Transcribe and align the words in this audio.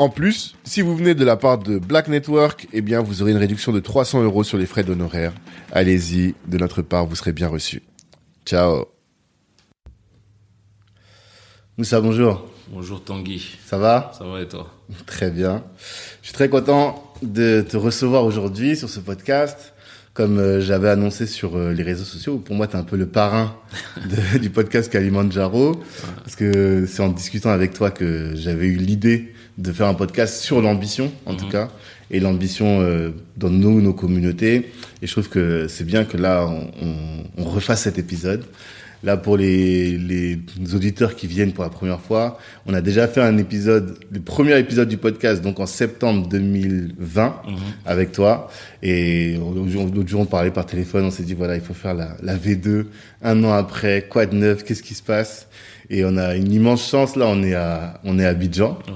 En 0.00 0.10
plus, 0.10 0.54
si 0.62 0.80
vous 0.80 0.96
venez 0.96 1.16
de 1.16 1.24
la 1.24 1.36
part 1.36 1.58
de 1.58 1.76
Black 1.76 2.06
Network, 2.06 2.68
eh 2.72 2.82
bien, 2.82 3.02
vous 3.02 3.20
aurez 3.20 3.32
une 3.32 3.36
réduction 3.36 3.72
de 3.72 3.80
300 3.80 4.22
euros 4.22 4.44
sur 4.44 4.56
les 4.56 4.66
frais 4.66 4.84
d'honoraires. 4.84 5.32
Allez-y, 5.72 6.36
de 6.46 6.56
notre 6.56 6.82
part, 6.82 7.04
vous 7.04 7.16
serez 7.16 7.32
bien 7.32 7.48
reçu. 7.48 7.82
Ciao. 8.46 8.84
Moussa, 11.76 12.00
bonjour. 12.00 12.48
Bonjour 12.68 13.02
Tanguy. 13.02 13.58
Ça 13.66 13.76
va? 13.76 14.12
Ça 14.16 14.24
va 14.24 14.40
et 14.40 14.46
toi? 14.46 14.72
Très 15.06 15.32
bien. 15.32 15.64
Je 16.22 16.28
suis 16.28 16.34
très 16.34 16.48
content 16.48 17.12
de 17.22 17.66
te 17.68 17.76
recevoir 17.76 18.24
aujourd'hui 18.24 18.76
sur 18.76 18.88
ce 18.88 19.00
podcast. 19.00 19.74
Comme 20.14 20.38
euh, 20.38 20.60
j'avais 20.60 20.90
annoncé 20.90 21.26
sur 21.26 21.56
euh, 21.56 21.72
les 21.72 21.82
réseaux 21.82 22.04
sociaux, 22.04 22.38
pour 22.38 22.54
moi, 22.54 22.68
tu 22.68 22.74
es 22.74 22.78
un 22.78 22.84
peu 22.84 22.96
le 22.96 23.06
parrain 23.06 23.56
de, 23.96 24.38
du 24.40 24.50
podcast 24.50 24.92
Kalimandjaro. 24.92 25.80
Parce 26.22 26.36
que 26.36 26.86
c'est 26.86 27.02
en 27.02 27.08
discutant 27.08 27.50
avec 27.50 27.72
toi 27.72 27.90
que 27.90 28.36
j'avais 28.36 28.66
eu 28.66 28.76
l'idée 28.76 29.34
de 29.58 29.72
faire 29.72 29.88
un 29.88 29.94
podcast 29.94 30.40
sur 30.42 30.62
l'ambition, 30.62 31.12
en 31.26 31.34
tout 31.34 31.48
cas, 31.48 31.68
et 32.10 32.20
l'ambition 32.20 32.80
euh, 32.80 33.10
dans 33.36 33.50
nos, 33.50 33.80
nos 33.80 33.92
communautés. 33.92 34.70
Et 35.02 35.06
je 35.06 35.12
trouve 35.12 35.28
que 35.28 35.66
c'est 35.68 35.84
bien 35.84 36.04
que 36.04 36.16
là, 36.16 36.46
on, 36.48 36.70
on, 36.80 36.94
on 37.38 37.44
refasse 37.44 37.82
cet 37.82 37.98
épisode. 37.98 38.44
Là, 39.04 39.16
pour 39.16 39.36
les, 39.36 39.96
les 39.96 40.40
auditeurs 40.74 41.14
qui 41.14 41.28
viennent 41.28 41.52
pour 41.52 41.62
la 41.62 41.70
première 41.70 42.00
fois, 42.00 42.36
on 42.66 42.74
a 42.74 42.80
déjà 42.80 43.06
fait 43.06 43.20
un 43.20 43.38
épisode, 43.38 43.96
le 44.10 44.18
premier 44.18 44.58
épisode 44.58 44.88
du 44.88 44.96
podcast, 44.96 45.40
donc 45.40 45.60
en 45.60 45.66
septembre 45.66 46.28
2020, 46.28 47.42
avec 47.86 48.10
toi. 48.10 48.50
Et 48.82 49.36
l'autre 49.36 50.08
jour, 50.08 50.20
on 50.22 50.26
parlait 50.26 50.50
par 50.50 50.66
téléphone, 50.66 51.04
on 51.04 51.10
s'est 51.12 51.22
dit, 51.22 51.34
voilà, 51.34 51.54
il 51.54 51.60
faut 51.62 51.74
faire 51.74 51.94
la, 51.94 52.16
la 52.24 52.36
V2. 52.36 52.86
Un 53.22 53.44
an 53.44 53.52
après, 53.52 54.06
quoi 54.08 54.26
de 54.26 54.34
neuf, 54.34 54.64
qu'est-ce 54.64 54.82
qui 54.82 54.94
se 54.94 55.02
passe? 55.04 55.46
Et 55.90 56.04
on 56.04 56.16
a 56.16 56.34
une 56.34 56.52
immense 56.52 56.88
chance, 56.90 57.14
là, 57.14 57.26
on 57.28 57.42
est 57.44 57.54
à, 57.54 58.00
on 58.04 58.18
est 58.18 58.24
à 58.24 58.30
Abidjan. 58.30 58.78
Ouais. 58.88 58.94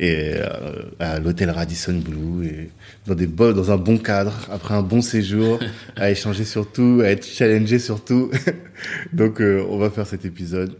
Et 0.00 0.34
euh, 0.34 0.82
à 1.00 1.18
l'hôtel 1.18 1.50
Radisson 1.50 1.94
Blue, 1.98 2.46
et 2.46 2.70
dans, 3.06 3.14
des 3.16 3.26
bo- 3.26 3.52
dans 3.52 3.70
un 3.72 3.76
bon 3.76 3.98
cadre, 3.98 4.32
après 4.50 4.74
un 4.74 4.82
bon 4.82 5.02
séjour, 5.02 5.58
à 5.96 6.10
échanger 6.10 6.44
sur 6.44 6.70
tout, 6.70 7.00
à 7.02 7.08
être 7.08 7.26
challengé 7.26 7.78
sur 7.80 8.04
tout. 8.04 8.30
Donc, 9.12 9.40
euh, 9.40 9.64
on 9.68 9.76
va 9.78 9.90
faire 9.90 10.06
cet 10.06 10.24
épisode. 10.24 10.76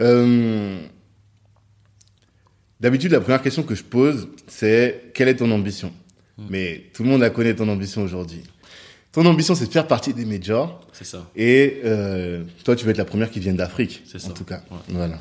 Euh, 0.00 0.78
D'habitude, 2.80 3.12
la 3.12 3.20
première 3.20 3.40
question 3.42 3.62
que 3.62 3.74
je 3.74 3.82
pose, 3.82 4.28
c'est 4.46 5.04
quelle 5.14 5.28
est 5.28 5.36
ton 5.36 5.50
ambition? 5.50 5.92
Mais 6.50 6.84
tout 6.92 7.02
le 7.04 7.08
monde 7.08 7.22
la 7.22 7.30
connaît, 7.30 7.54
ton 7.54 7.68
ambition 7.70 8.02
aujourd'hui. 8.02 8.42
Ton 9.12 9.24
ambition, 9.24 9.54
c'est 9.54 9.64
de 9.66 9.72
faire 9.72 9.86
partie 9.86 10.12
des 10.12 10.26
majors. 10.26 10.86
C'est 10.92 11.06
ça. 11.06 11.30
Et 11.34 11.80
euh, 11.86 12.44
toi, 12.64 12.76
tu 12.76 12.84
vas 12.84 12.90
être 12.90 12.98
la 12.98 13.06
première 13.06 13.30
qui 13.30 13.40
vienne 13.40 13.56
d'Afrique, 13.56 14.02
C'est 14.06 14.18
ça. 14.18 14.28
en 14.28 14.32
tout 14.32 14.44
cas. 14.44 14.62
Ouais. 14.70 14.76
Voilà. 14.90 15.18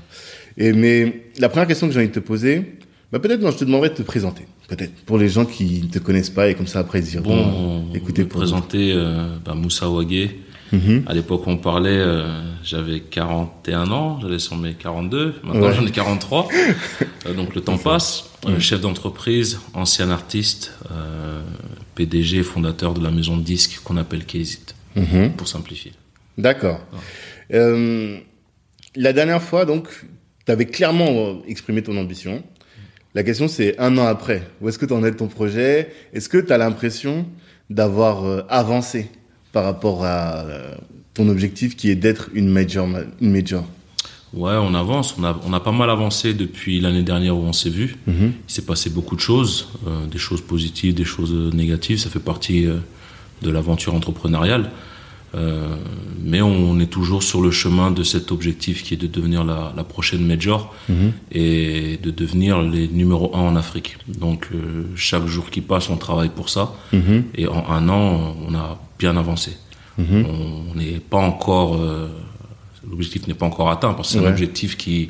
Et 0.58 0.74
mais 0.74 1.24
la 1.40 1.48
première 1.48 1.68
question 1.68 1.88
que 1.88 1.94
j'ai 1.94 2.00
envie 2.00 2.10
de 2.10 2.14
te 2.14 2.20
poser, 2.20 2.74
bah 3.12 3.20
peut-être 3.20 3.42
non, 3.42 3.52
je 3.52 3.58
te 3.58 3.66
demanderais 3.66 3.90
de 3.90 3.96
te 3.96 4.02
présenter, 4.04 4.44
peut-être 4.68 4.94
pour 5.06 5.18
les 5.18 5.30
gens 5.30 5.46
qui 5.46 5.84
ne 5.84 5.88
te 5.90 6.00
connaissent 6.00 6.30
pas 6.30 6.50
et 6.50 6.56
comme 6.56 6.68
ça 6.68 6.80
après 6.80 7.00
ils 7.00 7.06
diront, 7.06 7.24
Bon, 7.24 7.80
écoutez 7.94 7.98
écoutez, 7.98 8.26
pour 8.26 8.40
présenter 8.40 8.92
euh, 8.94 9.38
bah, 9.44 9.54
Moussa 9.54 9.90
Ouagé. 9.90 10.42
Mhm. 10.72 11.04
À 11.06 11.14
l'époque 11.14 11.46
où 11.46 11.52
on 11.52 11.58
parlait, 11.58 11.92
euh, 11.92 12.42
j'avais 12.64 13.00
41 13.00 13.92
ans, 13.92 14.20
j'allais 14.20 14.40
sur 14.40 14.58
mes 14.58 14.74
42. 14.74 15.36
Maintenant, 15.44 15.68
Ouais. 15.68 15.74
j'en 15.74 15.86
ai 15.86 15.92
43. 15.92 16.48
Euh, 17.28 17.34
donc 17.34 17.56
le 17.56 17.62
temps 17.62 17.78
passe. 17.80 18.26
Euh, 18.48 18.60
chef 18.60 18.82
d'entreprise, 18.82 19.60
ancien 19.74 20.10
artiste, 20.12 20.74
euh, 20.92 21.42
PDG, 21.96 22.44
fondateur 22.44 22.94
de 22.94 23.04
la 23.04 23.10
maison 23.10 23.36
de 23.38 23.42
disques 23.44 23.80
qu'on 23.84 23.98
appelle 23.98 24.26
Kézit, 24.26 24.76
Mhm. 24.96 25.32
pour 25.34 25.48
simplifier. 25.48 25.94
D'accord. 26.38 26.80
Euh, 27.54 28.18
la 28.96 29.14
dernière 29.14 29.42
fois, 29.42 29.66
donc, 29.66 29.88
tu 30.46 30.52
avais 30.52 30.66
clairement 30.66 31.08
euh, 31.10 31.34
exprimé 31.48 31.82
ton 31.82 31.98
ambition. 31.98 32.44
La 33.16 33.24
question, 33.24 33.48
c'est 33.48 33.80
un 33.80 33.98
an 33.98 34.06
après. 34.06 34.48
Où 34.62 34.68
est-ce 34.70 34.78
que 34.78 34.86
tu 34.86 34.94
en 34.94 35.04
es 35.04 35.12
de 35.12 35.16
ton 35.16 35.28
projet? 35.28 35.90
Est-ce 36.14 36.28
que 36.30 36.38
tu 36.38 36.52
as 36.52 36.58
l'impression 36.58 37.26
d'avoir 37.70 38.26
euh, 38.26 38.42
avancé 38.50 39.10
par 39.54 39.64
rapport 39.64 40.04
à 40.04 40.40
euh, 40.42 40.76
ton 41.14 41.30
objectif 41.30 41.76
qui 41.78 41.90
est 41.90 41.96
d'être 41.96 42.30
une 42.34 42.50
major, 42.50 42.88
ma- 42.88 43.00
une 43.22 43.32
major? 43.32 43.64
Ouais, 44.34 44.52
on 44.60 44.74
avance. 44.76 45.16
On 45.18 45.24
a, 45.24 45.40
on 45.48 45.54
a 45.54 45.62
pas 45.62 45.72
mal 45.72 45.90
avancé 45.90 46.34
depuis 46.34 46.82
l'année 46.82 47.04
dernière 47.04 47.38
où 47.38 47.42
on 47.42 47.54
s'est 47.54 47.70
vu. 47.70 47.96
Mhm. 48.06 48.34
Il 48.50 48.54
s'est 48.54 48.64
passé 48.64 48.90
beaucoup 48.90 49.16
de 49.16 49.22
choses, 49.22 49.70
euh, 49.88 50.06
des 50.08 50.18
choses 50.18 50.42
positives, 50.42 50.94
des 50.94 51.06
choses 51.06 51.34
négatives. 51.54 52.00
Ça 52.00 52.10
fait 52.10 52.20
partie 52.20 52.66
euh, 52.66 52.80
de 53.44 53.50
l'aventure 53.50 53.96
entrepreneuriale. 53.96 54.72
Euh, 55.36 55.76
mais 56.24 56.42
on 56.42 56.80
est 56.80 56.86
toujours 56.88 57.22
sur 57.22 57.42
le 57.42 57.52
chemin 57.52 57.92
de 57.92 58.04
cet 58.04 58.32
objectif 58.32 58.84
qui 58.84 58.94
est 58.94 58.98
de 58.98 59.08
devenir 59.08 59.44
la, 59.44 59.74
la 59.76 59.84
prochaine 59.84 60.26
major 60.26 60.74
Mhm. 60.88 61.12
et 61.32 62.00
de 62.02 62.10
devenir 62.12 62.62
les 62.62 62.88
numéro 62.88 63.36
un 63.36 63.40
en 63.42 63.56
Afrique. 63.56 63.98
Donc 64.08 64.48
euh, 64.54 64.84
chaque 64.96 65.26
jour 65.28 65.50
qui 65.50 65.62
passe, 65.62 65.90
on 65.90 65.98
travaille 65.98 66.30
pour 66.30 66.50
ça. 66.50 66.74
Mhm. 66.94 67.24
Et 67.36 67.48
en 67.48 67.66
un 67.70 67.90
an, 67.90 68.36
on 68.48 68.54
a 68.56 68.80
bien 68.98 69.18
avancé. 69.18 69.52
Mhm. 69.98 70.26
On 70.74 70.76
n'est 70.78 71.00
pas 71.00 71.18
encore, 71.18 71.76
euh, 71.76 72.08
l'objectif 72.90 73.28
n'est 73.28 73.34
pas 73.34 73.46
encore 73.46 73.70
atteint 73.70 73.94
parce 73.94 74.08
que 74.10 74.14
c'est 74.14 74.20
Ouais. 74.20 74.28
un 74.28 74.32
objectif 74.32 74.78
qui 74.78 75.10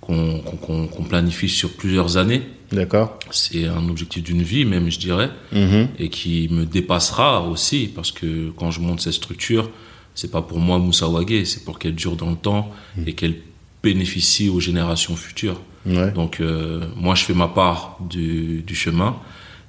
qu'on 0.00 0.38
qu'on- 0.40 0.86
qu'on 0.86 1.02
planifie 1.04 1.48
sur 1.48 1.70
plusieurs 1.72 2.16
années. 2.16 2.42
D'accord. 2.72 3.18
C'est 3.30 3.66
un 3.66 3.88
objectif 3.88 4.22
d'une 4.24 4.42
vie 4.42 4.64
même, 4.64 4.90
je 4.90 4.98
dirais, 4.98 5.30
Mhm. 5.52 5.88
et 5.98 6.08
qui 6.08 6.48
me 6.50 6.64
dépassera 6.64 7.42
aussi 7.48 7.90
parce 7.94 8.10
que 8.12 8.50
quand 8.56 8.70
je 8.70 8.80
monte 8.80 9.00
cette 9.00 9.12
structure, 9.14 9.70
c'est 10.14 10.30
pas 10.30 10.42
pour 10.42 10.58
moi 10.58 10.78
Moussa 10.78 11.06
c'est 11.44 11.64
pour 11.64 11.78
qu'elle 11.78 11.94
dure 11.94 12.16
dans 12.16 12.30
le 12.30 12.36
temps 12.36 12.72
et 13.06 13.12
qu'elle 13.12 13.36
bénéficie 13.82 14.48
aux 14.48 14.60
générations 14.60 15.14
futures. 15.16 15.60
Ouais. 15.84 16.10
Donc 16.12 16.40
euh, 16.40 16.80
moi 16.96 17.14
je 17.14 17.24
fais 17.24 17.34
ma 17.34 17.46
part 17.48 17.98
du, 18.00 18.62
du 18.66 18.74
chemin 18.74 19.16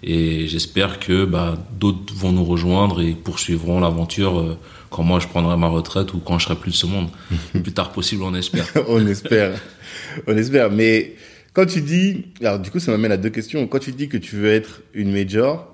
et 0.03 0.47
j'espère 0.47 0.99
que 0.99 1.25
bah, 1.25 1.57
d'autres 1.79 2.13
vont 2.15 2.31
nous 2.31 2.45
rejoindre 2.45 3.01
et 3.01 3.11
poursuivront 3.11 3.79
l'aventure 3.79 4.39
euh, 4.39 4.57
quand 4.89 5.03
moi 5.03 5.19
je 5.19 5.27
prendrai 5.27 5.57
ma 5.57 5.67
retraite 5.67 6.13
ou 6.13 6.19
quand 6.19 6.39
je 6.39 6.45
serai 6.45 6.55
plus 6.55 6.71
de 6.71 6.75
ce 6.75 6.85
monde. 6.87 7.09
Le 7.53 7.61
plus 7.65 7.73
tard 7.73 7.91
possible 7.91 8.23
on 8.23 8.33
espère. 8.33 8.65
on 8.87 9.05
espère. 9.05 9.59
On 10.25 10.35
espère. 10.35 10.71
Mais 10.71 11.13
quand 11.57 11.65
tu 11.65 11.81
dis, 11.81 12.25
alors 12.39 12.59
du 12.59 12.69
coup, 12.69 12.77
ça 12.77 12.91
m'amène 12.91 13.11
à 13.11 13.17
deux 13.17 13.31
questions. 13.31 13.65
Quand 13.65 13.79
tu 13.79 13.91
dis 13.91 14.07
que 14.09 14.17
tu 14.17 14.35
veux 14.35 14.51
être 14.51 14.83
une 14.93 15.11
major, 15.11 15.73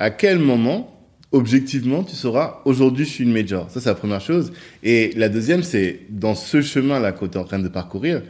à 0.00 0.10
quel 0.10 0.40
moment, 0.40 1.06
objectivement, 1.30 2.02
tu 2.02 2.16
sauras 2.16 2.60
aujourd'hui 2.64 3.04
je 3.04 3.10
suis 3.10 3.22
une 3.22 3.32
major? 3.32 3.70
Ça, 3.70 3.80
c'est 3.80 3.88
la 3.88 3.94
première 3.94 4.20
chose. 4.20 4.50
Et 4.82 5.12
la 5.14 5.28
deuxième, 5.28 5.62
c'est 5.62 6.00
dans 6.10 6.34
ce 6.34 6.60
chemin-là 6.60 7.12
que 7.12 7.24
tu 7.24 7.38
es 7.38 7.40
en 7.40 7.44
train 7.44 7.60
de 7.60 7.68
parcourir, 7.68 8.22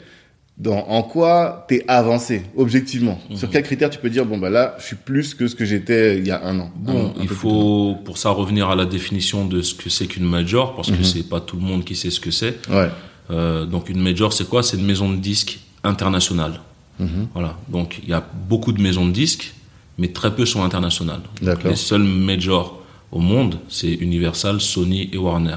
dans, 0.59 0.81
en 0.89 1.03
quoi 1.03 1.65
tu 1.67 1.77
es 1.77 1.85
avancé, 1.89 2.43
objectivement? 2.55 3.19
Sur 3.35 3.49
quels 3.49 3.63
critères 3.63 3.89
tu 3.89 3.99
peux 3.99 4.11
dire, 4.11 4.27
bon, 4.27 4.37
bah 4.37 4.51
là, 4.51 4.77
je 4.81 4.85
suis 4.85 4.97
plus 4.97 5.33
que 5.33 5.49
ce 5.49 5.55
que 5.55 5.65
j'étais 5.65 6.19
il 6.19 6.27
y 6.27 6.31
a 6.31 6.45
un 6.45 6.61
an 6.61 6.71
Un 6.87 6.91
an, 6.91 6.93
Bon, 6.93 7.15
un 7.17 7.23
il 7.23 7.29
faut 7.29 7.97
pour 8.05 8.19
ça 8.19 8.29
revenir 8.29 8.69
à 8.69 8.77
la 8.77 8.85
définition 8.85 9.47
de 9.47 9.63
ce 9.63 9.75
que 9.75 9.89
c'est 9.89 10.09
qu'une 10.09 10.29
major 10.29 10.77
parce 10.77 10.91
que 10.91 11.03
c'est 11.05 11.27
pas 11.27 11.41
tout 11.41 11.57
le 11.57 11.63
monde 11.63 11.85
qui 11.85 11.97
sait 11.97 12.11
ce 12.11 12.21
que 12.21 12.31
c'est. 12.31 12.59
Ouais. 12.69 12.91
Euh, 13.31 13.65
donc 13.65 13.89
une 13.89 14.03
major, 14.03 14.35
c'est 14.35 14.47
quoi? 14.47 14.63
C'est 14.63 14.77
une 14.77 14.85
maison 14.85 15.09
de 15.11 15.17
disques 15.17 15.61
internationale. 15.85 16.61
Mhm. 16.99 17.29
Voilà. 17.35 17.57
Donc 17.69 18.01
il 18.03 18.09
y 18.09 18.13
a 18.13 18.25
beaucoup 18.49 18.73
de 18.73 18.81
maisons 18.81 19.07
de 19.07 19.13
disques, 19.13 19.55
mais 19.99 20.09
très 20.09 20.35
peu 20.35 20.47
sont 20.47 20.63
internationales. 20.63 21.23
Les 21.43 21.77
seuls 21.77 22.03
majors 22.03 22.83
au 23.13 23.21
monde, 23.21 23.59
c'est 23.69 23.93
Universal, 23.93 24.61
Sony 24.61 25.11
et 25.13 25.19
Warner. 25.19 25.57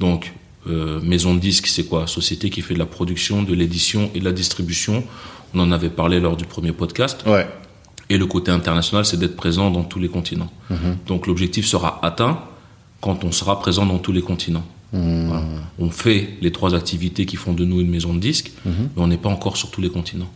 Donc 0.00 0.32
euh, 0.66 1.00
maison 1.02 1.34
de 1.34 1.40
disque, 1.40 1.66
c'est 1.66 1.84
quoi? 1.84 2.06
Société 2.06 2.48
qui 2.50 2.62
fait 2.62 2.74
de 2.74 2.78
la 2.78 2.86
production, 2.86 3.42
de 3.42 3.54
l'édition 3.54 4.10
et 4.14 4.20
de 4.20 4.24
la 4.24 4.32
distribution. 4.32 5.04
On 5.52 5.60
en 5.60 5.72
avait 5.72 5.90
parlé 5.90 6.20
lors 6.20 6.36
du 6.36 6.44
premier 6.44 6.72
podcast. 6.72 7.22
Ouais. 7.26 7.46
Et 8.10 8.18
le 8.18 8.26
côté 8.26 8.50
international, 8.50 9.04
c'est 9.04 9.18
d'être 9.18 9.36
présent 9.36 9.70
dans 9.70 9.84
tous 9.84 9.98
les 9.98 10.08
continents. 10.08 10.50
Donc 11.06 11.26
l'objectif 11.26 11.66
sera 11.66 12.00
atteint 12.02 12.38
quand 13.00 13.24
on 13.24 13.32
sera 13.32 13.58
présent 13.60 13.86
dans 13.86 13.98
tous 13.98 14.12
les 14.12 14.22
continents. 14.22 14.64
Voilà. 14.94 15.42
On 15.78 15.90
fait 15.90 16.28
les 16.40 16.52
trois 16.52 16.74
activités 16.74 17.26
qui 17.26 17.36
font 17.36 17.52
de 17.52 17.64
nous 17.64 17.80
une 17.80 17.90
maison 17.90 18.14
de 18.14 18.20
disques, 18.20 18.52
mais 18.64 18.72
on 19.02 19.08
n'est 19.08 19.16
pas 19.16 19.28
encore 19.28 19.56
sur 19.56 19.70
tous 19.70 19.80
les 19.80 19.90
continents. 19.90 20.30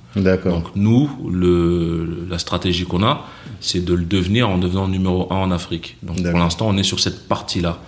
Donc 0.51 0.67
nous, 0.75 1.09
le, 1.31 2.27
la 2.29 2.39
stratégie 2.39 2.85
qu'on 2.85 3.03
a, 3.05 3.25
c'est 3.61 3.85
de 3.85 3.95
le 3.95 4.05
devenir 4.05 4.49
en 4.49 4.59
devenant 4.59 4.89
numéro 4.89 5.33
un 5.33 5.37
en 5.37 5.51
Afrique. 5.53 5.97
Donc 6.03 6.17
pour 6.31 6.39
l'instant, 6.41 6.67
on 6.69 6.77
est 6.77 6.83
sur 6.83 6.99
cette 7.01 7.29
partie-là 7.29 7.81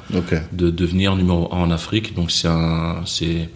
de 0.53 0.71
devenir 0.71 1.17
numéro 1.17 1.53
un 1.53 1.59
en 1.59 1.71
Afrique. 1.71 2.15
Donc 2.15 2.31
c'est 2.31 2.49
un, 2.49 3.03
c'est 3.05 3.49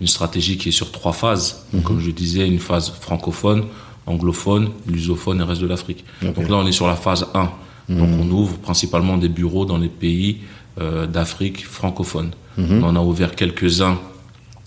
une 0.00 0.06
stratégie 0.08 0.56
qui 0.58 0.70
est 0.70 0.72
sur 0.72 0.90
trois 0.90 1.12
phases. 1.12 1.64
Donc, 1.72 1.84
Comme 1.84 2.00
je 2.00 2.10
disais, 2.10 2.46
une 2.46 2.58
phase 2.58 2.90
francophone, 3.00 3.64
anglophone, 4.06 4.70
lusophone 4.86 5.40
et 5.40 5.44
reste 5.44 5.60
de 5.62 5.66
l'Afrique. 5.66 6.04
Donc 6.22 6.48
là, 6.48 6.56
on 6.56 6.66
est 6.66 6.72
sur 6.72 6.86
la 6.86 6.96
phase 6.96 7.26
1. 7.34 7.50
Donc 7.88 8.08
on 8.20 8.28
ouvre 8.30 8.56
principalement 8.58 9.16
des 9.16 9.28
bureaux 9.28 9.64
dans 9.64 9.78
les 9.78 9.88
pays 9.88 10.38
euh, 10.80 11.06
d'Afrique 11.06 11.64
francophone. 11.64 12.30
On 12.58 12.82
en 12.84 12.96
a 12.96 13.00
ouvert 13.00 13.34
quelques-uns 13.36 13.98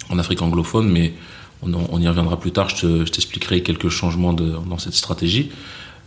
en 0.09 0.19
Afrique 0.19 0.41
anglophone, 0.41 0.87
mais 0.89 1.13
on, 1.63 1.73
on 1.91 1.99
y 1.99 2.07
reviendra 2.07 2.39
plus 2.39 2.51
tard. 2.51 2.69
Je 2.69 2.75
te- 2.81 3.05
je 3.05 3.11
t'expliquerai 3.11 3.61
quelques 3.63 3.89
changements 3.89 4.33
de, 4.33 4.53
dans 4.69 4.77
cette 4.77 4.93
stratégie. 4.93 5.49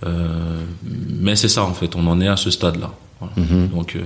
Euh, 0.04 0.62
mais 1.10 1.36
c'est 1.36 1.48
ça 1.48 1.64
en 1.64 1.74
fait, 1.74 1.94
on 1.96 2.06
en 2.06 2.20
est 2.20 2.28
à 2.28 2.36
ce 2.36 2.50
stade-là. 2.50 2.92
Voilà. 3.20 3.34
Donc 3.68 3.94
euh, 3.96 4.00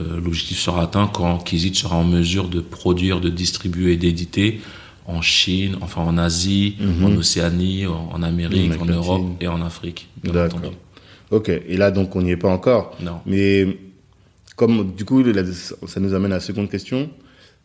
euh, 0.00 0.20
l'objectif 0.22 0.58
sera 0.58 0.82
atteint 0.82 1.06
quand 1.12 1.38
Kizit 1.38 1.74
sera 1.74 1.96
en 1.96 2.04
mesure 2.04 2.48
de 2.48 2.60
produire, 2.60 3.20
de 3.20 3.28
distribuer 3.28 3.92
et 3.94 3.96
d'éditer 3.96 4.60
en 5.06 5.20
Chine, 5.22 5.76
enfin 5.82 6.02
en 6.02 6.16
Asie, 6.18 6.76
en 7.04 7.14
Océanie, 7.16 7.86
en, 7.86 8.22
Amérique, 8.22 8.72
en. 8.80 8.84
Europe 8.94 9.22
et 9.40 9.48
en 9.48 9.60
Afrique. 9.62 10.08
D'accord. 10.32 10.60
Ok. 11.30 11.48
Et 11.48 11.76
là, 11.76 11.90
donc, 11.90 12.14
on 12.16 12.22
n'y 12.22 12.30
est 12.30 12.36
pas 12.36 12.48
encore. 12.48 12.96
Non. 13.00 13.20
Mais 13.26 13.78
comme 14.56 14.92
du 14.94 15.04
coup, 15.04 15.22
ça 15.86 16.00
nous 16.00 16.14
amène 16.14 16.32
à 16.32 16.36
la 16.36 16.40
seconde 16.40 16.70
question. 16.70 17.10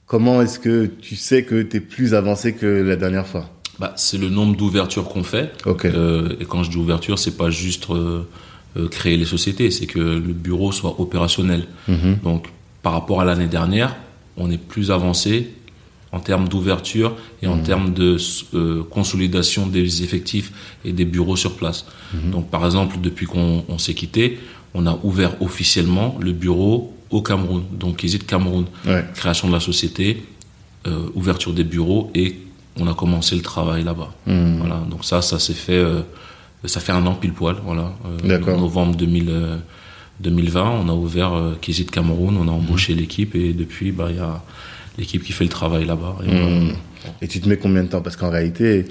Comment 0.06 0.42
est-ce 0.42 0.60
que 0.60 0.86
tu 0.86 1.16
sais 1.16 1.44
que 1.44 1.62
tu 1.62 1.78
es 1.78 1.80
plus 1.80 2.14
avancé 2.14 2.54
que 2.54 2.66
la 2.66 2.98
dernière 2.98 3.26
fois? 3.26 3.50
Bah, 3.80 3.94
c'est 3.96 4.18
le 4.18 4.30
nombre 4.30 4.58
d'ouvertures 4.58 5.06
qu'on 5.06 5.24
fait. 5.24 5.52
Ok. 5.66 5.86
Euh, 5.86 6.36
et 6.40 6.46
quand 6.46 6.64
je 6.64 6.70
dis 6.70 6.78
ouverture, 6.78 7.18
c'est 7.18 7.38
pas 7.38 7.50
juste 7.50 7.90
euh, 7.90 8.24
euh, 8.78 8.88
créer 8.90 9.18
les 9.18 9.26
sociétés, 9.26 9.72
c'est 9.72 9.86
que 9.86 10.00
le 10.00 10.34
bureau 10.34 10.72
soit 10.72 11.00
opérationnel. 11.00 11.66
Mhm. 11.88 12.18
Donc, 12.24 12.48
par 12.84 12.94
rapport 12.94 13.22
à 13.22 13.26
l'année 13.26 13.48
dernière, 13.48 13.96
on 14.38 14.52
est 14.52 14.58
plus 14.58 14.92
avancé 14.92 15.50
en 16.12 16.20
termes 16.20 16.48
d'ouverture 16.48 17.16
et 17.42 17.48
en 17.48 17.60
termes 17.60 17.94
de 17.94 18.18
euh, 18.54 18.84
consolidation 18.84 19.68
des 19.68 20.04
effectifs 20.04 20.52
et 20.84 20.92
des 20.92 21.06
bureaux 21.06 21.38
sur 21.38 21.56
place. 21.56 21.86
Mhm. 22.14 22.32
Donc, 22.32 22.50
par 22.50 22.66
exemple, 22.66 22.98
depuis 23.02 23.26
qu'on 23.26 23.64
on 23.68 23.78
s'est 23.78 23.94
quitté, 23.94 24.40
on 24.74 24.86
a 24.88 25.00
ouvert 25.04 25.42
officiellement 25.42 26.18
le 26.22 26.34
bureau 26.34 26.94
au 27.10 27.22
Cameroun, 27.22 27.64
donc 27.72 27.98
Kizit 27.98 28.26
Cameroun. 28.26 28.66
Ouais. 28.86 29.06
Création 29.16 29.48
de 29.48 29.54
la 29.54 29.60
société, 29.60 30.24
euh, 30.88 31.08
ouverture 31.14 31.54
des 31.54 31.64
bureaux 31.64 32.10
et 32.16 32.38
on 32.78 32.88
a 32.88 32.94
commencé 32.94 33.36
le 33.36 33.42
travail 33.42 33.84
là-bas. 33.84 34.12
Mhm. 34.28 34.58
Voilà, 34.60 34.84
donc 34.90 35.06
ça, 35.06 35.22
ça 35.22 35.40
s'est 35.40 35.54
fait, 35.54 35.74
euh, 35.74 36.02
ça 36.66 36.80
fait 36.80 36.94
un 36.94 37.06
an 37.06 37.16
pile 37.16 37.34
poil, 37.34 37.58
voilà. 37.64 37.94
En 38.04 38.58
novembre 38.58 38.96
2000, 38.96 39.26
euh, 39.30 39.58
2020, 40.22 40.70
on 40.86 40.90
a 40.90 40.94
ouvert 40.94 41.34
Kizit 41.62 41.90
Cameroun, 41.90 42.38
on 42.38 42.48
a 42.48 42.52
embauché 42.52 42.94
l'équipe 42.94 43.36
et 43.36 43.54
depuis, 43.54 43.92
bah, 43.92 44.08
il 44.10 44.18
y 44.18 44.20
a 44.20 44.42
l'équipe 44.98 45.24
qui 45.24 45.32
fait 45.32 45.44
le 45.44 45.50
travail 45.50 45.86
là-bas. 45.86 46.18
Et 46.24 46.30
voilà. 46.30 46.46
Mhm. 46.46 46.74
Et 47.22 47.28
tu 47.28 47.40
te 47.42 47.50
mets 47.50 47.58
combien 47.58 47.84
de 47.84 47.90
temps? 47.90 48.02
Parce 48.02 48.16
qu'en 48.16 48.30
réalité, 48.30 48.86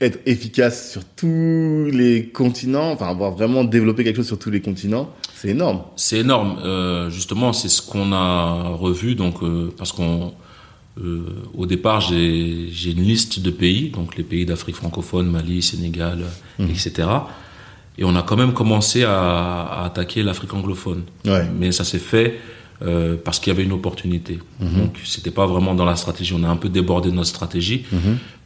être 0.00 0.18
efficace 0.26 0.92
sur 0.92 1.04
tous 1.04 1.88
les 1.92 2.26
continents, 2.26 2.92
enfin 2.92 3.08
avoir 3.08 3.32
vraiment 3.32 3.64
développé 3.64 4.04
quelque 4.04 4.16
chose 4.16 4.26
sur 4.26 4.38
tous 4.38 4.50
les 4.50 4.60
continents, 4.60 5.10
c'est 5.34 5.48
énorme. 5.48 5.82
C'est 5.96 6.18
énorme. 6.18 6.58
Euh, 6.64 7.10
justement, 7.10 7.52
c'est 7.52 7.68
ce 7.68 7.82
qu'on 7.82 8.12
a 8.12 8.62
revu. 8.74 9.14
Donc, 9.14 9.42
euh, 9.42 9.72
parce 9.76 9.92
qu'on, 9.92 10.32
euh, 11.00 11.26
au 11.56 11.66
départ, 11.66 12.00
j'ai 12.00 12.68
j'ai 12.70 12.92
une 12.92 13.02
liste 13.02 13.40
de 13.40 13.50
pays, 13.50 13.90
donc 13.90 14.16
les 14.16 14.24
pays 14.24 14.46
d'Afrique 14.46 14.76
francophone, 14.76 15.30
Mali, 15.30 15.62
Sénégal, 15.62 16.24
etc. 16.58 17.08
Et 17.96 18.04
on 18.04 18.16
a 18.16 18.22
quand 18.22 18.36
même 18.36 18.54
commencé 18.54 19.04
à, 19.04 19.62
à 19.62 19.84
attaquer 19.86 20.22
l'Afrique 20.22 20.52
anglophone. 20.54 21.02
Ouais. 21.24 21.46
Mais 21.58 21.70
ça 21.70 21.84
s'est 21.84 22.00
fait 22.00 22.40
euh, 22.82 23.16
parce 23.22 23.38
qu'il 23.38 23.52
y 23.52 23.54
avait 23.54 23.62
une 23.62 23.72
opportunité. 23.72 24.40
Donc, 24.60 24.98
c'était 25.04 25.30
pas 25.30 25.46
vraiment 25.46 25.74
dans 25.74 25.84
la 25.84 25.96
stratégie. 25.96 26.34
On 26.34 26.42
a 26.42 26.48
un 26.48 26.56
peu 26.56 26.68
débordé 26.68 27.10
notre 27.12 27.28
stratégie 27.28 27.84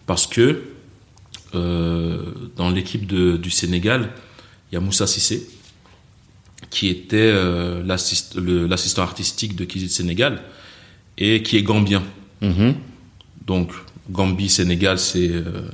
parce 0.06 0.26
que 0.26 0.62
euh, 1.54 2.22
dans 2.56 2.70
l'équipe 2.70 3.06
du 3.06 3.50
Sénégal, 3.50 4.10
il 4.70 4.74
y 4.74 4.78
a 4.78 4.80
Moussa 4.80 5.06
Sissé 5.06 5.48
qui 6.70 6.88
était 6.88 7.16
euh, 7.16 7.82
l'assistant 7.82 9.02
artistique 9.02 9.56
de 9.56 9.64
Kizit 9.64 9.90
Sénégal 9.90 10.42
et 11.16 11.42
qui 11.42 11.56
est 11.56 11.62
gambien. 11.62 12.02
Mhm. 12.42 12.74
Donc 13.46 13.72
Gambie, 14.10 14.50
Sénégal, 14.50 14.98
c'est 14.98 15.30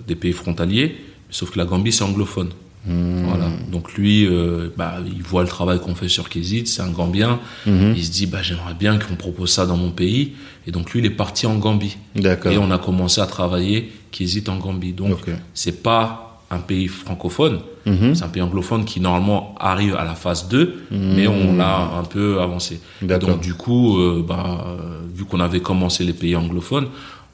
des 0.06 0.14
pays 0.14 0.32
frontaliers, 0.32 0.96
sauf 1.30 1.50
que 1.50 1.58
la 1.58 1.64
Gambie 1.64 1.92
c'est 1.92 2.04
anglophone. 2.04 2.50
Voilà. 2.86 3.46
Donc 3.72 3.94
lui, 3.94 4.26
euh, 4.26 4.68
bah, 4.76 4.96
il 5.06 5.22
voit 5.22 5.42
le 5.42 5.48
travail 5.48 5.80
qu'on 5.80 5.94
fait 5.94 6.08
sur 6.08 6.28
Kizit, 6.28 6.66
c'est 6.68 6.82
un 6.82 6.90
Gambien. 6.90 7.40
Il 7.66 8.04
se 8.04 8.10
dit, 8.10 8.26
bah, 8.26 8.42
j'aimerais 8.42 8.74
bien 8.74 8.98
qu'on 8.98 9.14
propose 9.16 9.50
ça 9.50 9.66
dans 9.66 9.76
mon 9.76 9.90
pays. 9.90 10.32
Et 10.66 10.70
donc 10.70 10.90
lui, 10.92 11.00
il 11.00 11.06
est 11.06 11.10
parti 11.10 11.46
en 11.46 11.56
Gambie. 11.56 11.96
D'accord. 12.14 12.52
Et 12.52 12.58
on 12.58 12.70
a 12.70 12.78
commencé 12.78 13.20
à 13.20 13.26
travailler 13.26 13.92
Kizit 14.12 14.48
en 14.48 14.56
Gambie. 14.56 14.92
Donc 14.92 15.12
Ok. 15.12 15.30
c'est 15.54 15.82
pas 15.82 16.42
un 16.50 16.58
pays 16.58 16.86
francophone, 16.88 17.60
Mhm. 17.86 18.14
c'est 18.14 18.22
un 18.22 18.28
pays 18.28 18.42
anglophone 18.42 18.84
qui 18.84 19.00
normalement 19.00 19.54
arrive 19.58 19.96
à 19.96 20.04
la 20.04 20.14
phase 20.14 20.46
2, 20.48 20.84
mais 20.90 21.26
on 21.26 21.56
l'a 21.56 21.90
un 21.98 22.04
peu 22.04 22.40
avancé. 22.40 22.80
Donc 23.02 23.40
du 23.40 23.54
coup, 23.54 23.98
euh, 23.98 24.24
bah, 24.26 24.64
euh, 24.68 24.76
vu 25.12 25.24
qu'on 25.24 25.40
avait 25.40 25.60
commencé 25.60 26.04
les 26.04 26.12
pays 26.12 26.36
anglophones, 26.36 26.86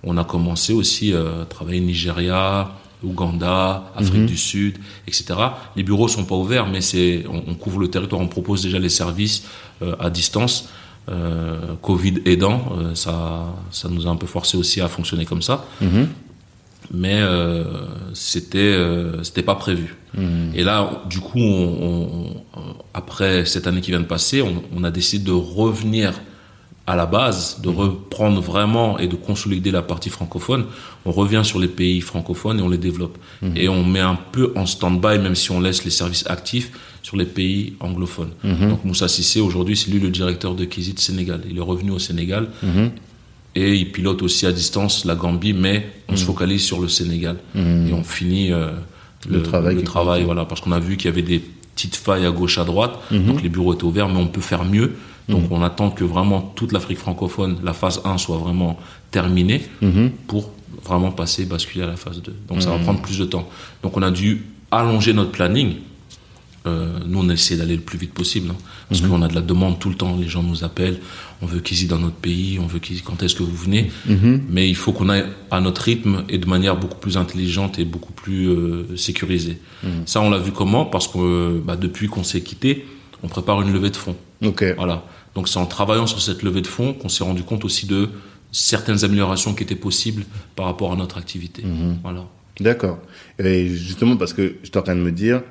on 0.05 0.17
a 0.17 0.25
commencé 0.25 0.73
aussi 0.73 1.13
euh, 1.13 1.43
à 1.43 1.45
travailler 1.45 1.81
Nigeria, 1.81 2.71
Ouganda, 3.03 3.91
Afrique 3.97 4.27
du 4.27 4.37
Sud, 4.37 4.79
etc. 5.07 5.25
Les 5.77 5.83
bureaux 5.83 6.09
sont 6.09 6.25
pas 6.25 6.35
ouverts, 6.37 6.67
mais 6.67 6.81
c'est 6.81 7.25
on, 7.29 7.43
on 7.51 7.55
couvre 7.55 7.79
le 7.81 7.89
territoire, 7.89 8.21
on 8.21 8.29
propose 8.29 8.63
déjà 8.63 8.79
les 8.79 8.89
services 8.89 9.45
euh, 9.83 9.95
à 9.99 10.11
distance. 10.11 10.69
Euh, 11.09 11.57
Covid 11.83 12.21
aidant, 12.27 12.73
euh, 12.79 12.95
ça, 12.95 13.47
ça 13.71 13.89
nous 13.89 14.07
a 14.07 14.11
un 14.11 14.17
peu 14.17 14.27
forcé 14.27 14.57
aussi 14.57 14.81
à 14.81 14.89
fonctionner 14.89 15.25
comme 15.25 15.43
ça 15.43 15.65
Mhm. 15.81 16.07
mais 16.93 17.21
c'était 18.15 18.77
c'était 19.23 19.43
pas 19.43 19.55
prévu. 19.55 19.97
Et 20.55 20.63
là, 20.65 21.03
du 21.09 21.21
coup, 21.21 21.39
on, 21.39 22.43
on- 22.57 22.75
après 22.95 23.45
cette 23.45 23.67
année 23.69 23.81
qui 23.81 23.91
vient 23.93 24.01
de 24.01 24.05
passer, 24.07 24.43
on 24.77 24.85
a 24.85 24.91
décidé 24.91 25.25
de 25.25 25.33
revenir 25.33 26.21
à 26.93 26.97
la 26.97 27.07
base, 27.07 27.61
de 27.63 27.69
reprendre 27.69 28.41
vraiment 28.53 28.99
et 28.99 29.07
de 29.07 29.17
consolider 29.29 29.71
la 29.71 29.83
partie 29.93 30.11
francophone. 30.11 30.65
On 31.09 31.13
revient 31.23 31.43
sur 31.45 31.59
les 31.65 31.69
pays 31.81 32.01
francophones 32.01 32.59
et 32.61 32.63
on 32.63 32.69
les 32.77 32.79
développe. 32.89 33.17
Et 33.57 33.69
on 33.69 33.83
met 33.95 34.01
un 34.01 34.19
peu 34.33 34.53
en 34.57 34.67
stand-by, 34.67 35.19
même 35.27 35.35
si 35.43 35.51
on 35.57 35.61
laisse 35.61 35.85
les 35.85 35.91
services 36.03 36.25
actifs, 36.37 36.69
sur 37.03 37.17
les 37.17 37.25
pays 37.39 37.75
anglophones. 37.81 38.33
Donc 38.71 38.85
Moussa 38.85 39.09
Sissé, 39.09 39.41
aujourd'hui, 39.41 39.77
c'est 39.77 39.91
lui 39.91 40.01
le 40.01 40.11
directeur 40.11 40.55
de 40.55 40.65
Kizit 40.65 40.99
Sénégal. 40.99 41.41
Il 41.51 41.57
est 41.59 41.63
revenu 41.73 41.91
au 41.93 41.99
Sénégal 41.99 42.49
Mhm. 42.63 42.91
et 43.55 43.75
il 43.75 43.91
pilote 43.93 44.21
aussi 44.23 44.45
à 44.47 44.53
distance 44.53 45.05
la 45.05 45.15
Gambie, 45.15 45.53
mais 45.55 45.77
on 46.09 46.17
se 46.17 46.25
focalise 46.25 46.63
sur 46.71 46.81
le 46.81 46.89
Sénégal 46.89 47.37
et 47.89 47.93
on 48.01 48.05
finit 48.05 48.53
euh, 48.53 48.71
Le 49.29 49.37
le, 49.39 49.43
travail 49.43 49.75
le 49.77 49.83
travail, 49.85 50.23
voilà, 50.25 50.45
parce 50.45 50.61
qu'on 50.63 50.73
a 50.73 50.81
vu 50.81 50.97
qu'il 50.97 51.07
y 51.11 51.13
avait 51.13 51.29
des 51.35 51.41
petites 51.75 51.97
failles 51.97 52.27
à 52.27 52.31
gauche, 52.31 52.59
à 52.59 52.65
droite, 52.65 52.95
donc 53.11 53.43
les 53.43 53.49
bureaux 53.49 53.73
étaient 53.75 53.85
ouverts, 53.85 54.09
mais 54.09 54.19
on 54.27 54.27
peut 54.37 54.41
faire 54.53 54.65
mieux. 54.65 54.89
Donc 55.31 55.45
on 55.51 55.63
attend 55.63 55.91
que 55.91 56.05
vraiment 56.05 56.41
toute 56.41 56.73
l'Afrique 56.73 56.99
francophone, 56.99 57.59
la 57.63 57.73
phase 57.73 58.01
1 58.05 58.19
soit 58.19 58.39
vraiment 58.39 58.79
terminée 59.11 59.63
Mhm. 59.81 60.11
pour 60.27 60.51
vraiment 60.85 61.11
passer, 61.13 61.45
basculer 61.45 61.85
à 61.85 61.87
la 61.89 61.97
phase 61.97 62.21
2. 62.23 62.35
Donc 62.49 62.63
ça 62.63 62.71
va 62.71 62.79
prendre 62.79 63.01
plus 63.03 63.19
de 63.19 63.25
temps. 63.25 63.49
Donc 63.83 63.97
on 63.97 64.03
a 64.03 64.11
dû 64.11 64.43
allonger 64.71 65.13
notre 65.13 65.31
planning. 65.33 65.75
Euh, 66.67 66.99
nous, 67.07 67.21
on 67.21 67.29
essaie 67.31 67.57
d'aller 67.57 67.75
le 67.75 67.81
plus 67.81 67.97
vite 67.97 68.13
possible, 68.13 68.51
hein, 68.51 68.57
parce 68.91 69.01
qu'on 69.01 69.23
a 69.23 69.29
de 69.29 69.35
la 69.35 69.41
demande 69.41 69.79
tout 69.79 69.89
le 69.89 69.95
temps. 69.95 70.15
Les 70.21 70.29
gens 70.29 70.43
nous 70.43 70.63
appellent, 70.63 70.99
on 71.41 71.47
veut 71.47 71.61
qu'ils 71.61 71.85
y 71.85 71.87
dans 71.87 71.99
notre 71.99 72.17
pays, 72.17 72.59
on 72.63 72.67
veut 72.67 72.81
qu'ils 72.81 73.03
quand 73.03 73.23
est-ce 73.23 73.35
que 73.35 73.43
vous 73.43 73.57
venez. 73.57 73.91
Mais 74.51 74.69
il 74.69 74.77
faut 74.77 74.93
qu'on 74.93 75.09
aille 75.09 75.25
à 75.51 75.61
notre 75.63 75.81
rythme 75.81 76.25
et 76.29 76.37
de 76.37 76.45
manière 76.47 76.77
beaucoup 76.77 76.99
plus 76.99 77.17
intelligente 77.17 77.79
et 77.79 77.87
beaucoup 77.87 78.13
plus 78.13 78.49
euh, 78.51 78.95
sécurisée. 78.97 79.59
Ça, 80.05 80.21
on 80.21 80.29
l'a 80.29 80.39
vu 80.39 80.53
comment? 80.53 80.85
Parce 80.85 81.09
que 81.09 81.59
bah, 81.65 81.77
depuis 81.77 82.09
qu'on 82.09 82.25
s'est 82.25 82.43
quitté, 82.43 82.87
on 83.23 83.29
prépare 83.29 83.63
une 83.63 83.73
levée 83.73 83.91
de 83.91 83.97
fonds. 83.97 84.17
Ok. 84.45 84.63
Voilà. 84.77 85.03
Donc 85.35 85.49
c'est 85.49 85.59
en 85.59 85.67
travaillant 85.67 86.07
sur 86.07 86.21
cette 86.21 86.43
levée 86.43 86.63
de 86.63 86.67
fonds 86.67 86.93
qu'on 86.93 87.09
s'est 87.09 87.25
rendu 87.25 87.43
compte 87.43 87.65
aussi 87.65 87.87
de 87.87 88.09
certaines 88.53 89.05
améliorations 89.05 89.55
qui 89.55 89.63
étaient 89.63 89.75
possibles 89.77 90.25
par 90.57 90.67
rapport 90.67 90.93
à 90.93 90.97
notre 90.97 91.19
activité. 91.19 91.65
Voilà. 92.03 92.27
D'accord. 92.59 92.99
Et 93.39 93.69
justement, 93.69 94.17
parce 94.17 94.33
que 94.33 94.57
je 94.63 94.69
suis 94.69 94.79
en 94.79 94.83
train 94.83 94.97
de 94.97 95.01
me 95.01 95.13
dire, 95.13 95.43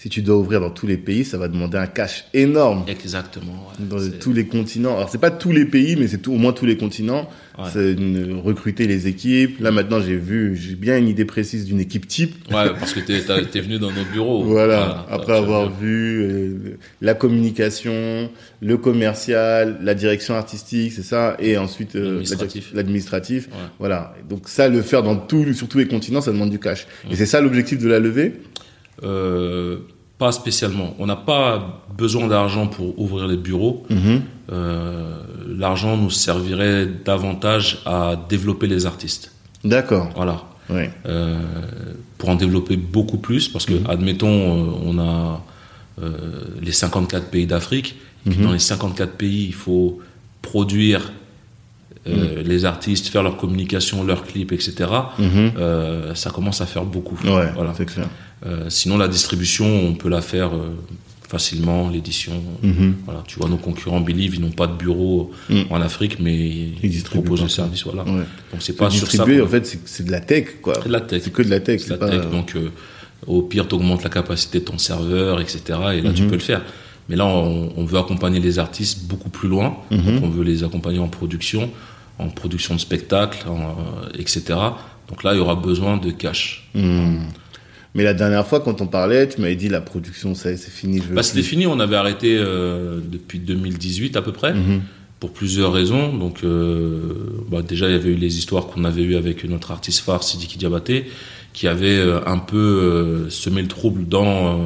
si 0.00 0.08
tu 0.08 0.22
dois 0.22 0.36
ouvrir 0.36 0.60
dans 0.60 0.70
tous 0.70 0.86
les 0.86 0.96
pays, 0.96 1.24
ça 1.24 1.36
va 1.38 1.48
demander 1.48 1.76
un 1.76 1.88
cash 1.88 2.24
énorme. 2.32 2.84
Exactement. 2.88 3.68
ouais. 3.80 3.86
Dans 3.86 3.98
tous 4.20 4.32
les 4.32 4.46
continents. 4.46 4.96
Alors, 4.96 5.10
c'est 5.10 5.18
pas 5.20 5.32
tous 5.32 5.50
les 5.52 5.64
pays, 5.64 5.96
mais 5.96 6.06
c'est 6.06 6.18
tout, 6.18 6.32
au 6.32 6.36
moins 6.38 6.52
tous 6.52 6.66
les 6.66 6.76
continents. 6.76 7.28
Ouais. 7.58 7.64
C'est 7.72 7.96
recruter 8.44 8.86
les 8.86 9.08
équipes. 9.08 9.58
Là, 9.60 9.72
maintenant, 9.72 10.00
j'ai 10.00 10.16
vu, 10.16 10.56
j'ai 10.56 10.76
bien 10.76 10.96
une 10.96 11.08
idée 11.08 11.24
précise 11.24 11.64
d'une 11.64 11.80
équipe 11.80 12.06
type. 12.06 12.36
Ouais, 12.52 12.70
parce 12.78 12.92
que 12.92 13.00
t'es, 13.00 13.20
t'es 13.50 13.60
venu 13.60 13.80
dans 13.80 13.90
nos 13.90 14.04
bureaux. 14.12 14.44
Voilà. 14.44 15.04
Après 15.10 15.36
avoir 15.36 15.68
vu. 15.76 16.22
euh, 16.22 16.76
la 17.00 17.14
communication, 17.14 18.30
le 18.60 18.76
commercial, 18.76 19.78
la 19.82 19.94
direction 19.94 20.34
artistique, 20.34 20.92
c'est 20.92 21.02
ça, 21.02 21.36
et 21.40 21.58
ensuite 21.58 21.96
euh, 21.96 22.00
la 22.00 22.06
L'administratif. 22.10 22.64
direc- 22.72 22.76
l'administratif. 22.76 23.46
Ouais. 23.48 23.52
Voilà. 23.80 24.14
Donc 24.28 24.48
ça, 24.48 24.68
le 24.68 24.80
faire 24.82 25.02
dans 25.02 25.16
tout, 25.16 25.52
sur 25.54 25.68
tous 25.68 25.78
les 25.78 25.88
continents, 25.88 26.20
ça 26.20 26.30
demande 26.32 26.50
du 26.50 26.60
cash. 26.60 26.86
Et 27.10 27.16
c'est 27.16 27.26
ça 27.26 27.40
l'objectif 27.40 27.78
de 27.78 27.88
la 27.88 27.98
levée. 27.98 28.34
Euh, 29.04 29.78
pas 30.18 30.32
spécialement. 30.32 30.94
On 30.98 31.06
n'a 31.06 31.16
pas 31.16 31.82
besoin 31.96 32.26
d'argent 32.26 32.66
pour 32.66 32.98
ouvrir 32.98 33.26
les 33.28 33.36
bureaux. 33.36 33.84
Euh, 34.52 35.12
l'argent 35.56 35.96
nous 35.96 36.10
servirait 36.10 36.86
davantage 37.04 37.82
à 37.86 38.16
développer 38.28 38.66
les 38.66 38.86
artistes. 38.86 39.32
D'accord. 39.64 40.10
Voilà. 40.16 40.42
Euh, 41.06 41.38
pour 42.18 42.28
en 42.30 42.34
développer 42.34 42.76
beaucoup 42.76 43.18
plus, 43.18 43.48
parce 43.48 43.64
que, 43.64 43.74
admettons, 43.88 44.28
euh, 44.66 44.70
on 44.84 44.98
a 44.98 45.40
les 46.62 46.72
54 46.72 47.26
pays 47.30 47.46
d'Afrique, 47.46 47.96
et 48.26 48.30
puis 48.30 48.40
dans 48.40 48.52
les 48.52 48.58
54 48.60 49.12
pays, 49.12 49.46
il 49.46 49.54
faut 49.54 50.00
produire 50.42 51.12
euh, 52.06 52.42
les 52.44 52.64
artistes, 52.64 53.08
faire 53.08 53.22
leur 53.22 53.36
communication, 53.36 54.04
leurs 54.04 54.24
clips, 54.24 54.52
etc. 54.52 54.74
Mhm. 55.18 55.52
Euh, 55.58 56.14
ça 56.14 56.30
commence 56.30 56.60
à 56.60 56.66
faire 56.66 56.84
beaucoup. 56.84 57.16
Ouais, 57.24 57.50
Voilà. 57.54 57.72
c'est 57.76 57.84
clair. 57.86 58.06
Euh, 58.46 58.66
sinon, 58.70 58.96
la 58.98 59.08
distribution, 59.08 59.66
on 59.66 59.94
peut 59.94 60.08
la 60.08 60.20
faire 60.22 60.54
euh, 60.54 60.76
facilement, 61.28 61.88
l'édition. 61.88 62.32
Mhm. 62.62 62.96
Voilà, 63.04 63.22
tu 63.26 63.38
vois, 63.38 63.48
nos 63.48 63.56
concurrents 63.56 64.00
Believe, 64.00 64.36
ils 64.36 64.40
n'ont 64.40 64.50
pas 64.50 64.66
de 64.66 64.74
bureau 64.76 65.30
Mm. 65.50 65.62
en 65.70 65.80
Afrique, 65.80 66.18
mais 66.20 66.36
ils, 66.82 67.02
proposent 67.02 67.40
partout. 67.40 67.54
service. 67.54 67.84
Voilà. 67.84 68.04
Ouais. 68.04 68.24
Donc, 68.52 68.60
c'est 68.60 68.76
pas 68.76 68.90
sur 68.90 69.10
ça. 69.10 69.24
En 69.24 69.46
fait, 69.48 69.78
c'est 69.84 70.06
de 70.06 70.10
la 70.10 70.20
tech, 70.20 70.60
quoi. 70.62 70.74
C'est 70.74 70.86
de 70.88 70.92
la 70.92 71.00
tech. 71.00 71.22
C'est 71.24 71.32
que 71.32 71.42
de 71.42 71.50
la 71.50 71.60
tech. 71.60 71.80
C'est 71.84 71.98
pas. 71.98 72.08
tech. 72.08 72.30
Donc, 72.30 72.54
euh, 72.56 72.70
au 73.26 73.42
pire, 73.42 73.66
tu 73.68 73.74
augmentes 73.74 74.04
la 74.04 74.10
capacité 74.10 74.60
de 74.60 74.64
ton 74.64 74.78
serveur, 74.78 75.40
etc. 75.40 75.60
Et 75.94 76.00
là, 76.00 76.12
tu 76.12 76.22
Mhm. 76.22 76.28
peux 76.28 76.34
le 76.36 76.40
faire. 76.40 76.62
Mais 77.08 77.16
là, 77.16 77.26
on, 77.26 77.72
on 77.76 77.84
veut 77.84 77.98
accompagner 77.98 78.38
les 78.38 78.58
artistes 78.58 79.04
beaucoup 79.04 79.30
plus 79.30 79.48
loin. 79.48 79.76
Mhm. 79.90 80.04
Donc, 80.04 80.24
on 80.24 80.28
veut 80.28 80.44
les 80.44 80.62
accompagner 80.62 80.98
en 81.00 81.08
production, 81.08 81.70
en 82.18 82.28
production 82.28 82.74
de 82.74 82.80
spectacles, 82.80 83.48
en, 83.48 83.58
euh, 83.60 84.18
etc. 84.18 84.42
Donc 85.08 85.24
là, 85.24 85.32
il 85.34 85.38
y 85.38 85.40
aura 85.40 85.54
besoin 85.56 85.96
de 85.96 86.10
cash. 86.10 86.68
Mais 87.98 88.04
la 88.04 88.14
dernière 88.14 88.46
fois, 88.46 88.60
quand 88.60 88.80
on 88.80 88.86
parlait, 88.86 89.28
tu 89.28 89.40
m'avais 89.40 89.56
dit 89.56 89.68
la 89.68 89.80
production, 89.80 90.36
ça, 90.36 90.56
c'est 90.56 90.70
fini. 90.70 91.02
Je 91.06 91.12
Bah, 91.12 91.24
c'était 91.24 91.42
fini, 91.42 91.66
on 91.66 91.80
avait 91.80 91.96
arrêté 91.96 92.36
euh, 92.38 93.00
depuis 93.04 93.40
2018 93.40 94.16
à 94.16 94.22
peu 94.22 94.30
près, 94.30 94.54
Mhm. 94.54 94.82
pour 95.18 95.32
plusieurs 95.32 95.72
raisons. 95.72 96.16
Donc, 96.16 96.44
euh, 96.44 97.00
bah, 97.50 97.60
déjà, 97.62 97.88
il 97.88 97.92
y 97.92 97.96
avait 97.96 98.10
eu 98.10 98.14
les 98.14 98.38
histoires 98.38 98.68
qu'on 98.68 98.84
avait 98.84 99.02
eues 99.02 99.16
avec 99.16 99.42
notre 99.44 99.72
artiste 99.72 99.98
phare, 100.04 100.22
Sidiki 100.22 100.58
Diabaté, 100.58 101.06
qui 101.52 101.66
avait 101.66 101.98
euh, 101.98 102.20
un 102.24 102.38
peu 102.38 102.56
euh, 102.56 103.30
semé 103.30 103.62
le 103.62 103.68
trouble 103.68 104.06
dans, 104.06 104.60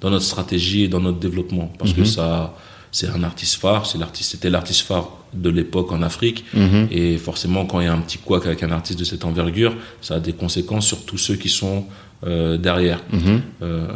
dans 0.00 0.10
notre 0.10 0.24
stratégie 0.24 0.82
et 0.82 0.88
dans 0.88 0.98
notre 1.00 1.20
développement. 1.20 1.72
Parce 1.78 1.92
que 1.92 2.02
ça, 2.04 2.56
c'est 2.90 3.08
un 3.08 3.22
artiste 3.22 3.54
phare, 3.60 3.86
c'est 3.86 3.98
l'artiste, 3.98 4.32
c'était 4.32 4.50
l'artiste 4.50 4.80
phare 4.80 5.10
de 5.32 5.48
l'époque 5.48 5.92
en 5.92 6.02
Afrique. 6.02 6.44
Mhm. 6.54 6.88
Et 6.90 7.18
forcément, 7.18 7.66
quand 7.66 7.78
il 7.80 7.84
y 7.86 7.88
a 7.88 7.92
un 7.92 8.00
petit 8.00 8.18
couac 8.18 8.46
avec 8.46 8.64
un 8.64 8.72
artiste 8.72 8.98
de 8.98 9.04
cette 9.04 9.24
envergure, 9.24 9.76
ça 10.00 10.16
a 10.16 10.20
des 10.20 10.32
conséquences 10.32 10.86
sur 10.88 11.04
tous 11.04 11.18
ceux 11.18 11.36
qui 11.36 11.48
sont 11.48 11.84
derrière. 12.24 13.02
Mhm. 13.12 13.42
Euh, 13.62 13.86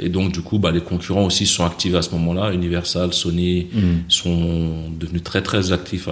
et 0.00 0.08
donc, 0.08 0.32
du 0.32 0.42
coup, 0.42 0.58
bah, 0.58 0.70
les 0.70 0.80
concurrents 0.80 1.24
aussi 1.24 1.46
sont 1.46 1.64
actifs 1.64 1.94
à 1.94 2.02
ce 2.02 2.10
moment-là. 2.10 2.52
Universal, 2.52 3.12
Sony 3.12 3.68
sont 4.08 4.90
devenus 4.98 5.22
très, 5.22 5.42
très 5.42 5.72
actifs, 5.72 6.08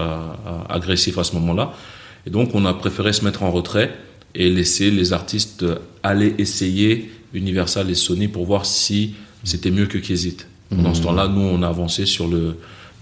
agressifs 0.68 1.18
à 1.18 1.24
ce 1.24 1.34
moment-là. 1.34 1.74
Et 2.26 2.30
donc, 2.30 2.54
on 2.54 2.64
a 2.64 2.72
préféré 2.72 3.12
se 3.12 3.24
mettre 3.24 3.42
en 3.42 3.50
retrait 3.50 3.94
et 4.34 4.48
laisser 4.50 4.90
les 4.90 5.12
artistes 5.12 5.64
aller 6.02 6.34
essayer 6.38 7.10
Universal 7.34 7.90
et 7.90 7.94
Sony 7.94 8.28
pour 8.28 8.46
voir 8.46 8.66
si 8.66 9.14
c'était 9.44 9.70
mieux 9.70 9.86
que 9.86 9.98
Kézit. 9.98 10.38
Pendant 10.70 10.94
ce 10.94 11.02
temps-là, 11.02 11.28
nous, 11.28 11.42
on 11.42 11.62
a 11.62 11.68
avancé 11.68 12.06
sur 12.06 12.28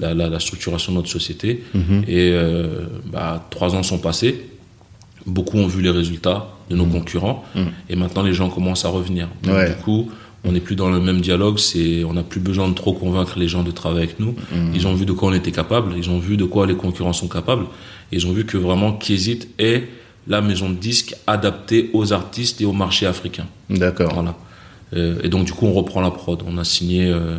la, 0.00 0.40
structuration 0.40 0.92
de 0.92 0.96
notre 0.98 1.08
société. 1.08 1.64
Et 2.06 2.30
euh, 2.32 2.86
bah, 3.06 3.46
trois 3.50 3.74
ans 3.74 3.82
sont 3.82 3.98
passés. 3.98 4.48
Beaucoup 5.26 5.56
ont 5.58 5.66
vu 5.66 5.80
les 5.80 5.90
résultats 5.90 6.53
de 6.70 6.76
nos 6.76 6.86
concurrents. 6.86 7.44
Mhm. 7.54 7.66
Et 7.90 7.96
maintenant, 7.96 8.22
les 8.22 8.32
gens 8.34 8.48
commencent 8.50 8.84
à 8.84 8.88
revenir. 8.88 9.28
Donc, 9.42 9.54
Ouais. 9.54 9.68
Du 9.70 9.76
coup, 9.76 10.10
on 10.44 10.52
n'est 10.52 10.60
plus 10.60 10.76
dans 10.76 10.90
le 10.90 11.00
même 11.00 11.20
dialogue. 11.20 11.58
C'est, 11.58 12.04
on 12.04 12.12
n'a 12.14 12.22
plus 12.22 12.40
besoin 12.40 12.68
de 12.68 12.74
trop 12.74 12.92
convaincre 12.92 13.38
les 13.38 13.48
gens 13.48 13.62
de 13.62 13.70
travailler 13.70 14.04
avec 14.04 14.20
nous. 14.20 14.34
Ils 14.74 14.86
ont 14.86 14.94
vu 14.94 15.06
de 15.06 15.12
quoi 15.12 15.30
on 15.30 15.32
était 15.34 15.52
capable. 15.52 15.94
Ils 15.96 16.10
ont 16.10 16.18
vu 16.18 16.36
de 16.36 16.44
quoi 16.44 16.66
les 16.66 16.74
concurrents 16.74 17.12
sont 17.14 17.28
capables. 17.28 17.64
Et 18.12 18.16
ils 18.16 18.26
ont 18.26 18.32
vu 18.32 18.44
que 18.44 18.56
vraiment 18.58 18.92
Kézit 18.92 19.48
est 19.58 19.84
la 20.26 20.40
maison 20.40 20.68
de 20.70 20.74
disques 20.74 21.14
adaptée 21.26 21.90
aux 21.92 22.12
artistes 22.12 22.60
et 22.60 22.64
au 22.66 22.72
marché 22.72 23.06
africain. 23.06 23.46
D'accord. 23.70 24.12
Voilà. 24.14 24.34
Euh, 24.94 25.18
et 25.22 25.28
donc, 25.28 25.44
du 25.46 25.52
coup, 25.52 25.66
on 25.66 25.72
reprend 25.72 26.00
la 26.00 26.10
prod. 26.10 26.42
On 26.46 26.56
a 26.58 26.64
signé 26.64 27.06
euh, 27.10 27.38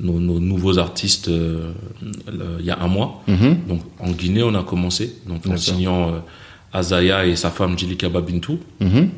nos, 0.00 0.18
nos 0.18 0.40
nouveaux 0.40 0.78
artistes 0.78 1.28
euh, 1.28 1.72
le- 2.26 2.56
il 2.60 2.64
y 2.66 2.70
a 2.70 2.78
un 2.80 2.88
mois. 2.88 3.22
Mhm. 3.28 3.58
Donc, 3.68 3.80
en 3.98 4.10
Guinée, 4.10 4.42
on 4.42 4.54
a 4.54 4.62
commencé. 4.62 5.14
Donc, 5.26 5.46
en 5.46 5.56
signant 5.58 6.12
Azaya 6.72 7.26
et 7.26 7.36
sa 7.36 7.50
femme 7.50 7.78
Djilika 7.78 8.08
Babintou. 8.08 8.58
Mhm. 8.80 9.08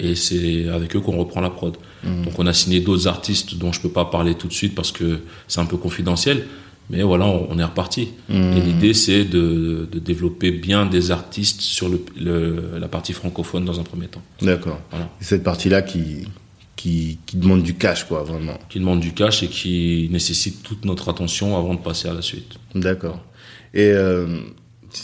Et 0.00 0.14
c'est 0.14 0.68
avec 0.68 0.94
eux 0.94 1.00
qu'on 1.00 1.16
reprend 1.16 1.40
la 1.40 1.50
prod. 1.50 1.76
Mhm. 2.04 2.24
Donc, 2.24 2.38
on 2.38 2.46
a 2.46 2.52
signé 2.52 2.80
d'autres 2.80 3.08
artistes 3.08 3.56
dont 3.56 3.72
je 3.72 3.80
peux 3.80 3.88
pas 3.88 4.04
parler 4.04 4.34
tout 4.34 4.46
de 4.48 4.52
suite 4.52 4.74
parce 4.74 4.92
que 4.92 5.20
c'est 5.48 5.60
un 5.60 5.66
peu 5.66 5.76
confidentiel. 5.76 6.46
Mais 6.90 7.02
voilà, 7.02 7.26
on, 7.26 7.48
on 7.50 7.58
est 7.58 7.64
reparti. 7.64 8.08
Mhm. 8.28 8.52
Et 8.56 8.60
l'idée, 8.60 8.94
c'est 8.94 9.24
de, 9.24 9.88
de 9.90 9.98
développer 9.98 10.50
bien 10.52 10.86
des 10.86 11.10
artistes 11.10 11.60
sur 11.60 11.88
le, 11.88 12.00
le- 12.18 12.78
la 12.80 12.88
partie 12.88 13.12
francophone 13.12 13.64
dans 13.64 13.78
un 13.78 13.82
premier 13.82 14.06
temps. 14.06 14.22
D'accord. 14.40 14.80
Voilà. 14.90 15.10
Cette 15.20 15.42
partie-là 15.42 15.82
qui, 15.82 16.28
qui, 16.76 17.18
qui 17.26 17.36
demande 17.36 17.62
du 17.62 17.74
cash, 17.74 18.04
quoi, 18.04 18.22
vraiment. 18.22 18.56
Qui 18.70 18.78
demande 18.78 19.00
du 19.00 19.12
cash 19.12 19.42
et 19.42 19.48
qui 19.48 20.08
nécessite 20.12 20.62
toute 20.62 20.84
notre 20.86 21.08
attention 21.10 21.58
avant 21.58 21.74
de 21.74 21.80
passer 21.80 22.08
à 22.08 22.14
la 22.14 22.22
suite. 22.22 22.54
D'accord. 22.74 23.20
Et 23.74 23.90
euh, 23.90 24.38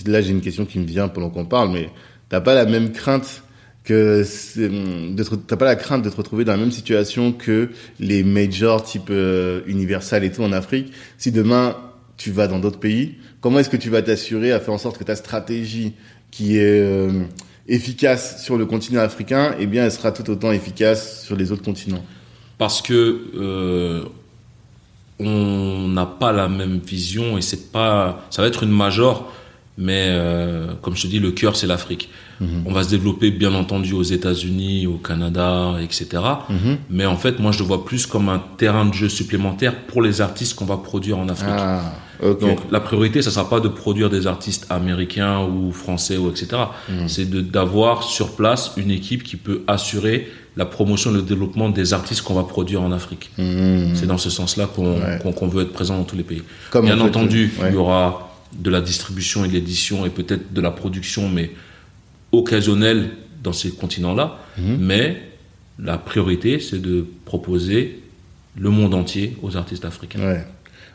là, 0.06 0.20
j'ai 0.20 0.30
une 0.30 0.40
question 0.40 0.64
qui 0.64 0.78
me 0.78 0.84
vient 0.84 1.08
pendant 1.08 1.30
qu'on 1.30 1.44
parle, 1.44 1.70
mais 1.70 1.90
t'as 2.28 2.40
pas 2.40 2.54
la 2.54 2.66
même 2.66 2.92
crainte 2.92 3.42
que 3.84 4.24
hum, 4.58 5.14
t'as 5.46 5.56
pas 5.56 5.66
la 5.66 5.76
crainte 5.76 6.02
de 6.02 6.10
te 6.10 6.16
retrouver 6.16 6.44
dans 6.44 6.52
la 6.52 6.58
même 6.58 6.72
situation 6.72 7.32
que 7.32 7.70
les 8.00 8.24
majors 8.24 8.82
type 8.82 9.08
euh, 9.10 9.60
Universal 9.66 10.24
et 10.24 10.32
tout 10.32 10.42
en 10.42 10.52
Afrique? 10.52 10.92
Si 11.18 11.32
demain 11.32 11.76
tu 12.16 12.30
vas 12.30 12.46
dans 12.46 12.58
d'autres 12.58 12.78
pays, 12.78 13.16
comment 13.40 13.58
est-ce 13.58 13.70
que 13.70 13.76
tu 13.76 13.90
vas 13.90 14.02
t'assurer 14.02 14.52
à 14.52 14.60
faire 14.60 14.74
en 14.74 14.78
sorte 14.78 14.98
que 14.98 15.04
ta 15.04 15.16
stratégie 15.16 15.94
qui 16.30 16.56
est 16.56 16.80
euh, 16.80 17.24
efficace 17.68 18.42
sur 18.42 18.56
le 18.56 18.66
continent 18.66 19.00
africain, 19.00 19.54
eh 19.58 19.66
bien, 19.66 19.84
elle 19.84 19.92
sera 19.92 20.12
tout 20.12 20.28
autant 20.30 20.52
efficace 20.52 21.24
sur 21.24 21.36
les 21.36 21.52
autres 21.52 21.62
continents? 21.62 22.04
Parce 22.58 22.82
que 22.82 23.30
euh, 23.36 24.04
on 25.18 25.88
n'a 25.88 26.06
pas 26.06 26.32
la 26.32 26.48
même 26.48 26.78
vision 26.78 27.36
et 27.38 27.42
c'est 27.42 27.72
pas. 27.72 28.26
Ça 28.30 28.42
va 28.42 28.48
être 28.48 28.62
une 28.62 28.70
major, 28.70 29.32
mais 29.76 30.07
euh, 30.09 30.73
comme 30.83 30.95
je 30.97 31.02
te 31.02 31.07
dis, 31.09 31.19
le 31.19 31.31
cœur 31.33 31.57
c'est 31.57 31.66
l'Afrique. 31.66 32.09
On 32.66 32.73
va 32.73 32.83
se 32.83 32.90
développer 32.90 33.31
bien 33.31 33.54
entendu 33.54 33.95
aux 33.95 34.02
États-Unis, 34.02 34.87
au 34.87 34.95
Canada, 34.99 35.76
etc. 35.83 36.09
Mhm. 36.50 36.76
Mais 36.90 37.07
en 37.07 37.16
fait, 37.16 37.38
moi 37.38 37.52
je 37.52 37.61
le 37.61 37.64
vois 37.64 37.85
plus 37.87 38.07
comme 38.07 38.28
un 38.28 38.43
terrain 38.59 38.85
de 38.85 38.93
jeu 38.93 39.09
supplémentaire 39.09 39.75
pour 39.87 40.02
les 40.02 40.21
artistes 40.21 40.54
qu'on 40.57 40.66
va 40.66 40.76
produire 40.76 41.16
en 41.19 41.28
Afrique. 41.31 41.49
Ah, 41.57 41.93
ok. 42.23 42.40
Donc 42.40 42.59
la 42.71 42.81
priorité, 42.81 43.23
ça 43.23 43.31
sera 43.31 43.49
pas 43.49 43.61
de 43.61 43.69
produire 43.69 44.11
des 44.11 44.26
artistes 44.26 44.66
américains 44.69 45.40
ou 45.47 45.73
français 45.73 46.16
ou 46.19 46.28
etc. 46.28 46.49
C'est 47.07 47.31
de 47.31 47.40
d'avoir 47.40 48.02
sur 48.02 48.33
place 48.37 48.73
une 48.76 48.90
équipe 48.90 49.23
qui 49.23 49.37
peut 49.37 49.62
assurer 49.66 50.28
la 50.57 50.66
promotion 50.66 51.11
et 51.12 51.14
le 51.14 51.23
développement 51.23 51.71
des 51.71 51.95
artistes 51.95 52.23
qu'on 52.23 52.35
va 52.35 52.43
produire 52.45 52.83
en 52.83 52.93
Afrique. 52.93 53.31
Mhm. 53.38 53.93
C'est 53.95 54.07
dans 54.07 54.19
ce 54.19 54.28
sens-là 54.28 54.66
qu'on 54.66 54.97
Ouais. 55.00 55.49
veut 55.49 55.62
être 55.62 55.73
présent 55.73 55.97
dans 55.97 56.04
tous 56.04 56.16
les 56.16 56.25
pays. 56.25 56.43
Comme 56.71 56.85
Bien 56.85 57.00
entendu, 57.00 57.52
ouais. 57.61 57.69
il 57.71 57.75
y 57.75 57.76
aura 57.76 58.33
de 58.58 58.70
la 58.70 58.80
distribution 58.80 59.44
et 59.44 59.49
de 59.49 59.52
l'édition 59.52 60.06
et 60.06 60.11
peut-être 60.11 60.52
de 60.52 60.61
la 60.61 60.70
production, 60.70 61.28
mais 61.28 61.50
occasionnelle 62.32 63.11
dans 63.42 63.52
ces 63.52 63.70
continents-là. 63.70 64.38
Mhm. 64.58 64.76
Mais 64.80 65.23
la 65.78 65.99
priorité, 65.99 66.61
c'est 66.61 66.80
de 66.80 67.06
proposer 67.25 68.00
le 68.56 68.70
monde 68.70 68.94
entier 68.94 69.37
aux 69.42 69.56
artistes 69.56 69.84
africains. 69.84 70.20
Ouais. 70.20 70.44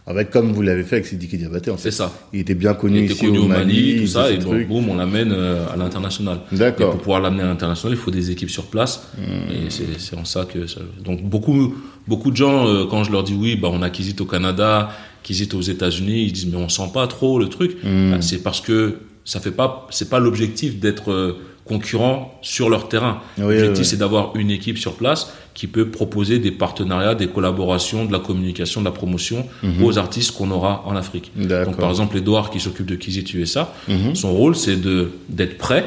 Avec 0.07 0.31
comme 0.31 0.53
vous 0.53 0.63
l'avez 0.63 0.81
fait 0.83 0.95
avec 0.95 1.05
Sidiki 1.05 1.37
Diabaté, 1.37 1.69
en 1.69 1.77
fait. 1.77 1.91
C'est 1.91 1.97
ça. 1.97 2.11
Il 2.33 2.39
était 2.39 2.55
bien 2.55 2.73
connu 2.73 2.97
Il 2.97 3.03
était 3.03 3.13
ici 3.13 3.25
connu 3.25 3.37
au 3.37 3.47
Mali, 3.47 4.01
tout 4.01 4.07
ça, 4.07 4.31
et 4.31 4.37
bon, 4.37 4.59
boum, 4.63 4.89
on 4.89 4.95
l'amène 4.95 5.31
euh, 5.31 5.67
à 5.71 5.75
l'international. 5.77 6.39
Et 6.51 6.55
D'accord. 6.55 6.91
pour 6.91 7.01
pouvoir 7.01 7.21
l'amener 7.21 7.43
à 7.43 7.45
l'international, 7.45 7.95
il 7.95 8.01
faut 8.01 8.09
des 8.09 8.31
équipes 8.31 8.49
sur 8.49 8.65
place. 8.65 9.07
Hmm. 9.17 9.51
Et 9.51 9.69
c'est 9.99 10.15
en 10.17 10.25
ça 10.25 10.45
que 10.45 10.65
ça... 10.65 10.81
Donc 11.03 11.21
beaucoup, 11.21 11.75
beaucoup 12.07 12.31
de 12.31 12.35
gens, 12.35 12.67
euh, 12.67 12.85
quand 12.89 13.03
je 13.03 13.11
leur 13.11 13.23
dis 13.23 13.35
oui, 13.35 13.55
bah, 13.55 13.69
on 13.71 13.83
a 13.83 13.91
Kizit 13.91 14.19
au 14.19 14.25
Canada, 14.25 14.89
Kizit 15.29 15.53
aux 15.53 15.61
États-Unis, 15.61 16.23
ils 16.23 16.31
disent 16.33 16.47
mais 16.47 16.57
on 16.57 16.69
sent 16.69 16.89
pas 16.91 17.05
trop 17.05 17.37
le 17.37 17.49
truc. 17.49 17.77
Hmm. 17.83 18.11
Bah, 18.11 18.17
c'est 18.21 18.41
parce 18.41 18.61
que 18.61 18.97
ça 19.25 19.39
fait 19.39 19.51
pas, 19.51 19.85
c'est 19.91 20.09
pas 20.09 20.17
l'objectif 20.19 20.79
d'être 20.79 21.11
euh, 21.11 21.33
concurrents 21.65 22.33
sur 22.41 22.67
leur 22.67 22.89
terrain. 22.89 23.21
Oui, 23.37 23.43
L'objectif, 23.43 23.69
oui, 23.73 23.77
oui. 23.77 23.85
c'est 23.85 23.97
d'avoir 23.97 24.35
une 24.35 24.49
équipe 24.49 24.79
sur 24.79 24.93
place 24.93 25.31
qui 25.53 25.67
peut 25.67 25.87
proposer 25.89 26.39
des 26.39 26.49
partenariats, 26.49 27.13
des 27.13 27.27
collaborations, 27.27 28.05
de 28.05 28.11
la 28.11 28.17
communication, 28.17 28.81
de 28.81 28.85
la 28.85 28.91
promotion 28.91 29.45
aux 29.83 29.99
artistes 29.99 30.31
qu'on 30.31 30.49
aura 30.49 30.81
en 30.87 30.95
Afrique. 30.95 31.31
Mhm. 31.35 31.47
Donc, 31.65 31.77
par 31.77 31.91
exemple, 31.91 32.17
Edouard 32.17 32.49
qui 32.49 32.59
s'occupe 32.59 32.87
de 32.87 32.95
Kizit 32.95 33.31
USA, 33.35 33.71
Mhm. 33.87 34.15
son 34.15 34.33
rôle, 34.33 34.55
c'est 34.55 34.77
de 34.81 35.11
d'être 35.29 35.59
prêt. 35.59 35.85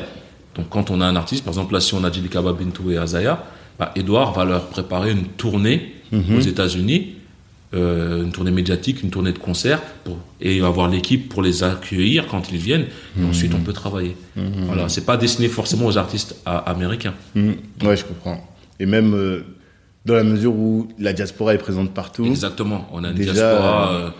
Donc, 0.54 0.68
quand 0.68 0.90
on 0.92 1.00
a 1.00 1.06
un 1.06 1.16
artiste, 1.16 1.42
par 1.42 1.52
exemple, 1.52 1.72
là, 1.74 1.80
si 1.80 1.94
on 1.94 2.04
a 2.04 2.12
Jilikaba 2.12 2.52
Bintou 2.52 2.92
et 2.92 2.96
Azaya, 2.98 3.42
bah, 3.76 3.90
Edouard 3.96 4.34
va 4.34 4.44
leur 4.44 4.66
préparer 4.68 5.10
une 5.10 5.24
tournée 5.36 5.94
Mhm. 6.12 6.36
aux 6.36 6.40
États-Unis, 6.40 7.14
euh, 7.74 8.22
une 8.24 8.32
tournée 8.32 8.50
médiatique, 8.50 9.02
une 9.02 9.10
tournée 9.10 9.32
de 9.32 9.38
concert, 9.38 9.80
pour, 10.04 10.18
et 10.40 10.60
avoir 10.62 10.88
l'équipe 10.88 11.28
pour 11.28 11.42
les 11.42 11.62
accueillir 11.62 12.26
quand 12.26 12.50
ils 12.52 12.58
viennent. 12.58 12.86
Et 13.20 13.24
ensuite, 13.24 13.52
on 13.54 13.60
peut 13.60 13.72
travailler. 13.72 14.16
Voilà, 14.36 14.88
c'est 14.88 15.06
pas 15.06 15.16
destiné 15.16 15.48
forcément 15.48 15.86
aux 15.86 15.96
artistes 15.98 16.36
à- 16.44 16.58
américains. 16.58 17.14
Mhm. 17.34 17.54
Ouais, 17.84 17.96
je 17.96 18.04
comprends. 18.04 18.46
Et 18.80 18.86
même 18.86 19.14
euh, 19.14 19.40
dans 20.04 20.14
la 20.14 20.24
mesure 20.24 20.52
où 20.54 20.88
la 20.98 21.12
diaspora 21.12 21.54
est 21.54 21.58
présente 21.58 21.92
partout. 21.94 22.24
Exactement. 22.26 22.88
On 22.92 23.04
a 23.04 23.08
une 23.10 23.14
Déjà, 23.14 23.32
diaspora 23.32 23.92
euh, 23.92 24.10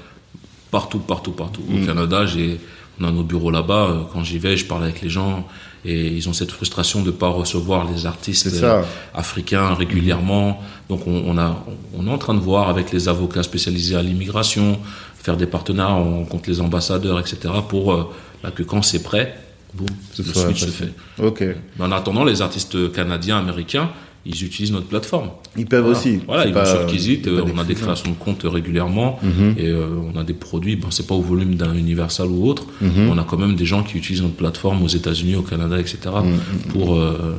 partout, 0.71 0.99
partout, 1.01 1.33
partout. 1.33 1.63
Au 1.71 1.85
Canada, 1.85 2.25
j'ai, 2.27 2.59
on 3.01 3.05
a 3.05 3.11
nos 3.11 3.23
bureaux 3.25 3.51
là-bas. 3.51 4.09
Quand 4.13 4.23
j'y 4.25 4.39
vais, 4.39 4.57
je 4.57 4.65
parle 4.65 4.85
avec 4.85 5.03
les 5.03 5.11
gens 5.11 5.47
et 5.85 6.07
ils 6.07 6.29
ont 6.29 6.33
cette 6.33 6.53
frustration 6.53 7.03
de 7.03 7.11
pas 7.11 7.29
recevoir 7.29 7.91
les 7.91 8.07
artistes 8.07 8.63
euh, 8.63 8.83
africains 9.15 9.75
régulièrement. 9.75 10.61
Donc 10.89 11.07
on, 11.07 11.25
on 11.27 11.39
a, 11.39 11.65
on 11.97 12.07
est 12.07 12.11
en 12.11 12.19
train 12.19 12.35
de 12.35 12.41
voir 12.41 12.69
avec 12.69 12.93
les 12.93 13.09
avocats 13.09 13.43
spécialisés 13.43 13.97
à 13.97 14.03
l'immigration, 14.03 14.79
faire 15.23 15.37
des 15.37 15.47
partenariats, 15.47 15.95
on 15.95 16.19
rencontre 16.19 16.49
les 16.49 16.61
ambassadeurs, 16.61 17.19
etc. 17.19 17.37
pour 17.69 17.93
euh, 17.93 18.13
là, 18.45 18.51
que 18.51 18.63
quand 18.63 18.83
c'est 18.83 19.03
prêt, 19.03 19.37
boum, 19.75 19.89
le 20.19 20.25
switch 20.25 20.61
se 20.61 20.71
fait. 20.71 20.93
Ok. 21.21 21.43
Mais 21.79 21.85
en 21.85 21.93
attendant, 21.93 22.25
les 22.25 22.43
artistes 22.43 22.93
canadiens, 22.93 23.39
américains, 23.39 23.91
ils 24.25 24.45
utilisent 24.45 24.73
notre 24.73 24.87
plateforme. 24.87 25.31
Ils 25.57 25.67
peuvent 25.67 25.83
Voilà. 25.83 25.99
aussi. 25.99 26.21
Voilà, 26.27 26.47
ils 26.47 26.55
vont 26.55 26.65
sur 26.65 26.87
Kizit, 26.87 27.27
euh, 27.27 27.43
pas 27.43 27.51
on 27.55 27.59
a 27.59 27.65
des 27.65 27.75
créations 27.75 28.11
de 28.11 28.17
comptes 28.17 28.43
régulièrement 28.45 29.19
Mhm. 29.23 29.55
et 29.59 29.69
euh, 29.69 29.87
on 30.15 30.19
a 30.19 30.23
des 30.25 30.33
produits, 30.35 30.77
bon, 30.77 30.91
c'est 30.91 31.07
pas 31.07 31.15
au 31.15 31.23
volume 31.23 31.57
d'un 31.57 31.75
Universal 31.75 32.29
ou 32.29 32.47
autre, 32.47 32.67
Mhm. 32.81 33.09
on 33.11 33.19
a 33.19 33.25
quand 33.25 33.39
même 33.39 33.57
des 33.57 33.65
gens 33.67 33.83
qui 33.83 33.97
utilisent 33.99 34.23
notre 34.23 34.37
plateforme 34.37 34.83
aux 34.83 34.89
États-Unis, 34.89 35.35
au 35.37 35.43
Canada, 35.43 35.79
etc. 35.79 35.99
Mhm. 36.25 36.39
pour, 36.73 36.95
euh, 36.97 37.37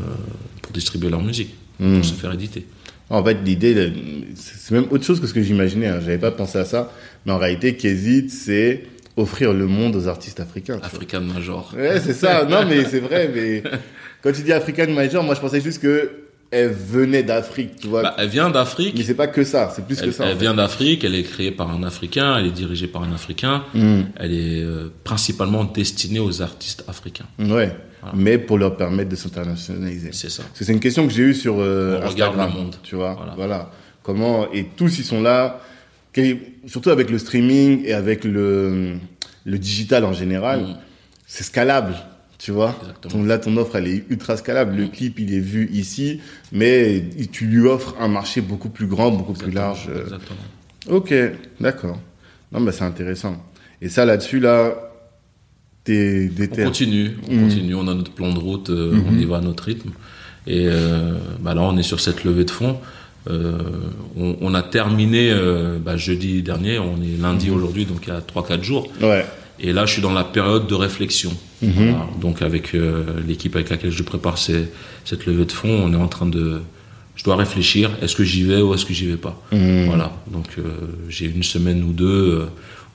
pour 0.61 0.71
distribuer 0.73 1.09
leur 1.09 1.21
musique, 1.21 1.53
pour 1.77 2.03
se 2.03 2.13
faire 2.13 2.33
éditer. 2.33 2.65
En 3.09 3.23
fait, 3.23 3.37
l'idée, 3.45 3.91
c'est 4.35 4.73
même 4.73 4.85
autre 4.89 5.03
chose 5.05 5.19
que 5.19 5.27
ce 5.27 5.33
que 5.33 5.41
j'imaginais. 5.43 5.87
Hein. 5.87 5.99
J'avais 6.01 6.17
pas 6.17 6.31
pensé 6.31 6.57
à 6.57 6.65
ça. 6.65 6.91
Mais 7.25 7.31
en 7.31 7.37
réalité, 7.37 7.75
Kézit, 7.75 8.29
c'est 8.29 8.85
offrir 9.17 9.53
le 9.53 9.67
monde 9.67 9.95
aux 9.95 10.07
artistes 10.07 10.39
africains. 10.39 10.79
African 10.81 11.21
Major. 11.21 11.71
Ouais, 11.77 11.99
c'est 11.99 12.13
ça. 12.13 12.45
Non, 12.45 12.65
mais 12.67 12.83
c'est 12.85 13.01
vrai. 13.01 13.29
Mais 13.33 13.61
quand 14.23 14.31
tu 14.31 14.41
dis 14.41 14.51
African 14.51 14.87
Major, 14.91 15.21
moi, 15.23 15.35
je 15.35 15.41
pensais 15.41 15.61
juste 15.61 15.79
que 15.81 16.09
elle 16.53 16.69
venait 16.71 17.23
d'Afrique, 17.23 17.77
tu 17.81 17.87
vois. 17.87 18.03
Bah, 18.03 18.15
elle 18.17 18.29
vient 18.29 18.49
d'Afrique. 18.49 18.95
mais 18.97 19.03
c'est 19.03 19.15
pas 19.15 19.27
que 19.27 19.43
ça. 19.43 19.71
C'est 19.75 19.85
plus 19.85 19.99
que 19.99 20.05
Elle, 20.05 20.13
ça. 20.13 20.23
en 20.23 20.27
elle 20.27 20.33
fait. 20.33 20.39
vient 20.41 20.53
d'Afrique, 20.53 21.03
elle 21.03 21.15
est 21.15 21.23
créée 21.23 21.51
par 21.51 21.69
un 21.71 21.83
Africain, 21.83 22.37
elle 22.37 22.45
est 22.47 22.51
dirigée 22.51 22.87
par 22.87 23.03
un 23.03 23.11
Africain, 23.13 23.63
Mhm. 23.73 24.05
elle 24.17 24.33
est 24.33 24.61
euh, 24.63 24.89
principalement 25.03 25.63
destinée 25.63 26.19
aux 26.19 26.41
artistes 26.41 26.83
africains. 26.87 27.25
Ouais. 27.39 27.75
Voilà. 28.01 28.15
Mais 28.15 28.37
pour 28.37 28.57
leur 28.57 28.75
permettre 28.77 29.09
de 29.09 29.15
s'internationaliser. 29.15 30.09
C'est 30.11 30.29
ça. 30.29 30.43
C'est 30.53 30.67
une 30.67 30.79
question 30.79 31.07
que 31.07 31.13
j'ai 31.13 31.23
eue 31.23 31.33
sur 31.33 31.55
euh, 31.59 31.99
On 32.03 32.09
regarde 32.09 32.33
Instagram, 32.33 32.51
le 32.55 32.63
monde. 32.63 32.75
tu 32.83 32.95
vois. 32.95 33.13
Voilà. 33.15 33.33
Voilà. 33.35 33.71
Comment 34.03 34.51
et 34.51 34.65
tous 34.75 34.99
ils 34.99 35.05
sont 35.05 35.21
là, 35.21 35.61
surtout 36.67 36.89
avec 36.89 37.09
le 37.09 37.17
streaming 37.17 37.83
et 37.85 37.93
avec 37.93 38.23
le 38.23 38.95
le 39.45 39.57
digital 39.57 40.05
en 40.05 40.13
général, 40.13 40.61
Mhm. 40.61 40.75
c'est 41.27 41.43
scalable, 41.43 41.95
tu 42.43 42.51
vois. 42.51 42.75
Ton, 43.09 43.23
là, 43.23 43.37
ton 43.37 43.55
offre 43.57 43.77
elle 43.77 43.87
est 43.87 44.03
ultra 44.09 44.35
scalable. 44.35 44.75
Le 44.75 44.87
clip 44.87 45.17
il 45.19 45.33
est 45.33 45.39
vu 45.39 45.69
ici, 45.71 46.19
mais 46.51 47.03
tu 47.31 47.45
lui 47.45 47.65
offres 47.67 47.95
un 47.99 48.09
marché 48.09 48.41
beaucoup 48.41 48.69
plus 48.69 48.85
grand, 48.87 49.11
beaucoup 49.11 49.31
plus 49.33 49.51
large. 49.51 49.87
Exactement. 49.89 50.39
Ok, 50.89 51.13
d'accord. 51.61 51.97
Non, 52.51 52.59
bah 52.61 52.71
c'est 52.73 52.83
intéressant. 52.83 53.37
Et 53.81 53.87
ça 53.87 54.03
là-dessus 54.05 54.39
là, 54.41 54.73
t'es 55.85 56.29
On 56.31 56.35
déter. 56.35 56.63
continue, 56.63 57.11
on 57.29 57.33
Mhm. 57.35 57.41
continue, 57.49 57.75
on 57.75 57.87
a 57.87 57.93
notre 57.93 58.11
plan 58.11 58.33
de 58.33 58.39
route, 58.39 58.69
euh, 58.69 58.93
on 59.09 59.17
y 59.17 59.25
va 59.25 59.37
à 59.37 59.41
notre 59.41 59.63
rythme. 59.63 59.91
Et 60.45 60.65
euh, 60.67 61.13
bah 61.39 61.53
là, 61.53 61.61
on 61.61 61.77
est 61.77 61.83
sur 61.83 62.01
cette 62.01 62.25
levée 62.25 62.43
de 62.43 62.51
fonds. 62.51 62.77
Euh, 63.29 63.57
on, 64.17 64.35
on 64.41 64.53
a 64.53 64.61
terminé 64.61 65.33
bah, 65.83 65.95
jeudi 65.95 66.43
dernier, 66.43 66.77
on 66.79 66.97
est 67.01 67.21
lundi 67.21 67.49
aujourd'hui, 67.49 67.85
donc 67.85 67.99
il 68.05 68.09
y 68.09 68.11
a 68.11 68.19
3-4 68.19 68.61
jours. 68.63 68.89
Ouais. 69.01 69.25
Et 69.59 69.71
là, 69.73 69.85
je 69.85 69.93
suis 69.93 70.01
dans 70.01 70.11
la 70.13 70.23
période 70.23 70.67
de 70.67 70.73
réflexion. 70.75 71.31
Voilà. 71.61 72.07
Donc 72.19 72.41
avec 72.41 72.73
euh, 72.75 73.03
l'équipe 73.27 73.55
avec 73.55 73.69
laquelle 73.69 73.91
je 73.91 74.03
prépare 74.03 74.37
ces- 74.37 74.67
cette 75.05 75.25
levée 75.25 75.45
de 75.45 75.51
fonds, 75.51 75.81
on 75.83 75.93
est 75.93 75.97
en 75.97 76.07
train 76.07 76.25
de... 76.25 76.59
Je 77.15 77.23
dois 77.23 77.35
réfléchir, 77.35 77.91
est-ce 78.01 78.15
que 78.15 78.23
j'y 78.23 78.43
vais 78.43 78.61
ou 78.61 78.73
est-ce 78.73 78.85
que 78.85 78.93
j'y 78.93 79.05
vais 79.05 79.17
pas 79.17 79.39
Mhm. 79.51 79.85
Voilà, 79.85 80.11
donc 80.31 80.47
euh, 80.57 80.63
j'ai 81.09 81.25
une 81.27 81.43
semaine 81.43 81.83
ou 81.83 81.93
deux 81.93 82.39
euh, 82.41 82.45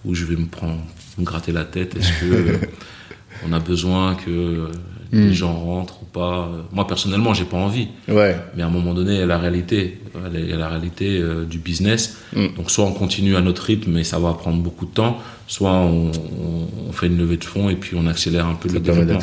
où 0.04 0.14
je 0.14 0.24
vais 0.24 0.34
me 0.36 0.46
prendre, 0.46 0.80
me 1.18 1.24
gratter 1.24 1.52
la 1.52 1.64
tête. 1.64 1.96
Est-ce 1.96 2.10
que 2.20 2.58
on 3.48 3.52
a 3.52 3.60
besoin 3.60 4.16
que 4.16 4.66
euh, 5.14 5.28
les 5.28 5.32
gens 5.34 5.52
rentrent 5.54 6.02
ou 6.02 6.06
pas 6.06 6.50
Moi 6.72 6.86
personnellement, 6.86 7.32
j'ai 7.34 7.44
pas 7.44 7.56
envie. 7.56 7.88
Ouais. 8.08 8.36
Mais 8.56 8.62
à 8.62 8.66
un 8.66 8.70
moment 8.70 8.94
donné, 8.94 9.14
il 9.14 9.18
y 9.20 9.22
a 9.22 9.26
la 9.26 9.38
réalité, 9.38 9.98
il 10.34 10.48
y 10.48 10.52
a 10.52 10.56
la 10.56 10.68
réalité 10.68 11.18
euh, 11.20 11.44
du 11.44 11.58
business. 11.58 12.18
Mm. 12.34 12.46
Donc 12.56 12.70
soit 12.70 12.84
on 12.84 12.92
continue 12.92 13.36
à 13.36 13.40
notre 13.40 13.62
rythme, 13.62 13.92
mais 13.92 14.04
ça 14.04 14.18
va 14.18 14.32
prendre 14.34 14.58
beaucoup 14.62 14.86
de 14.86 14.90
temps, 14.92 15.18
soit 15.46 15.70
on, 15.72 16.08
on- 16.10 16.68
on 16.88 16.92
fait 16.92 17.06
une 17.06 17.18
levée 17.18 17.36
de 17.38 17.44
fonds 17.44 17.68
et 17.70 17.76
puis 17.76 17.96
on 17.96 18.06
accélère 18.06 18.46
un 18.46 18.54
peu 18.54 18.68
Ça 18.68 18.74
le 18.74 18.80
développement, 18.80 19.18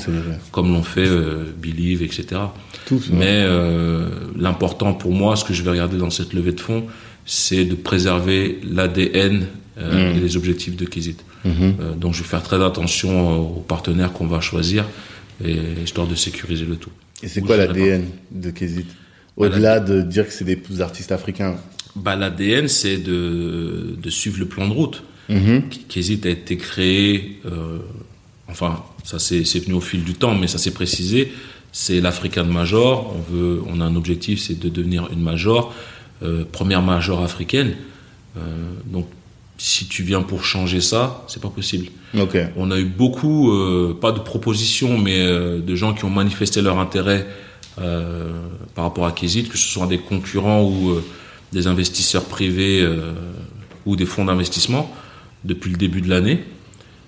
comme 0.52 0.72
l'ont 0.72 0.84
fait 0.84 1.08
euh, 1.08 1.44
Believe, 1.62 2.02
etc. 2.04 2.26
Tout. 2.88 3.00
ça. 3.00 3.10
Mais 3.14 3.26
euh, 3.30 4.08
l'important 4.38 4.94
pour 4.94 5.12
moi, 5.12 5.36
ce 5.36 5.44
que 5.44 5.54
je 5.54 5.64
vais 5.64 5.72
regarder 5.72 5.98
dans 5.98 6.10
cette 6.10 6.34
levée 6.34 6.52
de 6.54 6.60
fonds, 6.60 6.84
c'est 7.26 7.66
de 7.66 7.76
préserver 7.76 8.60
l'ADN 8.64 9.46
euh, 9.78 10.14
Mm. 10.14 10.18
et 10.18 10.20
les 10.22 10.38
objectifs 10.38 10.78
de 10.78 10.86
Kizit. 10.86 11.18
Mhm. 11.44 11.54
Euh, 11.82 11.94
donc 11.96 12.14
je 12.14 12.20
vais 12.24 12.28
faire 12.30 12.42
très 12.42 12.64
attention 12.64 13.12
euh, 13.34 13.36
aux 13.58 13.66
partenaires 13.68 14.14
qu'on 14.14 14.26
va 14.26 14.40
choisir, 14.40 14.86
et, 15.44 15.58
histoire 15.84 16.08
de 16.08 16.16
sécuriser 16.16 16.66
le 16.66 16.76
tout. 16.76 16.92
Et 17.24 17.28
c'est 17.28 17.42
quoi 17.42 17.58
l'ADN 17.58 18.06
de 18.32 18.52
Kézit 18.52 18.88
Au-delà 19.38 19.80
de 19.80 20.02
dire 20.02 20.28
que 20.28 20.34
c'est 20.34 20.46
des 20.46 20.82
artistes 20.82 21.12
africains. 21.12 21.56
Bah, 21.96 22.16
L'ADN, 22.16 22.68
c'est 22.68 22.98
de, 22.98 23.96
de 24.02 24.10
suivre 24.10 24.40
le 24.40 24.46
plan 24.46 24.68
de 24.68 24.74
route. 24.74 25.04
Mhm. 25.30 25.70
Kézit 25.88 26.26
a 26.26 26.30
été 26.30 26.58
créé, 26.58 27.40
euh, 27.46 27.80
enfin, 28.48 28.84
ça 29.04 29.18
c'est 29.18 29.60
venu 29.60 29.74
au 29.74 29.82
fil 29.82 30.04
du 30.04 30.14
temps, 30.14 30.36
mais 30.36 30.48
ça 30.48 30.58
s'est 30.58 30.74
précisé. 30.74 31.32
C'est 31.72 32.00
l'African 32.00 32.46
Major. 32.46 33.14
On 33.16 33.34
veut, 33.34 33.62
on 33.68 33.82
a 33.82 33.86
un 33.86 33.96
objectif, 33.96 34.40
c'est 34.40 34.60
de 34.60 34.70
devenir 34.70 35.10
une 35.12 35.22
major, 35.22 35.74
euh, 36.22 36.44
première 36.50 36.82
major 36.82 37.22
africaine. 37.24 37.76
Euh, 38.38 38.42
donc, 38.86 39.08
si 39.58 39.88
tu 39.88 40.04
viens 40.04 40.22
pour 40.22 40.44
changer 40.44 40.82
ça, 40.82 41.24
c'est 41.28 41.42
pas 41.42 41.50
possible. 41.50 41.88
On 42.58 42.72
a 42.72 42.80
eu 42.80 42.86
beaucoup, 42.86 43.52
euh, 43.52 43.98
pas 44.00 44.12
de 44.12 44.20
propositions, 44.20 44.98
mais 44.98 45.20
euh, 45.20 45.60
de 45.62 45.76
gens 45.76 45.94
qui 45.94 46.06
ont 46.06 46.10
manifesté 46.10 46.62
leur 46.62 46.80
intérêt 46.80 47.26
euh, 47.80 48.32
par 48.74 48.86
rapport 48.86 49.06
à 49.06 49.12
Kézit, 49.12 49.44
que 49.50 49.58
ce 49.58 49.68
soit 49.68 49.88
des 49.88 49.98
concurrents 49.98 50.64
ou 50.64 50.96
des 51.54 51.68
investisseurs 51.68 52.26
privés 52.26 52.86
ou 53.86 53.96
des 53.96 54.06
fonds 54.06 54.26
d'investissement 54.26 54.92
depuis 55.44 55.72
le 55.72 55.78
début 55.78 56.02
de 56.02 56.10
l'année. 56.10 56.44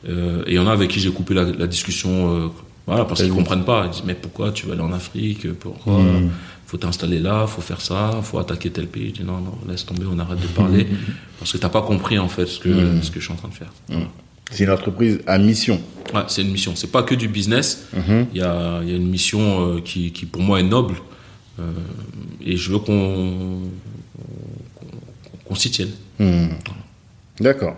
Et 0.08 0.12
il 0.48 0.54
y 0.54 0.60
en 0.60 0.68
a 0.68 0.72
avec 0.72 0.90
qui 0.90 1.00
j'ai 1.00 1.12
coupé 1.12 1.34
la, 1.34 1.44
la 1.44 1.68
discussion, 1.68 2.52
voilà, 2.86 3.04
parce 3.06 3.22
qu'ils 3.22 3.30
Vas-y. 3.30 3.38
comprennent 3.38 3.66
pas. 3.66 3.86
Ils 3.88 3.92
disent 3.92 4.04
mais 4.06 4.14
pourquoi 4.14 4.52
tu 4.52 4.66
vas 4.68 4.74
aller 4.74 4.82
en 4.82 4.94
Afrique 4.94 5.52
Pourquoi 5.54 6.00
Mhm. 6.00 6.30
Faut 6.68 6.78
t'installer 6.78 7.20
là 7.20 7.48
Faut 7.48 7.62
faire 7.62 7.82
ça 7.82 8.20
Faut 8.22 8.38
attaquer 8.40 8.70
tel 8.70 8.88
pays 8.88 9.08
Je 9.10 9.22
dis 9.22 9.24
non, 9.24 9.40
non, 9.40 9.58
laisse 9.68 9.86
tomber, 9.86 10.04
on 10.12 10.20
arrête 10.20 10.40
de 10.40 10.48
parler 10.48 10.86
parce 11.40 11.52
que 11.54 11.58
t'as 11.58 11.70
pas 11.70 11.82
compris 11.82 12.20
en 12.20 12.28
fait 12.28 12.46
ce 12.46 12.60
que 12.60 12.70
Mhm. 12.70 13.02
ce 13.02 13.10
que 13.10 13.20
je 13.20 13.26
suis 13.26 13.34
en 13.34 13.38
train 13.38 13.48
de 13.50 13.54
faire. 13.54 13.72
C'est 14.52 14.64
une 14.64 14.70
entreprise 14.72 15.20
à 15.28 15.38
mission. 15.38 15.82
Ouais, 16.14 16.22
c'est 16.30 16.42
une 16.42 16.52
mission. 16.52 16.74
C'est 16.76 16.92
pas 16.92 17.04
que 17.04 17.14
du 17.16 17.28
business. 17.28 17.88
Mhm. 17.94 18.28
Il 18.34 18.38
y 18.40 18.42
a, 18.42 18.82
y 18.84 18.92
a 18.94 18.96
une 18.96 19.10
mission 19.10 19.42
euh, 19.76 19.82
qui, 19.82 20.12
qui, 20.14 20.26
pour 20.26 20.42
moi, 20.42 20.60
est 20.62 20.64
noble. 20.64 20.96
Euh, 21.60 21.64
et 22.46 22.56
je 22.56 22.72
veux 22.72 22.80
qu'on 22.80 23.60
qu'on 25.46 25.56
s'y 25.56 25.70
tienne. 25.72 25.92
D'accord. 27.40 27.76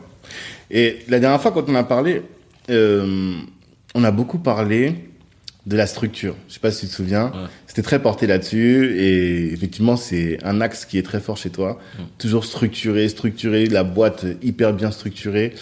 Et 0.72 1.00
la 1.08 1.20
dernière 1.20 1.42
fois, 1.42 1.52
quand 1.52 1.68
on 1.68 1.76
a 1.76 1.84
parlé, 1.84 2.22
euh, 2.70 3.36
on 3.96 4.04
a 4.04 4.12
beaucoup 4.12 4.40
parlé 4.40 5.10
de 5.66 5.76
la 5.76 5.88
structure. 5.88 6.36
Je 6.48 6.54
sais 6.56 6.60
pas 6.60 6.72
si 6.72 6.82
tu 6.82 6.88
te 6.88 6.96
souviens. 6.96 7.28
Ouais. 7.32 7.48
C'était 7.70 7.84
très 7.84 8.02
porté 8.02 8.26
là-dessus 8.26 8.96
et 8.98 9.54
effectivement, 9.54 9.96
c'est 9.96 10.40
un 10.44 10.60
axe 10.60 10.86
qui 10.86 10.98
est 10.98 11.04
très 11.04 11.20
fort 11.20 11.38
chez 11.38 11.52
toi. 11.52 11.78
Mm. 11.78 12.02
Toujours 12.18 12.44
structuré, 12.44 13.08
structuré, 13.10 13.68
la 13.68 13.84
boîte 13.84 14.26
hyper 14.42 14.74
bien 14.74 14.90
structurée. 14.90 15.54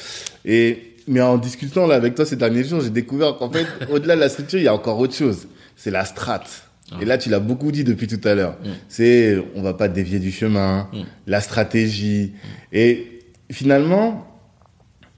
Et 0.45 0.93
mais 1.09 1.19
en 1.19 1.37
discutant 1.37 1.85
là 1.85 1.95
avec 1.95 2.15
toi 2.15 2.25
ces 2.25 2.37
derniers 2.37 2.63
jours, 2.63 2.79
j'ai 2.79 2.91
découvert 2.91 3.35
qu'en 3.35 3.51
fait, 3.51 3.67
au-delà 3.91 4.15
de 4.15 4.21
la 4.21 4.29
structure, 4.29 4.57
il 4.57 4.63
y 4.63 4.69
a 4.69 4.73
encore 4.73 4.97
autre 4.99 5.15
chose. 5.15 5.49
C'est 5.75 5.91
la 5.91 6.05
strate. 6.05 6.63
Ah. 6.93 6.95
Et 7.01 7.05
là, 7.05 7.17
tu 7.17 7.29
l'as 7.29 7.41
beaucoup 7.41 7.73
dit 7.73 7.83
depuis 7.83 8.07
tout 8.07 8.25
à 8.25 8.35
l'heure. 8.35 8.53
Mm. 8.63 8.69
C'est 8.87 9.37
on 9.55 9.61
va 9.61 9.73
pas 9.73 9.89
dévier 9.89 10.19
du 10.19 10.31
chemin, 10.31 10.87
Mm. 10.93 10.99
la 11.27 11.41
stratégie. 11.41 12.31
Et 12.71 13.19
finalement, 13.51 14.25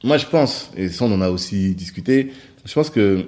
moi 0.03 0.17
je 0.17 0.25
pense, 0.25 0.71
et 0.75 0.89
ça 0.89 1.05
on 1.05 1.13
en 1.13 1.21
a 1.21 1.29
aussi 1.29 1.75
discuté, 1.75 2.31
je 2.65 2.73
pense 2.73 2.89
que 2.89 3.27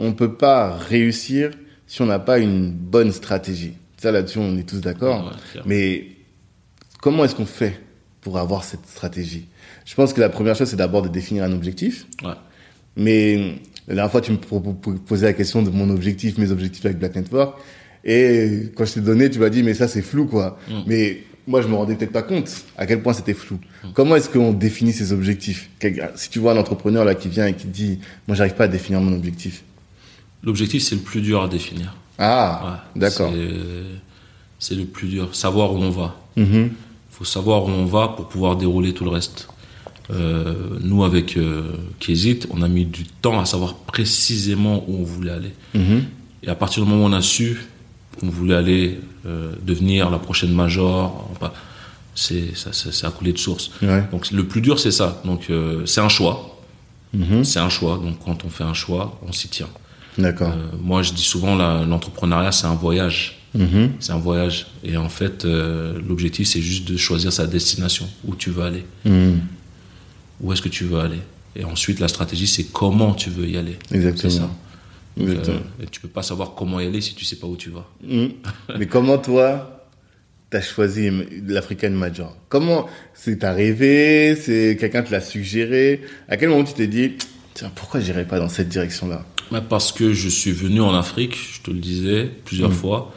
on 0.00 0.14
peut 0.14 0.34
pas 0.34 0.76
réussir 0.76 1.52
si 1.88 2.00
on 2.02 2.06
n'a 2.06 2.20
pas 2.20 2.38
une 2.38 2.70
bonne 2.70 3.10
stratégie. 3.10 3.72
Ça, 3.96 4.12
là-dessus, 4.12 4.38
on 4.38 4.56
est 4.56 4.68
tous 4.68 4.80
d'accord. 4.80 5.34
Ouais. 5.56 5.62
Mais 5.66 6.06
comment 7.00 7.24
est-ce 7.24 7.34
qu'on 7.34 7.46
fait 7.46 7.80
pour 8.20 8.38
avoir 8.38 8.62
cette 8.62 8.86
stratégie? 8.86 9.48
Je 9.84 9.94
pense 9.96 10.12
que 10.12 10.20
la 10.20 10.28
première 10.28 10.54
chose, 10.54 10.68
c'est 10.68 10.76
d'abord 10.76 11.02
de 11.02 11.08
définir 11.08 11.42
un 11.42 11.52
objectif. 11.52 12.06
Ouais. 12.22 12.30
Mais 12.96 13.54
la 13.88 13.94
dernière 13.94 14.12
fois, 14.12 14.20
tu 14.20 14.32
me 14.32 14.36
posais 14.36 15.26
la 15.26 15.32
question 15.32 15.62
de 15.62 15.70
mon 15.70 15.88
objectif, 15.90 16.38
mes 16.38 16.52
objectifs 16.52 16.84
avec 16.84 16.98
Black 16.98 17.16
Network. 17.16 17.58
Et 18.04 18.70
quand 18.76 18.84
je 18.84 18.94
t'ai 18.94 19.00
donné, 19.00 19.30
tu 19.30 19.38
m'as 19.38 19.48
dit, 19.48 19.62
mais 19.62 19.74
ça, 19.74 19.88
c'est 19.88 20.02
flou, 20.02 20.26
quoi. 20.26 20.58
Mm. 20.68 20.72
Mais 20.86 21.22
moi, 21.46 21.62
je 21.62 21.68
me 21.68 21.74
rendais 21.74 21.94
peut-être 21.94 22.12
pas 22.12 22.22
compte 22.22 22.50
à 22.76 22.86
quel 22.86 23.02
point 23.02 23.14
c'était 23.14 23.34
flou. 23.34 23.58
Comment 23.94 24.16
est-ce 24.16 24.28
qu'on 24.28 24.52
définit 24.52 24.92
ses 24.92 25.12
objectifs? 25.12 25.70
Si 26.14 26.28
tu 26.28 26.38
vois 26.38 26.52
un 26.52 26.58
entrepreneur 26.58 27.04
là 27.04 27.14
qui 27.14 27.28
vient 27.28 27.46
et 27.46 27.54
qui 27.54 27.66
dit, 27.66 27.98
moi, 28.26 28.36
j'arrive 28.36 28.54
pas 28.54 28.64
à 28.64 28.68
définir 28.68 29.00
mon 29.00 29.14
objectif. 29.16 29.64
L'objectif, 30.42 30.82
c'est 30.82 30.94
le 30.94 31.00
plus 31.02 31.20
dur 31.20 31.42
à 31.42 31.48
définir. 31.48 31.94
Ah, 32.18 32.80
Ouais, 32.94 33.00
d'accord. 33.00 33.32
c'est- 34.58 34.74
le 34.74 34.84
plus 34.84 35.08
dur. 35.08 35.28
Savoir 35.34 35.72
où 35.72 35.78
on 35.78 35.90
va. 35.90 36.16
Mhm. 36.36 36.70
Il 37.10 37.16
faut 37.16 37.24
savoir 37.24 37.64
où 37.64 37.68
on 37.68 37.84
va 37.86 38.08
pour 38.08 38.28
pouvoir 38.28 38.56
dérouler 38.56 38.92
tout 38.92 39.04
le 39.04 39.10
reste. 39.10 39.48
Euh, 40.10 40.54
nous, 40.80 41.04
avec 41.04 41.36
euh, 41.36 41.72
Kézit, 42.00 42.40
on 42.50 42.62
a 42.62 42.68
mis 42.68 42.86
du 42.86 43.04
temps 43.04 43.38
à 43.40 43.44
savoir 43.44 43.74
précisément 43.74 44.84
où 44.88 44.96
on 45.00 45.02
voulait 45.04 45.32
aller. 45.32 45.52
Mhm. 45.74 46.04
Et 46.44 46.48
à 46.48 46.54
partir 46.54 46.84
du 46.84 46.90
moment 46.90 47.04
où 47.04 47.08
on 47.08 47.12
a 47.12 47.20
su 47.22 47.66
qu'on 48.18 48.28
voulait 48.30 48.54
aller 48.54 49.00
euh, 49.26 49.52
devenir 49.62 50.08
la 50.10 50.18
prochaine 50.18 50.52
major, 50.52 51.28
c'est 52.14 52.56
ça, 52.56 52.72
ça, 52.72 52.90
ça 52.90 53.08
a 53.08 53.10
coulé 53.10 53.32
de 53.32 53.38
source. 53.38 53.70
Ouais. 53.82 54.02
Donc 54.10 54.30
le 54.30 54.44
plus 54.46 54.60
dur, 54.60 54.78
c'est 54.80 54.90
ça. 54.92 55.20
Donc 55.24 55.50
euh, 55.50 55.84
c'est 55.86 56.00
un 56.00 56.08
choix. 56.08 56.58
Mhm. 57.12 57.44
C'est 57.44 57.58
un 57.60 57.68
choix. 57.68 57.98
Donc 58.02 58.18
quand 58.24 58.44
on 58.44 58.48
fait 58.48 58.64
un 58.64 58.74
choix, 58.74 59.20
on 59.26 59.32
s'y 59.32 59.48
tient. 59.48 59.68
D'accord. 60.18 60.50
Euh, 60.52 60.76
moi, 60.80 61.02
je 61.02 61.12
dis 61.12 61.22
souvent, 61.22 61.54
l'entrepreneuriat, 61.84 62.52
c'est 62.52 62.66
un 62.66 62.74
voyage. 62.74 63.40
Mhm. 63.54 63.92
C'est 64.00 64.12
un 64.12 64.18
voyage. 64.18 64.66
Et 64.84 64.96
en 64.96 65.08
fait, 65.08 65.44
euh, 65.44 65.98
l'objectif, 66.06 66.48
c'est 66.48 66.60
juste 66.60 66.86
de 66.90 66.96
choisir 66.96 67.32
sa 67.32 67.46
destination, 67.46 68.06
où 68.26 68.34
tu 68.34 68.50
veux 68.50 68.62
aller, 68.64 68.84
Mhm. 69.04 69.40
où 70.40 70.52
est-ce 70.52 70.60
que 70.62 70.68
tu 70.68 70.84
veux 70.84 70.98
aller? 71.00 71.20
Et 71.56 71.64
ensuite, 71.64 71.98
la 72.00 72.08
stratégie, 72.08 72.46
c'est 72.46 72.64
comment 72.64 73.14
tu 73.14 73.30
veux 73.30 73.48
y 73.48 73.56
aller. 73.56 73.78
Exactement. 73.92 74.32
C'est 74.32 74.38
ça. 74.38 74.50
Exactement. 75.20 75.56
euh, 75.80 75.84
et 75.84 75.86
tu 75.86 76.00
peux 76.00 76.08
pas 76.08 76.22
savoir 76.22 76.54
comment 76.54 76.78
y 76.78 76.86
aller 76.86 77.00
si 77.00 77.14
tu 77.14 77.24
sais 77.24 77.36
pas 77.36 77.46
où 77.46 77.56
tu 77.56 77.70
vas. 77.70 77.86
Mhm. 78.06 78.30
Mais 78.78 78.86
comment 78.86 79.18
toi, 79.18 79.86
t'as 80.50 80.60
choisi 80.60 81.10
l'African 81.46 81.90
Major? 81.90 82.36
Comment 82.48 82.86
c'est 83.14 83.42
arrivé? 83.44 84.36
C'est 84.36 84.76
quelqu'un 84.78 85.02
te 85.02 85.10
l'a 85.10 85.20
suggéré? 85.20 86.02
À 86.28 86.36
quel 86.36 86.50
moment 86.50 86.64
tu 86.64 86.74
t'es 86.74 86.86
dit, 86.86 87.12
tiens, 87.54 87.72
pourquoi 87.74 87.98
j'irais 88.00 88.26
pas 88.26 88.38
dans 88.38 88.48
cette 88.48 88.68
direction-là? 88.68 89.24
Parce 89.68 89.92
que 89.92 90.12
je 90.12 90.28
suis 90.28 90.52
venu 90.52 90.80
en 90.80 90.94
Afrique, 90.94 91.36
je 91.54 91.60
te 91.62 91.70
le 91.70 91.78
disais 91.78 92.30
plusieurs 92.44 92.70
Mm. 92.70 92.74
fois. 92.74 93.14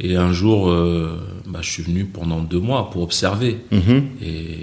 Et 0.00 0.14
un 0.16 0.32
jour, 0.32 0.68
euh, 0.68 1.18
bah, 1.46 1.58
je 1.62 1.70
suis 1.70 1.82
venu 1.82 2.04
pendant 2.04 2.40
deux 2.40 2.60
mois 2.60 2.90
pour 2.90 3.02
observer. 3.02 3.58
Mhm. 3.72 4.08
Et 4.22 4.56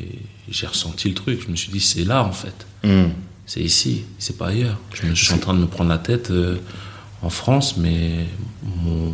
j'ai 0.49 0.65
ressenti 0.67 1.09
le 1.09 1.13
truc. 1.15 1.41
Je 1.45 1.51
me 1.51 1.55
suis 1.57 1.71
dit, 1.71 1.81
c'est 1.81 2.05
là 2.05 2.23
en 2.23 2.31
fait. 2.31 2.65
Mhm. 2.83 3.11
C'est 3.45 3.61
ici, 3.61 4.03
c'est 4.17 4.37
pas 4.37 4.47
ailleurs. 4.47 4.79
Je, 4.93 5.13
suis 5.13 5.33
en 5.33 5.37
train 5.37 5.53
de 5.53 5.59
me 5.59 5.67
prendre 5.67 5.89
la 5.89 5.97
tête 5.99 6.31
euh, 6.31 6.55
en 7.21 7.29
France, 7.29 7.75
mais 7.77 8.25
mon, 8.63 9.13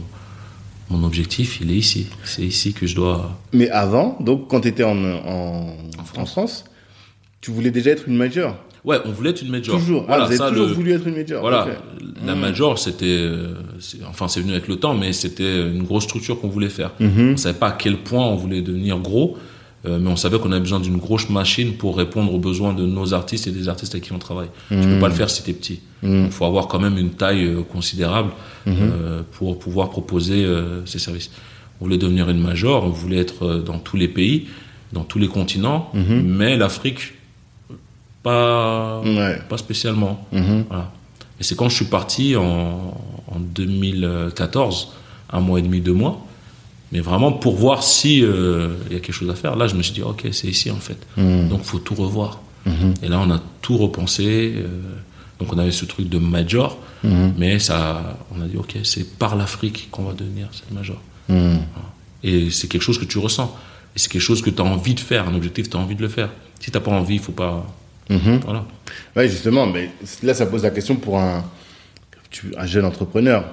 mon 0.89 1.03
objectif, 1.03 1.59
il 1.61 1.71
est 1.71 1.75
ici. 1.77 2.07
C'est 2.23 2.43
ici 2.45 2.73
que 2.73 2.85
je 2.87 2.95
dois. 2.95 3.37
Mais 3.51 3.69
avant, 3.69 4.17
donc 4.21 4.47
quand 4.47 4.61
tu 4.61 4.67
étais 4.69 4.83
en, 4.83 4.97
en, 5.03 5.75
en 5.97 6.05
France. 6.05 6.31
France. 6.31 6.63
tu 7.41 7.51
voulais 7.51 7.71
déjà 7.71 7.89
être 7.91 8.07
une 8.07 8.15
major 8.15 8.55
Ouais, 8.84 8.98
on 9.06 9.12
voulait 9.12 9.30
être 9.30 9.44
une 9.44 9.50
major. 9.52 9.78
Toujours. 9.78 10.06
Voilà, 10.08 10.24
ah, 10.24 10.26
vous 10.26 10.32
avez 10.32 10.38
ça, 10.38 10.50
toujours 10.50 10.67
le- 10.67 10.74
voulu 10.74 10.91
être 10.94 11.08
une 11.08 11.15
major. 11.15 11.41
Voilà, 11.41 11.67
la 12.26 12.36
major, 12.36 12.80
c'était, 12.80 13.06
euh, 13.08 13.54
enfin, 14.10 14.28
c'est 14.28 14.39
venu 14.41 14.52
avec 14.54 14.67
le 14.67 14.78
temps, 14.78 14.96
mais 14.96 15.13
c'était 15.13 15.67
une 15.67 15.84
grosse 15.84 16.04
structure 16.06 16.39
qu'on 16.39 16.48
voulait 16.50 16.70
faire. 16.70 16.91
Mhm. 17.00 17.34
On 17.34 17.38
savait 17.38 17.58
pas 17.60 17.67
à 17.67 17.72
quel 17.74 17.98
point 17.98 18.26
on 18.26 18.36
voulait 18.36 18.62
devenir 18.63 18.98
gros, 18.98 19.38
euh, 19.86 20.00
mais 20.00 20.10
on 20.10 20.15
savait 20.15 20.39
qu'on 20.39 20.52
avait 20.52 20.62
besoin 20.62 20.80
d'une 20.80 20.98
grosse 20.98 21.30
machine 21.30 21.74
pour 21.74 21.96
répondre 21.98 22.34
aux 22.34 22.39
besoins 22.39 22.74
de 22.74 22.86
nos 22.86 23.13
artistes 23.13 23.46
et 23.48 23.52
des 23.52 23.70
artistes 23.70 23.94
avec 23.94 24.06
qui 24.06 24.13
on 24.13 24.20
travaille. 24.20 24.50
Tu 24.70 24.76
peux 24.76 25.00
pas 25.00 25.10
le 25.10 25.13
faire 25.15 25.30
si 25.30 25.44
t'es 25.44 25.54
petit. 25.54 25.80
Mhm. 26.02 26.26
Il 26.26 26.32
faut 26.32 26.46
avoir 26.46 26.67
quand 26.67 26.80
même 26.80 26.98
une 26.98 27.12
taille 27.12 27.46
euh, 27.46 27.62
considérable 27.62 28.32
euh, 28.67 29.22
pour 29.34 29.60
pouvoir 29.60 29.89
proposer 29.91 30.44
ces 30.86 30.98
services. 31.00 31.30
On 31.80 31.86
voulait 31.86 31.98
devenir 32.00 32.30
une 32.30 32.39
major, 32.41 32.84
on 32.84 32.89
voulait 32.89 33.17
être 33.17 33.56
dans 33.65 33.78
tous 33.80 33.98
les 33.98 34.08
pays, 34.08 34.48
dans 34.94 35.04
tous 35.04 35.17
les 35.20 35.28
continents, 35.28 35.89
Mhm. 35.94 36.22
mais 36.28 36.58
l'Afrique, 36.58 37.13
pas, 38.23 39.01
Ouais. 39.01 39.39
pas 39.49 39.57
spécialement. 39.57 40.25
Mhm. 40.31 40.65
Voilà. 40.69 40.91
Et 41.39 41.43
c'est 41.43 41.55
quand 41.55 41.69
je 41.69 41.75
suis 41.75 41.86
parti 41.86 42.36
en, 42.36 42.93
en 43.27 43.39
2014, 43.39 44.89
un 45.31 45.39
mois 45.39 45.60
et 45.60 45.62
demi, 45.62 45.81
deux 45.81 45.93
mois, 45.93 46.25
mais 46.91 46.99
vraiment 46.99 47.31
pour 47.31 47.55
voir 47.55 47.84
si 47.84 48.23
euh, 48.23 48.69
il 48.88 48.93
y 48.93 48.95
a 48.95 48.99
quelque 48.99 49.15
chose 49.15 49.29
à 49.29 49.36
faire. 49.36 49.55
Là, 49.55 49.67
je 49.67 49.75
me 49.75 49.81
suis 49.81 49.93
dit, 49.93 50.01
ok, 50.03 50.27
c'est 50.31 50.47
ici 50.47 50.69
en 50.71 50.75
fait. 50.75 50.97
Mhm. 51.17 51.49
Donc, 51.49 51.63
faut 51.63 51.79
tout 51.79 51.95
revoir. 51.95 52.39
Mhm. 52.65 52.93
Et 53.01 53.07
là, 53.07 53.19
on 53.19 53.31
a 53.31 53.41
tout 53.62 53.77
repensé. 53.77 54.53
euh, 54.55 54.67
donc, 55.39 55.51
on 55.53 55.57
avait 55.57 55.71
ce 55.71 55.86
truc 55.86 56.07
de 56.10 56.19
major, 56.19 56.77
Mhm. 57.03 57.34
mais 57.38 57.57
ça, 57.57 58.19
on 58.38 58.41
a 58.43 58.45
dit, 58.45 58.57
ok, 58.57 58.77
c'est 58.84 59.17
par 59.17 59.36
l'Afrique 59.36 59.88
qu'on 59.89 60.03
va 60.03 60.13
devenir 60.13 60.47
cette 60.51 60.71
major. 60.71 60.97
Et 62.23 62.51
c'est 62.51 62.67
quelque 62.67 62.84
chose 62.84 62.99
que 62.99 63.05
tu 63.05 63.17
ressens. 63.17 63.55
Et 63.95 63.99
c'est 63.99 64.12
quelque 64.12 64.21
chose 64.21 64.41
que 64.43 64.49
tu 64.51 64.62
as 64.62 64.65
envie 64.65 64.93
de 64.93 64.99
faire. 64.99 65.27
Un 65.27 65.34
objectif, 65.34 65.69
tu 65.69 65.77
as 65.77 65.79
envie 65.79 65.95
de 65.95 66.01
le 66.01 66.07
faire. 66.10 66.29
Si 66.60 66.69
tu 66.69 66.77
n'as 66.77 66.84
pas 66.84 66.91
envie, 66.91 67.15
il 67.15 67.19
faut 67.19 67.31
pas. 67.31 67.65
Voilà. 68.09 68.65
Ouais, 69.15 69.29
justement, 69.29 69.67
mais 69.67 69.89
là, 70.23 70.33
ça 70.33 70.45
pose 70.45 70.63
la 70.63 70.69
question 70.71 70.95
pour 70.95 71.19
un, 71.19 71.43
un 72.57 72.65
jeune 72.65 72.85
entrepreneur, 72.85 73.45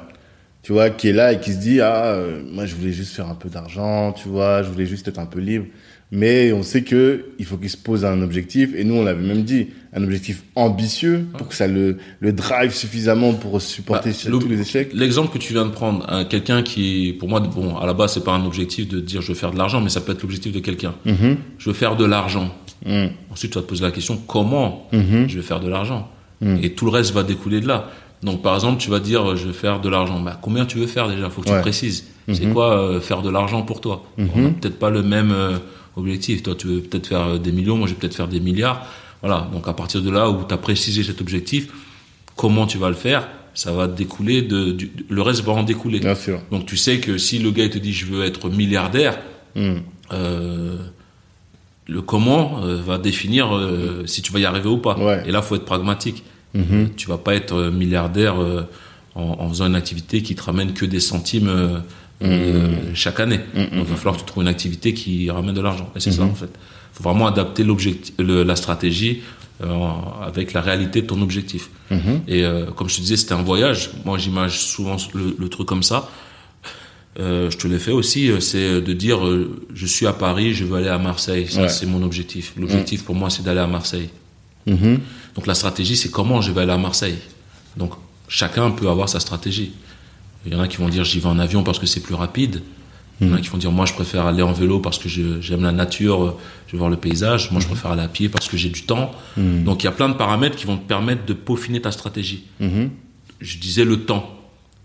tu 0.63 0.73
vois, 0.73 0.91
qui 0.91 1.09
est 1.09 1.13
là 1.13 1.33
et 1.33 1.41
qui 1.41 1.53
se 1.53 1.59
dit, 1.59 1.81
ah, 1.81 2.07
euh, 2.07 2.43
moi, 2.53 2.67
je 2.67 2.75
voulais 2.75 2.93
juste 2.93 3.15
faire 3.15 3.29
un 3.29 3.35
peu 3.35 3.49
d'argent, 3.49 4.13
tu 4.13 4.29
vois, 4.29 4.63
je 4.63 4.69
voulais 4.71 4.87
juste 4.87 5.07
être 5.09 5.19
un 5.19 5.27
peu 5.27 5.41
libre. 5.41 5.67
Mais 6.11 6.53
on 6.55 6.63
sait 6.63 6.83
que 6.85 7.27
il 7.39 7.45
faut 7.45 7.59
qu'il 7.59 7.69
se 7.69 7.77
pose 7.77 8.07
un 8.07 8.23
objectif, 8.23 8.71
et 8.75 8.83
nous, 8.83 8.95
on 8.95 9.05
l'avait 9.05 9.23
même 9.27 9.43
dit, 9.43 9.69
un 9.93 10.03
objectif 10.03 10.43
ambitieux 10.55 11.27
pour 11.37 11.49
que 11.49 11.55
ça 11.55 11.67
le, 11.67 11.99
le 12.21 12.33
drive 12.33 12.73
suffisamment 12.75 13.35
pour 13.35 13.61
supporter 13.61 14.11
Bah, 14.11 14.17
le- 14.31 14.39
tous 14.39 14.49
les 14.49 14.61
échecs. 14.61 14.91
L'exemple 14.95 15.31
que 15.33 15.39
tu 15.39 15.53
viens 15.53 15.67
de 15.67 15.71
prendre, 15.71 16.07
hein, 16.09 16.25
quelqu'un 16.25 16.63
qui, 16.63 17.15
pour 17.19 17.29
moi, 17.29 17.41
bon, 17.41 17.77
à 17.77 17.85
la 17.87 17.93
base, 17.93 18.15
c'est 18.15 18.25
pas 18.25 18.33
un 18.33 18.45
objectif 18.47 18.89
de 18.89 19.01
dire 19.01 19.21
je 19.21 19.29
veux 19.29 19.35
faire 19.35 19.53
de 19.53 19.59
l'argent, 19.59 19.83
mais 19.83 19.91
ça 19.91 20.01
peut 20.01 20.13
être 20.13 20.23
l'objectif 20.23 20.51
de 20.53 20.61
quelqu'un. 20.61 20.95
Mhm. 21.05 21.37
Je 21.59 21.69
veux 21.69 21.75
faire 21.75 21.95
de 21.95 22.07
l'argent. 22.07 22.55
Mhm. 22.87 23.11
Ensuite, 23.33 23.53
tu 23.53 23.59
vas 23.59 23.63
te 23.63 23.69
poser 23.69 23.83
la 23.85 23.91
question 23.91 24.17
comment 24.27 24.89
Mhm. 24.93 25.29
je 25.29 25.37
vais 25.37 25.43
faire 25.43 25.61
de 25.61 25.69
l'argent 25.69 26.09
Mhm. 26.41 26.61
Et 26.63 26.71
tout 26.73 26.85
le 26.85 26.93
reste 26.93 27.13
va 27.13 27.25
découler 27.25 27.61
de 27.61 27.67
là. 27.67 27.91
Donc, 28.23 28.43
par 28.43 28.55
exemple, 28.55 28.81
tu 28.81 28.91
vas 28.91 29.01
dire 29.01 29.35
je 29.37 29.47
veux 29.49 29.53
faire 29.53 29.81
de 29.81 29.89
l'argent. 29.89 30.21
Bah, 30.21 30.39
combien 30.41 30.67
tu 30.67 30.79
veux 30.79 30.87
faire 30.87 31.09
déjà? 31.09 31.29
Faut 31.31 31.43
que 31.43 31.49
tu 31.49 31.61
précises. 31.61 32.05
C'est 32.33 32.47
Mhm. 32.47 32.53
quoi 32.53 32.79
euh, 32.79 33.01
faire 33.01 33.23
de 33.23 33.31
l'argent 33.31 33.63
pour 33.63 33.81
toi? 33.81 34.05
Mhm. 34.17 34.29
On 34.37 34.41
n'a 34.43 34.49
peut-être 34.51 34.79
pas 34.79 34.91
le 34.91 35.03
même 35.03 35.33
euh, 35.33 35.57
objectif. 35.97 36.43
Toi, 36.43 36.55
tu 36.57 36.67
veux 36.69 36.81
peut-être 36.81 37.07
faire 37.09 37.23
euh, 37.27 37.39
des 37.39 37.51
millions, 37.53 37.77
moi, 37.77 37.87
je 37.89 37.95
vais 37.95 37.99
peut-être 37.99 38.15
faire 38.15 38.29
des 38.29 38.39
milliards. 38.41 38.87
Voilà. 39.23 39.49
Donc, 39.53 39.67
à 39.67 39.73
partir 39.73 40.01
de 40.03 40.11
là 40.11 40.31
où 40.31 40.45
tu 40.47 40.55
as 40.55 40.59
précisé 40.59 41.03
cet 41.03 41.21
objectif, 41.21 41.69
comment 42.37 42.67
tu 42.67 42.79
vas 42.79 42.89
le 42.89 42.95
faire 42.95 43.27
Ça 43.55 43.73
va 43.73 43.89
découler 43.89 44.43
de, 44.43 44.71
du- 44.71 44.93
le 45.09 45.21
reste 45.23 45.43
va 45.43 45.51
en 45.53 45.65
découler. 45.65 45.99
Bien 45.99 46.15
sûr. 46.15 46.39
Donc 46.53 46.65
tu 46.67 46.77
sais 46.77 47.01
que 47.01 47.19
si 47.19 47.41
le 47.41 47.51
gars 47.51 47.65
il 47.65 47.71
te 47.71 47.79
dit 47.79 47.93
je 47.93 48.07
veux 48.07 48.23
être 48.25 48.49
milliardaire, 48.51 49.19
Mhm. 49.57 49.81
euh, 50.13 50.77
le 51.89 52.03
comment 52.03 52.61
euh, 52.63 52.81
va 52.81 52.99
définir 52.99 53.55
euh, 53.57 54.03
si 54.07 54.21
tu 54.23 54.31
vas 54.33 54.39
y 54.39 54.45
arriver 54.45 54.69
ou 54.69 54.77
pas. 54.79 54.97
Ouais. 54.99 55.23
Et 55.27 55.33
là, 55.33 55.41
faut 55.43 55.57
être 55.57 55.65
pragmatique. 55.65 56.23
Mhm. 56.55 56.91
Tu 56.97 57.09
vas 57.09 57.19
pas 57.19 57.35
être 57.35 57.55
euh, 57.55 57.71
milliardaire 57.71 58.41
euh, 58.41 58.63
en, 59.15 59.37
en 59.41 59.49
faisant 59.49 59.67
une 59.67 59.75
activité 59.75 60.23
qui 60.23 60.35
te 60.35 60.43
ramène 60.43 60.73
que 60.75 60.85
des 60.87 61.01
centimes 61.01 61.49
euh, 62.23 62.69
chaque 62.95 63.21
année. 63.21 63.41
Donc 63.55 63.69
il 63.73 63.83
va 63.85 63.97
falloir 63.97 64.15
que 64.17 64.21
tu 64.21 64.27
trouves 64.27 64.43
une 64.43 64.49
activité 64.49 64.93
qui 64.95 65.31
ramène 65.31 65.55
de 65.55 65.61
l'argent. 65.61 65.91
Et 65.97 66.01
c'est 66.01 66.13
ça 66.13 66.23
en 66.23 66.35
fait. 66.35 66.51
faut 66.93 67.03
vraiment 67.05 67.27
adapter 67.27 67.65
l'objectif, 67.65 68.15
la 68.19 68.57
stratégie 68.57 69.23
avec 70.25 70.53
la 70.53 70.61
réalité 70.61 71.03
de 71.03 71.07
ton 71.07 71.21
objectif. 71.23 71.71
Mhm. 71.91 72.23
Et 72.29 72.45
comme 72.77 72.89
je 72.89 72.97
te 72.97 73.01
disais, 73.01 73.17
c'était 73.17 73.35
un 73.35 73.43
voyage. 73.43 73.91
Moi, 74.05 74.19
j'imagine 74.19 74.59
souvent 74.59 74.97
le, 75.15 75.37
le 75.39 75.49
truc 75.49 75.67
comme 75.69 75.83
ça. 75.85 76.09
Euh, 77.19 77.51
je 77.51 77.57
te 77.57 77.67
l'ai 77.67 77.79
fait 77.81 77.91
aussi, 77.91 78.31
euh, 78.31 78.39
c'est 78.39 78.81
de 78.81 78.93
dire 78.93 79.27
euh, 79.27 79.67
je 79.75 79.87
suis 79.87 80.07
à 80.07 80.13
Paris, 80.13 80.55
je 80.55 80.65
veux 80.65 80.77
aller 80.77 80.89
à 80.89 80.99
Marseille. 80.99 81.47
Ça, 81.49 81.63
Ouais. 81.63 81.69
c'est 81.69 81.87
mon 81.87 82.03
objectif. 82.03 82.53
L'objectif 82.57 83.05
pour 83.05 83.15
moi, 83.17 83.29
c'est 83.29 83.43
d'aller 83.43 83.59
à 83.61 83.67
Marseille. 83.67 84.09
Mhm. 84.67 85.01
Donc 85.35 85.47
la 85.47 85.55
stratégie, 85.55 85.97
c'est 85.97 86.11
comment 86.11 86.41
je 86.41 86.53
vais 86.53 86.61
aller 86.61 86.73
à 86.73 86.79
Marseille. 86.79 87.17
Donc 87.77 87.93
chacun 88.29 88.71
peut 88.71 88.89
avoir 88.89 89.09
sa 89.09 89.19
stratégie. 89.21 89.73
Il 90.47 90.53
y 90.53 90.57
en 90.57 90.61
a 90.61 90.69
qui 90.69 90.77
vont 90.77 90.89
dire 90.89 91.05
j'y 91.05 91.19
vais 91.19 91.27
en 91.27 91.39
avion 91.41 91.65
parce 91.65 91.79
que 91.81 91.87
c'est 91.87 92.01
plus 92.01 92.15
rapide. 92.15 92.63
Il 93.21 93.27
y 93.27 93.31
en 93.33 93.35
a 93.35 93.41
qui 93.41 93.49
vont 93.49 93.59
dire 93.59 93.73
moi 93.73 93.85
je 93.85 93.95
préfère 93.95 94.27
aller 94.27 94.43
en 94.43 94.53
vélo 94.53 94.79
parce 94.79 94.97
que 94.99 95.09
j'aime 95.09 95.63
la 95.63 95.73
nature, 95.73 96.23
euh, 96.25 96.37
je 96.69 96.73
veux 96.73 96.79
voir 96.79 96.89
le 96.91 96.97
paysage. 96.97 97.51
Moi 97.51 97.61
je 97.61 97.67
préfère 97.67 97.91
aller 97.91 98.03
à 98.03 98.09
pied 98.09 98.29
parce 98.29 98.47
que 98.49 98.57
j'ai 98.57 98.69
du 98.69 98.83
temps. 98.83 99.11
Donc 99.37 99.83
il 99.83 99.87
y 99.87 99.89
a 99.89 99.93
plein 99.93 100.09
de 100.09 100.15
paramètres 100.15 100.55
qui 100.55 100.67
vont 100.67 100.77
te 100.77 100.87
permettre 100.87 101.27
de 101.27 101.33
peaufiner 101.33 101.81
ta 101.83 101.91
stratégie. 101.91 102.45
Mhm. 102.61 102.91
Je 103.41 103.59
disais 103.59 103.85
le 103.85 104.05
temps. 104.05 104.35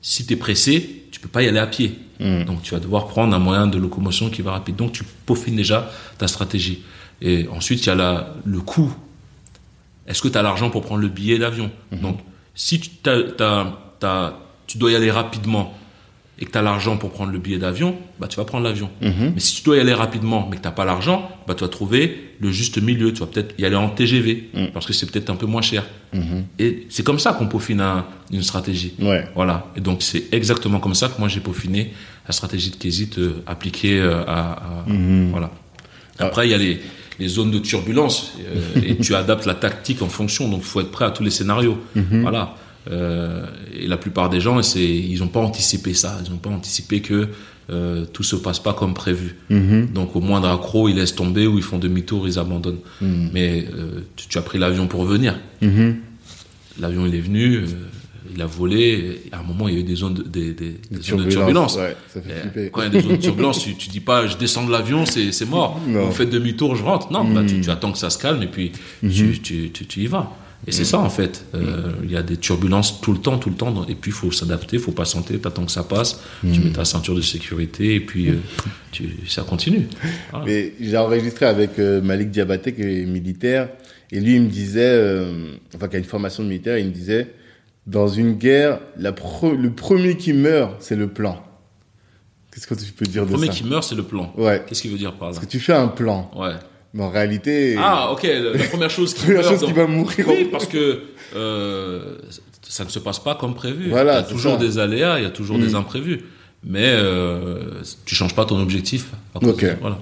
Si 0.02 0.26
tu 0.26 0.34
es 0.34 0.36
pressé, 0.36 1.04
tu 1.12 1.20
peux 1.20 1.30
pas 1.30 1.44
y 1.44 1.48
aller 1.48 1.60
à 1.60 1.68
pied. 1.68 1.94
Mhm. 2.24 2.46
Donc 2.46 2.62
tu 2.64 2.74
vas 2.74 2.80
devoir 2.80 3.08
prendre 3.08 3.36
un 3.36 3.40
moyen 3.40 3.68
de 3.68 3.78
locomotion 3.78 4.30
qui 4.32 4.42
va 4.42 4.52
rapide. 4.52 4.76
Donc 4.78 4.94
tu 4.94 5.04
peaufines 5.26 5.56
déjà 5.56 5.92
ta 6.18 6.28
stratégie. 6.28 6.82
Et 7.22 7.48
ensuite 7.50 7.82
il 7.84 7.88
y 7.88 7.92
a 7.92 7.96
la, 7.96 8.34
le 8.46 8.60
coût. 8.62 8.92
Est-ce 10.08 10.22
que 10.22 10.28
tu 10.30 10.38
as 10.38 10.42
l'argent 10.42 10.70
pour 10.70 10.82
prendre 10.82 11.02
le 11.02 11.08
billet 11.10 11.38
d'avion? 11.38 11.70
Donc 11.92 12.20
si 12.56 12.80
tu, 12.80 12.90
t'as- 12.90 14.34
tu 14.68 14.78
dois 14.78 14.92
y 14.92 14.96
aller 14.96 15.12
rapidement, 15.12 15.74
et 16.40 16.46
que 16.46 16.52
tu 16.52 16.58
as 16.58 16.62
l'argent 16.62 16.98
pour 16.98 17.12
prendre 17.12 17.32
le 17.32 17.38
billet 17.38 17.60
d'avion, 17.60 17.96
bah, 18.20 18.28
tu 18.28 18.38
vas 18.38 18.44
prendre 18.46 18.64
l'avion. 18.64 18.90
Mais 19.02 19.40
si 19.40 19.56
tu 19.58 19.64
dois 19.64 19.78
y 19.78 19.80
aller 19.80 19.94
rapidement, 19.94 20.48
mais 20.50 20.58
que 20.58 20.62
tu 20.62 20.68
n'as 20.68 20.74
pas 20.74 20.84
l'argent, 20.84 21.30
bah, 21.48 21.54
tu 21.54 21.64
vas 21.64 21.70
trouver 21.70 22.32
le 22.40 22.52
juste 22.52 22.82
milieu. 22.82 23.14
Tu 23.14 23.20
vas 23.20 23.28
peut-être 23.28 23.54
y 23.60 23.66
aller 23.66 23.76
en 23.76 23.90
TGV, 23.90 24.50
parce 24.74 24.86
que 24.86 24.94
c'est 24.94 25.06
peut-être 25.10 25.30
un 25.30 25.36
peu 25.36 25.46
moins 25.46 25.62
cher. 25.62 25.86
Et 26.60 26.88
c'est 26.90 27.04
comme 27.04 27.20
ça 27.20 27.34
qu'on 27.34 27.48
peaufine 27.48 27.82
un- 27.82 28.06
une 28.32 28.44
stratégie. 28.44 28.94
Ouais. 29.00 29.26
Voilà. 29.36 29.68
Et 29.76 29.80
donc, 29.80 30.02
c'est 30.02 30.34
exactement 30.34 30.80
comme 30.80 30.96
ça 30.96 31.08
que 31.08 31.20
moi, 31.20 31.28
j'ai 31.28 31.40
peaufiné 31.40 31.94
la 32.28 32.32
stratégie 32.34 32.72
de 32.72 32.76
Kézit 32.78 33.18
euh, 33.18 33.42
appliquée 33.46 34.00
euh, 34.00 34.24
à... 34.26 34.54
à- 34.54 34.86
Voilà. 35.32 35.52
Après, 36.20 36.48
il 36.48 36.52
y 36.52 36.54
a 36.54 36.58
les, 36.58 36.80
les 37.20 37.28
zones 37.28 37.52
de 37.52 37.60
turbulence 37.60 38.34
euh, 38.40 38.82
et 38.86 38.96
tu 38.98 39.14
adaptes 39.24 39.46
la 39.46 39.56
tactique 39.56 40.02
en 40.02 40.08
fonction. 40.10 40.48
Donc, 40.50 40.60
il 40.62 40.66
faut 40.66 40.82
être 40.82 40.92
prêt 40.92 41.06
à 41.06 41.12
tous 41.12 41.24
les 41.24 41.32
scénarios. 41.32 41.78
Voilà. 42.22 42.56
Euh, 42.92 43.46
et 43.74 43.88
la 43.88 43.98
plupart 43.98 44.30
des 44.30 44.40
gens, 44.42 44.62
c'est, 44.62 44.84
ils 44.84 45.20
n'ont 45.20 45.28
pas 45.30 45.40
anticipé 45.40 45.94
ça. 45.94 46.20
Ils 46.26 46.32
n'ont 46.32 46.38
pas 46.38 46.50
anticipé 46.50 47.02
que 47.02 47.30
euh, 47.70 48.06
tout 48.12 48.24
se 48.24 48.36
passe 48.36 48.60
pas 48.60 48.74
comme 48.74 48.94
prévu. 48.94 49.38
Donc, 49.94 50.16
au 50.16 50.20
moindre 50.22 50.50
accro, 50.50 50.90
ils 50.90 50.96
laissent 50.96 51.16
tomber 51.16 51.48
ou 51.48 51.58
ils 51.58 51.64
font 51.64 51.80
demi-tour, 51.80 52.28
ils 52.28 52.38
abandonnent. 52.40 52.80
Mais 53.02 53.66
tu, 54.16 54.28
tu 54.28 54.38
as 54.38 54.42
pris 54.42 54.60
l'avion 54.60 54.88
pour 54.88 55.06
venir. 55.06 55.36
L'avion, 56.80 57.06
il 57.06 57.16
est 57.16 57.22
venu, 57.22 57.62
il 58.34 58.42
a 58.42 58.46
volé. 58.46 59.20
Et 59.28 59.34
à 59.34 59.40
un 59.40 59.44
moment, 59.44 59.68
il 59.68 59.76
y 59.76 59.78
a 59.78 59.80
eu 59.82 59.84
des 59.84 59.96
zones 59.96 60.14
de, 60.16 60.24
des, 60.24 60.54
des- 60.54 60.76
des 60.92 61.02
zones 61.02 61.26
de 61.26 61.30
turbulence. 61.30 61.76
Ouais, 61.78 61.96
ça 62.14 62.22
fait 62.22 62.32
Euh. 62.58 62.70
Quand 62.72 62.82
il 62.82 62.86
y 62.86 62.88
a 62.88 62.90
des 62.90 63.02
zones 63.02 63.18
de 63.18 63.22
turbulence, 63.22 63.60
tu, 63.64 63.76
tu 63.76 63.90
dis 63.90 64.00
pas 64.00 64.28
je 64.28 64.38
descends 64.38 64.66
de 64.66 64.72
l'avion, 64.72 65.06
c'est, 65.06 65.46
mort. 65.46 65.80
Non. 65.88 66.02
On 66.08 66.12
fait 66.12 66.26
demi-tour, 66.26 66.76
je 66.76 66.84
rentre. 66.84 67.12
Non, 67.12 67.24
bah, 67.26 67.42
tu, 67.48 67.62
tu 67.62 67.70
attends 67.70 67.92
que 67.92 67.98
ça 67.98 68.10
se 68.10 68.18
calme 68.18 68.42
et 68.44 68.48
puis 68.48 68.72
tu, 69.02 69.40
tu, 69.42 70.02
y 70.02 70.08
vas. 70.08 70.32
Et 70.66 70.72
c'est 70.72 70.86
ça 70.86 71.00
en 71.00 71.10
fait. 71.10 71.44
Euh, 71.56 71.92
Il 72.06 72.12
y 72.12 72.16
a 72.16 72.24
des 72.24 72.38
turbulences 72.38 73.02
tout 73.02 73.12
le 73.12 73.20
temps, 73.20 73.38
tout 73.38 73.50
le 73.50 73.56
temps. 73.56 73.86
Et 73.90 73.96
puis 73.96 74.12
il 74.12 74.14
faut 74.14 74.32
s'adapter, 74.32 74.78
il 74.78 74.82
faut 74.82 74.94
patienter, 74.94 75.38
t'attends 75.38 75.66
que 75.66 75.72
ça 75.74 75.84
passe. 75.84 76.22
Tu 76.42 76.60
mets 76.62 76.70
ta 76.72 76.86
ceinture 76.86 77.16
de 77.16 77.22
sécurité 77.22 77.96
et 77.96 78.00
puis 78.00 78.30
euh, 78.30 78.36
ça 79.28 79.42
continue. 79.44 79.88
Voilà. 80.32 80.46
Mais 80.46 80.74
j'ai 80.80 80.96
enregistré 80.98 81.46
avec 81.48 81.78
euh, 81.80 82.02
Malik 82.02 82.32
Diabaté, 82.32 82.74
qui 82.74 82.82
est 82.82 83.06
militaire, 83.06 83.70
et 84.12 84.20
lui, 84.22 84.36
il 84.36 84.42
me 84.44 84.48
disait, 84.48 85.26
enfin, 85.76 85.88
qui 85.88 85.96
a 85.96 86.00
une 86.00 86.06
formation 86.06 86.44
militaire, 86.44 86.78
il 86.78 86.86
me 86.86 86.92
disait, 86.92 87.28
dans 87.88 88.08
une 88.08 88.34
guerre, 88.34 88.80
la 88.98 89.12
pre- 89.12 89.56
le 89.56 89.72
premier 89.72 90.16
qui 90.18 90.34
meurt, 90.34 90.76
c'est 90.80 90.96
le 90.96 91.08
plan. 91.08 91.44
Qu'est-ce 92.54 92.68
que 92.68 92.76
tu 92.76 92.92
peux 92.92 93.06
dire 93.06 93.24
Le 93.24 93.28
de 93.30 93.34
premier 93.34 93.48
ça 93.48 93.54
qui 93.54 93.64
meurt, 93.66 93.84
c'est 93.84 93.96
le 93.96 94.04
plan. 94.04 94.32
Ouais. 94.38 94.64
Qu'est-ce 94.68 94.82
qu'il 94.82 94.92
veut 94.92 94.98
dire 94.98 95.14
par 95.14 95.30
là 95.30 95.34
Parce 95.34 95.46
que 95.46 95.50
tu 95.52 95.60
fais 95.60 95.74
un 95.74 95.88
plan, 95.88 96.30
Ouais. 96.36 96.54
mais 96.94 97.04
en 97.04 97.10
réalité, 97.10 97.76
Ah, 97.80 98.12
ok. 98.12 98.24
le- 98.24 98.54
La 98.54 98.64
première 98.66 98.90
chose 98.90 99.14
qui 99.14 99.22
la 99.28 99.34
première 99.42 99.50
meurt 99.50 99.60
chose 99.60 99.68
qui 99.68 99.74
va 99.74 99.88
mourir. 99.88 100.26
Oui, 100.30 100.48
parce 100.52 100.68
que 100.68 101.02
euh, 101.36 102.18
ça 102.62 102.84
ne 102.86 102.90
se 102.90 103.00
passe 103.00 103.20
pas 103.20 103.36
comme 103.36 103.56
prévu. 103.56 103.90
Voilà, 103.90 104.14
il 104.14 104.16
y 104.16 104.20
a 104.20 104.24
toujours 104.24 104.54
ça. 104.54 104.60
des 104.60 104.78
aléas, 104.80 105.18
il 105.20 105.24
y 105.24 105.28
a 105.28 105.32
toujours 105.32 105.58
des 105.58 105.76
imprévus. 105.76 106.22
Mais 106.66 106.94
euh, 106.96 107.82
tu 108.06 108.16
changes 108.16 108.36
pas 108.36 108.46
ton 108.46 108.62
objectif. 108.62 109.12
Ok. 109.36 109.60
de- 109.62 109.76
voilà, 109.82 109.98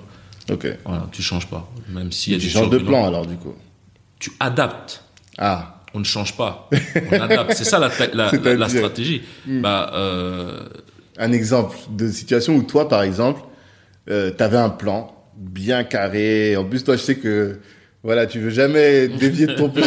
Ok. 0.52 0.68
voilà, 0.86 1.08
tu 1.12 1.22
changes 1.24 1.48
pas. 1.48 1.68
Même 1.90 2.12
a 2.36 2.38
Tu 2.38 2.50
changes 2.50 2.70
de 2.70 2.78
plan 2.78 3.08
alors, 3.08 3.26
du 3.26 3.36
coup. 3.36 3.56
Tu 4.20 4.32
adaptes. 4.40 5.04
Ah. 5.40 5.81
On 5.94 6.00
ne 6.00 6.06
change 6.06 6.38
pas. 6.38 6.70
On 7.12 7.20
adapte. 7.20 7.54
C'est 7.54 7.64
ça 7.66 7.78
la, 7.80 7.90
ta- 7.90 8.08
la, 8.14 8.14
la- 8.14 8.24
la 8.24 8.30
C'est-à-dire 8.30 8.70
stratégie. 8.70 9.22
Bah, 9.46 9.92
euh, 9.94 10.60
Un 11.18 11.32
exemple 11.32 11.76
de 11.90 12.10
situation 12.10 12.56
où 12.56 12.64
toi, 12.64 12.88
par 12.88 13.04
exemple, 13.04 13.42
euh, 14.10 14.32
t'avais 14.32 14.58
un 14.58 14.70
plan 14.70 15.14
bien 15.38 15.84
carré. 15.84 16.56
En 16.56 16.66
plus, 16.66 16.84
toi, 16.84 16.96
je 16.96 17.02
sais 17.02 17.16
que 17.16 17.60
voilà, 18.04 18.26
tu 18.26 18.40
veux 18.40 18.50
jamais 18.50 19.08
dévier 19.20 19.48
de 19.48 19.54
ton 19.54 19.70
plan. 19.70 19.86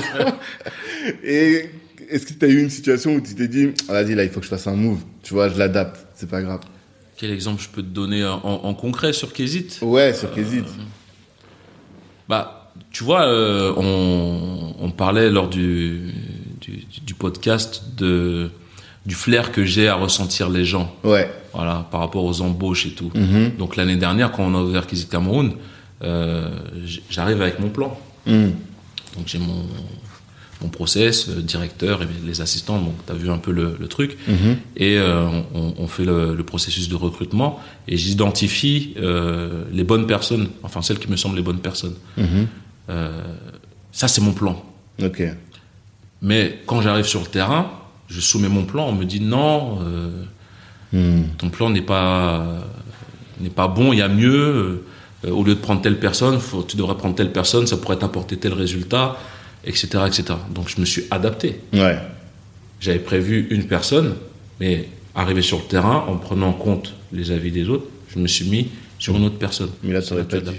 Et 1.25 1.71
est-ce 2.11 2.27
que 2.27 2.33
tu 2.35 2.45
as 2.45 2.49
eu 2.49 2.61
une 2.61 2.71
situation 2.71 3.14
où 3.14 3.21
tu 3.21 3.35
t'es 3.35 3.49
dit, 3.49 3.71
ah, 3.88 3.93
vas-y, 3.95 4.14
là, 4.14 4.25
il 4.25 4.31
faut 4.31 4.40
que 4.40 4.45
je 4.47 4.51
fasse 4.51 4.67
un 4.67 4.77
move. 4.77 5.01
Tu 5.23 5.33
vois, 5.35 5.49
je 5.49 5.59
l'adapte. 5.59 6.07
C'est 6.14 6.29
pas 6.29 6.43
grave. 6.43 6.61
quel 7.17 7.31
exemple 7.31 7.62
je 7.62 7.69
peux 7.69 7.83
te 7.83 7.88
donner 7.88 8.25
en, 8.27 8.40
en 8.45 8.75
concret 8.75 9.12
sur 9.14 9.33
Kézit 9.33 9.79
Ouais, 9.83 10.12
sur 10.14 10.33
Kézit. 10.35 10.64
Bah, 12.29 12.63
tu 12.94 13.02
vois, 13.04 13.24
euh, 13.26 13.72
on, 13.76 14.74
on 14.80 14.90
parlait 14.90 15.28
lors 15.30 15.48
du, 15.48 16.14
du, 16.61 16.85
du 17.04 17.14
podcast 17.14 17.83
de, 17.98 18.50
du 19.04 19.14
flair 19.16 19.50
que 19.52 19.64
j'ai 19.64 19.88
à 19.88 19.96
ressentir 19.96 20.48
les 20.48 20.64
gens, 20.64 20.94
Ouais. 21.04 21.28
voilà, 21.52 21.87
par 21.90 22.00
rapport 22.00 22.24
aux 22.24 22.40
embauches 22.40 22.87
et 22.87 22.90
tout. 22.92 23.11
Mhm. 23.14 23.57
Donc 23.59 23.74
l'année 23.76 23.96
dernière, 23.96 24.30
quand 24.33 24.44
on 24.44 24.54
a 24.54 24.62
ouvert 24.62 24.87
Kizit 24.87 25.09
Cameroun, 25.09 25.52
euh, 26.02 26.48
j'arrive 27.11 27.42
avec 27.42 27.59
mon 27.59 27.68
plan. 27.68 27.98
Mhm. 28.26 28.52
Donc 29.16 29.26
j'ai 29.26 29.38
mon, 29.38 29.64
mon 30.62 30.68
process, 30.68 31.28
euh, 31.28 31.40
directeur 31.42 32.02
et 32.02 32.07
les 32.24 32.40
assistants, 32.40 32.80
donc 32.80 32.94
tu 33.07 33.12
as 33.12 33.16
vu 33.16 33.28
un 33.30 33.38
peu 33.38 33.50
le, 33.52 33.76
le 33.78 33.88
truc. 33.88 34.16
Mhm. 34.28 34.57
Et 34.76 34.98
euh, 34.98 35.26
on, 35.54 35.74
on 35.78 35.87
fait 35.88 36.04
le, 36.04 36.35
le 36.35 36.44
processus 36.44 36.88
de 36.88 36.94
recrutement 36.94 37.59
et 37.88 37.96
j'identifie 37.96 38.94
euh, 38.98 39.64
les 39.72 39.83
bonnes 39.85 40.07
personnes, 40.07 40.46
enfin 40.62 40.80
celles 40.80 41.00
qui 41.00 41.11
me 41.11 41.16
semblent 41.16 41.37
les 41.37 41.42
bonnes 41.42 41.59
personnes. 41.70 41.96
Euh, 42.90 43.23
ça, 43.92 44.09
c'est 44.09 44.20
mon 44.20 44.33
plan. 44.33 44.62
Ok. 45.03 45.23
Mais 46.23 46.59
quand 46.66 46.81
j'arrive 46.81 47.05
sur 47.07 47.20
le 47.20 47.27
terrain, 47.27 47.70
je 48.09 48.20
soumets 48.20 48.49
mon 48.49 48.64
plan, 48.64 48.88
on 48.88 48.92
me 48.92 49.05
dit 49.05 49.20
non, 49.20 49.79
euh, 49.83 50.11
Mhm. 50.92 51.25
ton 51.38 51.51
plan 51.51 51.70
n'est 51.70 51.83
pas 51.83 52.44
n'est 53.40 53.51
pas 53.51 53.66
bon, 53.68 53.92
il 53.92 53.99
y 53.99 54.03
a 54.03 54.09
mieux. 54.09 54.85
Euh, 55.25 55.31
au 55.31 55.42
lieu 55.42 55.55
de 55.55 55.61
prendre 55.61 55.81
telle 55.83 55.99
personne, 55.99 56.38
faut, 56.38 56.62
tu 56.62 56.77
devrais 56.77 56.97
prendre 56.97 57.14
telle 57.14 57.33
personne, 57.33 57.66
ça 57.66 57.77
pourrait 57.79 57.97
t'apporter 57.99 58.37
tel 58.37 58.53
résultat, 58.53 59.16
etc., 59.64 59.87
etc. 60.07 60.25
Donc 60.55 60.68
je 60.68 60.79
me 60.81 60.85
suis 60.85 61.05
adapté. 61.11 61.61
Ouais. 61.73 61.99
J'avais 62.81 62.99
prévu 62.99 63.49
une 63.51 63.66
personne, 63.66 64.14
mais 64.61 64.87
arrivé 65.14 65.40
sur 65.40 65.59
le 65.59 65.64
terrain, 65.64 66.05
en 66.09 66.16
prenant 66.16 66.49
en 66.49 66.53
compte 66.53 66.92
les 67.12 67.31
avis 67.31 67.51
des 67.51 67.68
autres, 67.70 67.87
je 68.14 68.18
me 68.18 68.27
suis 68.29 68.49
mis 68.51 68.68
sur 68.99 69.16
une 69.16 69.25
autre 69.25 69.38
personne. 69.38 69.70
Mais 69.83 69.94
là, 69.94 70.03
tu 70.03 70.12
aurais 70.12 70.25
pas 70.25 70.40
dû. 70.40 70.51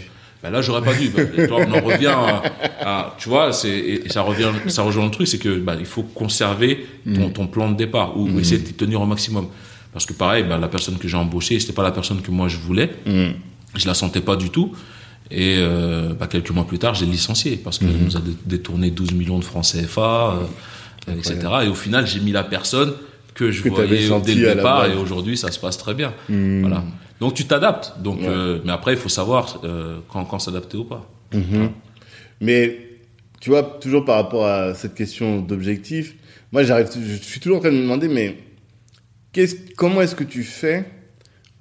Ben 0.46 0.52
là, 0.52 0.62
j'aurais 0.62 0.84
pas 0.84 0.94
dû. 0.94 1.10
Ben, 1.10 1.48
on 1.52 1.72
en 1.74 1.82
revient 1.82 2.06
à, 2.08 2.44
à- 2.82 3.16
tu 3.18 3.30
vois, 3.30 3.52
c'est, 3.52 3.70
et 4.06 4.10
ça 4.10 4.22
revient, 4.22 4.50
ça 4.68 4.84
rejoint 4.84 5.06
le 5.06 5.10
truc, 5.12 5.28
c'est 5.28 5.40
que, 5.40 5.58
ben, 5.58 5.76
il 5.80 5.88
faut 5.88 6.04
conserver 6.04 6.86
ton, 7.16 7.30
ton 7.32 7.48
plan 7.48 7.72
de 7.72 7.76
départ 7.76 8.16
ou, 8.16 8.28
ou 8.30 8.40
essayer 8.40 8.60
de 8.60 8.66
t'y 8.66 8.74
tenir 8.74 9.02
au 9.02 9.08
maximum. 9.08 9.48
Parce 9.92 10.06
que 10.06 10.14
pareil, 10.14 10.44
ben, 10.44 10.60
la 10.60 10.68
personne 10.68 10.98
que 11.00 11.08
j'ai 11.08 11.18
embauchée, 11.18 11.60
c'était 11.60 11.74
pas 11.74 11.82
la 11.82 11.92
personne 11.92 12.22
que 12.22 12.30
moi 12.30 12.48
je 12.48 12.58
voulais. 12.58 12.92
Mhm. 13.08 13.34
Je 13.76 13.88
la 13.88 13.96
sentais 13.96 14.22
pas 14.22 14.36
du 14.36 14.52
tout. 14.52 14.72
Et 15.32 15.56
euh, 15.58 16.14
bah, 16.14 16.28
quelques 16.28 16.52
mois 16.52 16.68
plus 16.68 16.78
tard, 16.78 16.94
j'ai 16.94 17.08
licencié 17.08 17.58
parce 17.58 17.80
qu'elle 17.80 17.98
nous 17.98 18.16
a 18.16 18.20
dé- 18.20 18.38
détourné 18.46 18.92
12 18.92 19.14
millions 19.14 19.40
de 19.40 19.44
francs 19.44 19.66
CFA, 19.66 20.36
euh, 21.08 21.14
etc. 21.18 21.40
Et 21.64 21.68
au 21.70 21.74
final, 21.74 22.06
j'ai 22.06 22.20
mis 22.20 22.32
la 22.32 22.44
personne 22.44 22.94
que 23.34 23.50
je 23.52 23.64
Que 23.64 23.70
voyais 23.70 24.08
dès 24.22 24.36
le 24.36 24.42
départ 24.56 24.86
et 24.86 24.96
aujourd'hui, 24.96 25.38
ça 25.38 25.52
se 25.52 25.60
passe 25.60 25.78
très 25.80 25.96
bien. 25.96 26.14
Voilà. 26.30 26.84
Donc 27.20 27.34
tu 27.34 27.46
t'adaptes. 27.46 27.94
Donc, 28.02 28.20
Ouais. 28.20 28.28
euh, 28.28 28.60
mais 28.66 28.72
après, 28.72 28.94
il 28.94 28.98
faut 28.98 29.10
savoir 29.10 29.60
euh, 29.64 30.00
quand, 30.12 30.26
quand 30.26 30.40
s'adapter 30.40 30.78
ou 30.78 30.84
pas. 30.86 31.10
Mais 32.42 32.80
tu 33.42 33.50
vois, 33.50 33.64
toujours 33.64 34.04
par 34.06 34.16
rapport 34.16 34.46
à 34.46 34.74
cette 34.74 34.96
question 34.96 35.40
d'objectif, 35.42 36.16
moi 36.52 36.64
j'arrive, 36.64 36.90
je 36.94 37.16
suis 37.16 37.40
toujours 37.40 37.58
en 37.58 37.62
train 37.62 37.72
de 37.72 37.78
me 37.78 37.82
demander, 37.84 38.08
mais 38.08 38.38
comment 39.78 40.02
est-ce 40.02 40.16
que 40.16 40.24
tu 40.24 40.44
fais 40.44 40.86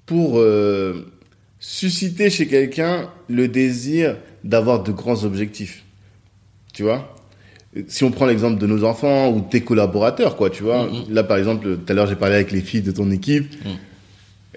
pour 0.07 0.39
euh, 0.39 1.13
susciter 1.59 2.31
chez 2.31 2.47
quelqu'un 2.47 3.11
le 3.29 3.49
désir 3.49 4.17
d'avoir 4.45 4.83
de 4.83 4.93
grands 4.93 5.25
objectifs? 5.25 5.85
Tu 6.73 6.83
vois? 6.83 7.15
Si 7.89 8.05
on 8.05 8.11
prend 8.13 8.27
l'exemple 8.27 8.59
de 8.61 8.67
nos 8.67 8.85
enfants 8.85 9.31
ou 9.31 9.41
de 9.41 9.49
tes 9.49 9.63
collaborateurs, 9.63 10.37
quoi, 10.37 10.49
tu 10.51 10.63
vois? 10.63 10.89
Là, 11.09 11.25
par 11.25 11.39
exemple, 11.39 11.77
tout 11.79 11.93
à 11.93 11.95
l'heure, 11.95 12.07
j'ai 12.07 12.15
parlé 12.15 12.37
avec 12.37 12.53
les 12.53 12.61
filles 12.61 12.83
de 12.83 12.93
ton 12.93 13.11
équipe. 13.11 13.53
Mhm. 13.65 13.73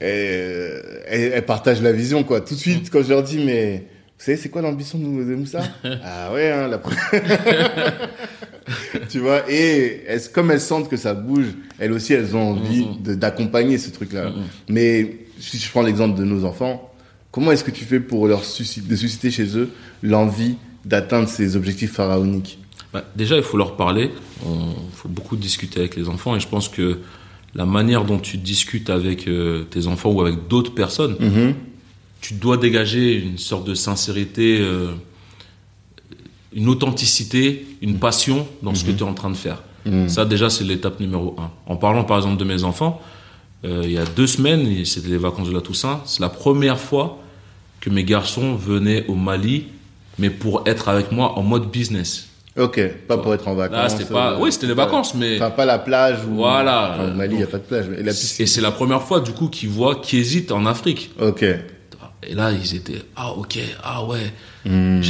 Euh, 0.01 0.79
elles, 1.07 1.31
elles 1.33 1.45
partagent 1.45 1.81
la 1.81 1.91
vision, 1.91 2.23
quoi. 2.23 2.41
Tout 2.41 2.53
de 2.55 2.60
suite, 2.60 2.89
quand 2.91 3.03
je 3.03 3.10
leur 3.10 3.23
dis, 3.23 3.39
mais 3.43 3.86
vous 4.17 4.23
savez, 4.25 4.38
c'est 4.38 4.49
quoi 4.49 4.62
l'ambition 4.62 4.97
de, 4.99 5.05
Moussa? 5.36 5.62
Ah 6.03 6.31
ouais, 6.33 6.51
hein, 6.51 6.67
la 6.67 6.77
première. 6.77 6.99
tu 9.10 9.19
vois, 9.19 9.49
et 9.49 10.03
elles, 10.07 10.21
comme 10.33 10.51
elles 10.51 10.62
sentent 10.62 10.89
que 10.89 10.97
ça 10.97 11.13
bouge, 11.13 11.47
elles 11.79 11.91
aussi, 11.91 12.13
elles 12.13 12.36
ont 12.36 12.51
envie 12.51 12.86
Mhm. 12.86 13.01
de- 13.03 13.15
d'accompagner 13.15 13.77
ce 13.77 13.89
truc-là. 13.89 14.29
Mhm. 14.29 14.43
Mais 14.69 15.17
si 15.39 15.57
je 15.57 15.69
prends 15.69 15.81
l'exemple 15.83 16.17
de 16.19 16.25
nos 16.25 16.45
enfants, 16.45 16.91
comment 17.31 17.51
est-ce 17.51 17.63
que 17.63 17.71
tu 17.71 17.86
fais 17.86 17.99
pour 17.99 18.27
leur 18.27 18.43
susciter, 18.43 18.88
de 18.88 18.95
susciter 18.95 19.31
chez 19.31 19.57
eux 19.57 19.69
l'envie 20.03 20.55
d'atteindre 20.86 21.27
ces 21.29 21.55
objectifs 21.55 21.93
pharaoniques? 21.93 22.60
Bah, 22.93 23.03
déjà, 23.15 23.36
il 23.36 23.43
faut 23.43 23.57
leur 23.57 23.75
parler. 23.75 24.12
Il 24.45 24.95
faut 24.95 25.10
beaucoup 25.10 25.36
discuter 25.36 25.79
avec 25.79 25.95
les 25.95 26.07
enfants. 26.07 26.36
Et 26.36 26.39
je 26.39 26.47
pense 26.47 26.69
que 26.69 26.99
la 27.58 27.65
manière 27.65 28.06
dont 28.06 28.20
tu 28.20 28.38
discutes 28.38 28.89
avec 28.89 29.28
euh, 29.28 29.63
tes 29.63 29.88
enfants 29.88 30.12
ou 30.12 30.22
avec 30.22 30.48
d'autres 30.48 30.74
personnes, 30.74 31.15
Mhm. 31.20 31.56
tu 32.22 32.36
dois 32.36 32.56
dégager 32.58 33.15
une 33.17 33.38
sorte 33.39 33.67
de 33.67 33.74
sincérité, 33.74 34.60
euh, 34.62 34.91
une 36.54 36.70
authenticité, 36.70 37.65
une 37.82 37.98
passion 38.00 38.48
dans 38.62 38.74
ce 38.74 38.86
que 38.86 38.91
tu 38.91 39.00
es 39.00 39.04
en 39.04 39.13
train 39.13 39.30
de 39.30 39.36
faire. 39.36 39.62
Mhm. 39.86 40.08
Ça, 40.08 40.24
déjà, 40.26 40.50
c'est 40.50 40.63
l'étape 40.63 41.00
numéro 41.00 41.36
un. 41.39 41.52
En 41.65 41.76
parlant, 41.76 42.04
par 42.04 42.17
exemple, 42.17 42.38
de 42.38 42.43
mes 42.46 42.63
enfants, 42.63 43.02
euh, 43.65 43.82
il 43.84 43.91
y 43.91 43.98
a 43.98 44.06
deux 44.06 44.28
semaines, 44.28 44.86
c'était 44.86 45.10
les 45.10 45.17
vacances 45.17 45.50
de 45.50 45.54
la 45.54 45.62
Toussaint, 45.62 46.02
c'est 46.06 46.22
la 46.22 46.30
première 46.30 46.80
fois 46.80 47.20
que 47.82 47.89
mes 47.89 48.04
garçons 48.04 48.56
venaient 48.56 49.06
au 49.08 49.15
Mali, 49.15 49.65
mais 50.20 50.30
pour 50.30 50.63
être 50.67 50.89
avec 50.89 51.12
moi 51.12 51.38
en 51.38 51.43
mode 51.43 51.70
business. 51.72 52.28
Ok, 52.58 52.82
pas 53.08 53.17
pour 53.17 53.34
être 53.34 53.48
en 53.48 53.54
vacances. 53.56 53.78
Là, 53.78 53.89
c'était 53.89 54.12
pas. 54.13 54.32
euh, 54.34 54.38
oui, 54.39 54.52
c'était 54.52 54.67
les 54.67 54.74
vacances, 54.74 55.13
mais. 55.13 55.36
Enfin, 55.36 55.52
pas 55.52 55.65
la 55.65 55.80
plage 55.80 56.20
ou. 56.28 56.36
Voilà. 56.38 56.93
Enfin, 56.96 57.12
au 57.12 57.15
Mali, 57.15 57.36
il 57.36 57.38
n'y 57.38 57.43
a 57.43 57.48
pas 57.48 57.58
de 57.60 57.63
plage. 57.63 57.86
Mais 57.89 57.98
la 58.04 58.12
piscine. 58.12 58.43
Et 58.43 58.48
c'est 58.48 58.62
la 58.62 58.72
première 58.72 59.04
fois, 59.04 59.20
du 59.20 59.32
coup, 59.32 59.48
qu'ils 59.48 59.70
voient 59.70 59.96
qu'ils 60.02 60.20
hésitent 60.20 60.52
en 60.52 60.65
Afrique. 60.65 61.12
Ok. 61.20 61.43
Et 62.24 62.34
là, 62.34 62.52
ils 62.52 62.76
étaient, 62.76 63.04
ah, 63.15 63.32
ok, 63.32 63.60
ah, 63.84 64.04
ouais. 64.04 64.34
Hmm. 64.65 65.02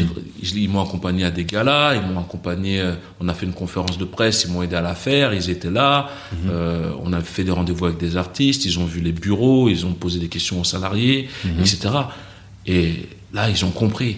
Ils 0.44 0.70
m'ont 0.70 0.84
accompagné 0.84 1.24
à 1.24 1.32
des 1.32 1.46
galas, 1.46 1.96
ils 1.96 2.02
m'ont 2.02 2.20
accompagné, 2.20 2.80
euh, 2.82 2.94
on 3.22 3.28
a 3.30 3.34
fait 3.34 3.46
une 3.46 3.54
conférence 3.54 3.98
de 3.98 4.04
presse, 4.06 4.44
ils 4.44 4.52
m'ont 4.52 4.62
aidé 4.62 4.76
à 4.76 4.82
la 4.82 4.94
faire, 4.94 5.34
ils 5.34 5.50
étaient 5.50 5.72
là, 5.72 6.10
Mhm. 6.34 6.38
euh, 6.52 6.92
on 7.04 7.14
a 7.14 7.22
fait 7.22 7.44
des 7.46 7.50
rendez-vous 7.52 7.86
avec 7.86 7.98
des 7.98 8.18
artistes, 8.18 8.66
ils 8.66 8.78
ont 8.78 8.86
vu 8.86 9.00
les 9.00 9.14
bureaux, 9.14 9.68
ils 9.70 9.86
ont 9.86 9.94
posé 9.94 10.20
des 10.20 10.28
questions 10.28 10.60
aux 10.60 10.64
salariés, 10.66 11.30
Mhm. 11.46 11.62
etc. 11.62 11.80
Et 12.68 13.08
là, 13.34 13.50
ils 13.50 13.64
ont 13.66 13.72
compris 13.72 14.18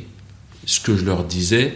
ce 0.65 0.79
que 0.81 0.97
je 0.97 1.05
leur 1.05 1.23
disais 1.23 1.73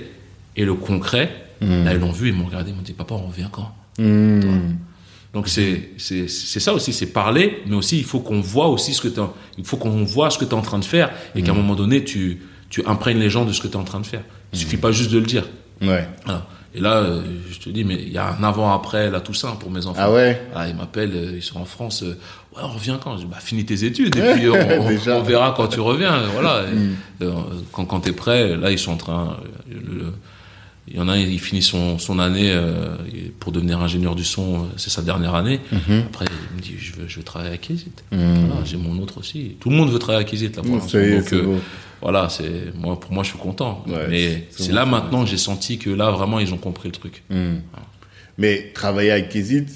et 0.57 0.65
le 0.65 0.73
concret. 0.73 1.42
Mhm. 1.63 1.85
Là, 1.85 1.93
ils 1.93 1.99
l'ont 1.99 2.11
vu, 2.11 2.29
ils 2.29 2.33
m'ont 2.33 2.45
regardé, 2.45 2.71
ils 2.71 2.75
m'ont 2.75 2.81
dit, 2.83 2.93
papa, 2.93 3.15
on 3.15 3.27
revient 3.27 3.47
quand 3.51 3.71
Hmm. 3.99 4.73
donc 5.35 5.47
c'est 5.47 5.91
ça 5.99 6.73
aussi, 6.73 6.93
c'est 6.93 7.05
parler, 7.13 7.61
mais 7.67 7.75
aussi 7.75 7.97
il 7.99 8.03
faut 8.03 8.19
qu'on 8.21 8.41
voit 8.41 8.69
aussi 8.69 8.93
ce 8.95 9.01
que 9.01 9.07
tu 9.07 9.19
il 9.59 9.63
faut 9.65 9.77
qu'on 9.77 10.03
voit 10.03 10.31
ce 10.31 10.39
que 10.39 10.45
tu 10.45 10.51
es 10.51 10.55
en 10.55 10.61
train 10.63 10.79
de 10.79 10.83
faire 10.85 11.11
et 11.35 11.43
qu'à 11.43 11.51
un 11.51 11.55
moment 11.55 11.75
donné 11.75 12.03
tu 12.03 12.41
tu 12.71 12.83
imprègnes 12.87 13.19
les 13.19 13.29
gens 13.29 13.45
de 13.45 13.53
ce 13.53 13.61
que 13.61 13.67
tu 13.67 13.73
es 13.73 13.77
en 13.77 13.83
train 13.83 13.99
de 13.99 14.05
faire. 14.07 14.23
Il 14.51 14.57
suffit 14.57 14.77
pas 14.77 14.91
juste 14.91 15.11
de 15.11 15.19
le 15.19 15.25
dire. 15.27 15.45
Ouais. 15.79 16.07
Voilà. 16.25 16.47
Et 16.73 16.79
là, 16.79 16.97
euh, 17.03 17.21
je 17.51 17.59
te 17.59 17.69
dis, 17.69 17.83
mais 17.83 17.93
il 18.01 18.11
y 18.11 18.17
a 18.17 18.35
un 18.35 18.43
avant 18.43 18.73
après 18.73 19.11
la 19.11 19.19
Toussaint 19.21 19.51
pour 19.59 19.69
mes 19.69 19.85
enfants. 19.85 20.01
Ah 20.01 20.11
ouais? 20.11 20.41
Ah, 20.55 20.67
ils 20.67 20.75
m'appellent, 20.75 21.11
euh, 21.13 21.33
ils 21.35 21.43
sont 21.43 21.59
en 21.59 21.65
France. 21.65 22.01
euh, 22.01 22.17
ouais, 22.55 22.63
on 22.63 22.69
revient 22.69 22.97
quand 23.03 23.13
Je 23.17 23.25
dis, 23.25 23.29
bah, 23.29 23.37
finis 23.39 23.63
tes 23.63 23.83
études 23.85 24.15
et 24.15 24.21
puis 24.33 24.49
on, 24.49 25.21
verra 25.21 25.53
quand 25.55 25.67
tu 25.67 25.79
reviens. 25.81 26.19
Voilà. 26.33 26.63
Et, 27.21 27.25
quand 27.71 27.85
quand 27.85 27.99
t'es 27.99 28.11
prêt, 28.11 28.57
là, 28.57 28.71
ils 28.71 28.79
sont 28.79 28.93
en 28.93 28.97
train. 28.97 29.37
le- 29.69 30.13
il 30.87 30.97
y 30.97 30.99
en 30.99 31.07
a 31.07 31.13
un, 31.13 31.17
il 31.17 31.39
finit 31.39 31.61
son, 31.61 31.97
son 31.97 32.19
année 32.19 32.51
euh, 32.51 32.95
pour 33.39 33.51
devenir 33.53 33.79
ingénieur 33.81 34.15
du 34.15 34.23
son. 34.25 34.55
euh, 34.55 34.67
C'est 34.77 34.89
sa 34.89 35.01
dernière 35.01 35.33
année. 35.35 35.61
Après, 35.71 36.25
il 36.51 36.57
me 36.57 36.61
dit, 36.61 36.73
je 36.77 36.93
veux, 36.93 37.07
je 37.07 37.17
veux 37.17 37.23
travailler 37.23 37.53
à 37.53 37.57
Kizit. 37.57 38.03
Voilà, 38.11 38.63
j'ai 38.65 38.77
mon 38.77 38.97
autre 39.01 39.19
aussi. 39.19 39.55
Tout 39.59 39.69
le 39.69 39.75
monde 39.77 39.91
veut 39.91 39.99
travailler 39.99 40.25
à 40.25 40.29
Kizit 40.29 40.55
là 40.55 40.61
pour 40.61 40.75
l'instant. 40.75 40.97
Donc, 40.99 41.33
euh, 41.33 41.57
voilà, 42.01 42.27
c'est 42.29 42.73
moi 42.77 42.99
pour 42.99 43.13
moi 43.13 43.23
je 43.23 43.29
suis 43.29 43.39
content. 43.39 43.83
Ouais, 43.87 44.07
Mais 44.09 44.47
c'est 44.49 44.69
bon, 44.69 44.75
là 44.75 44.85
maintenant 44.85 45.25
j'ai 45.25 45.37
senti 45.37 45.77
que 45.77 45.89
là 45.89 46.11
vraiment 46.11 46.39
ils 46.39 46.53
ont 46.53 46.57
compris 46.57 46.89
le 46.89 46.93
truc. 46.93 47.23
Hmm. 47.29 47.59
Mais 48.37 48.71
travailler 48.73 49.11
avec 49.11 49.29
Kizit 49.29 49.67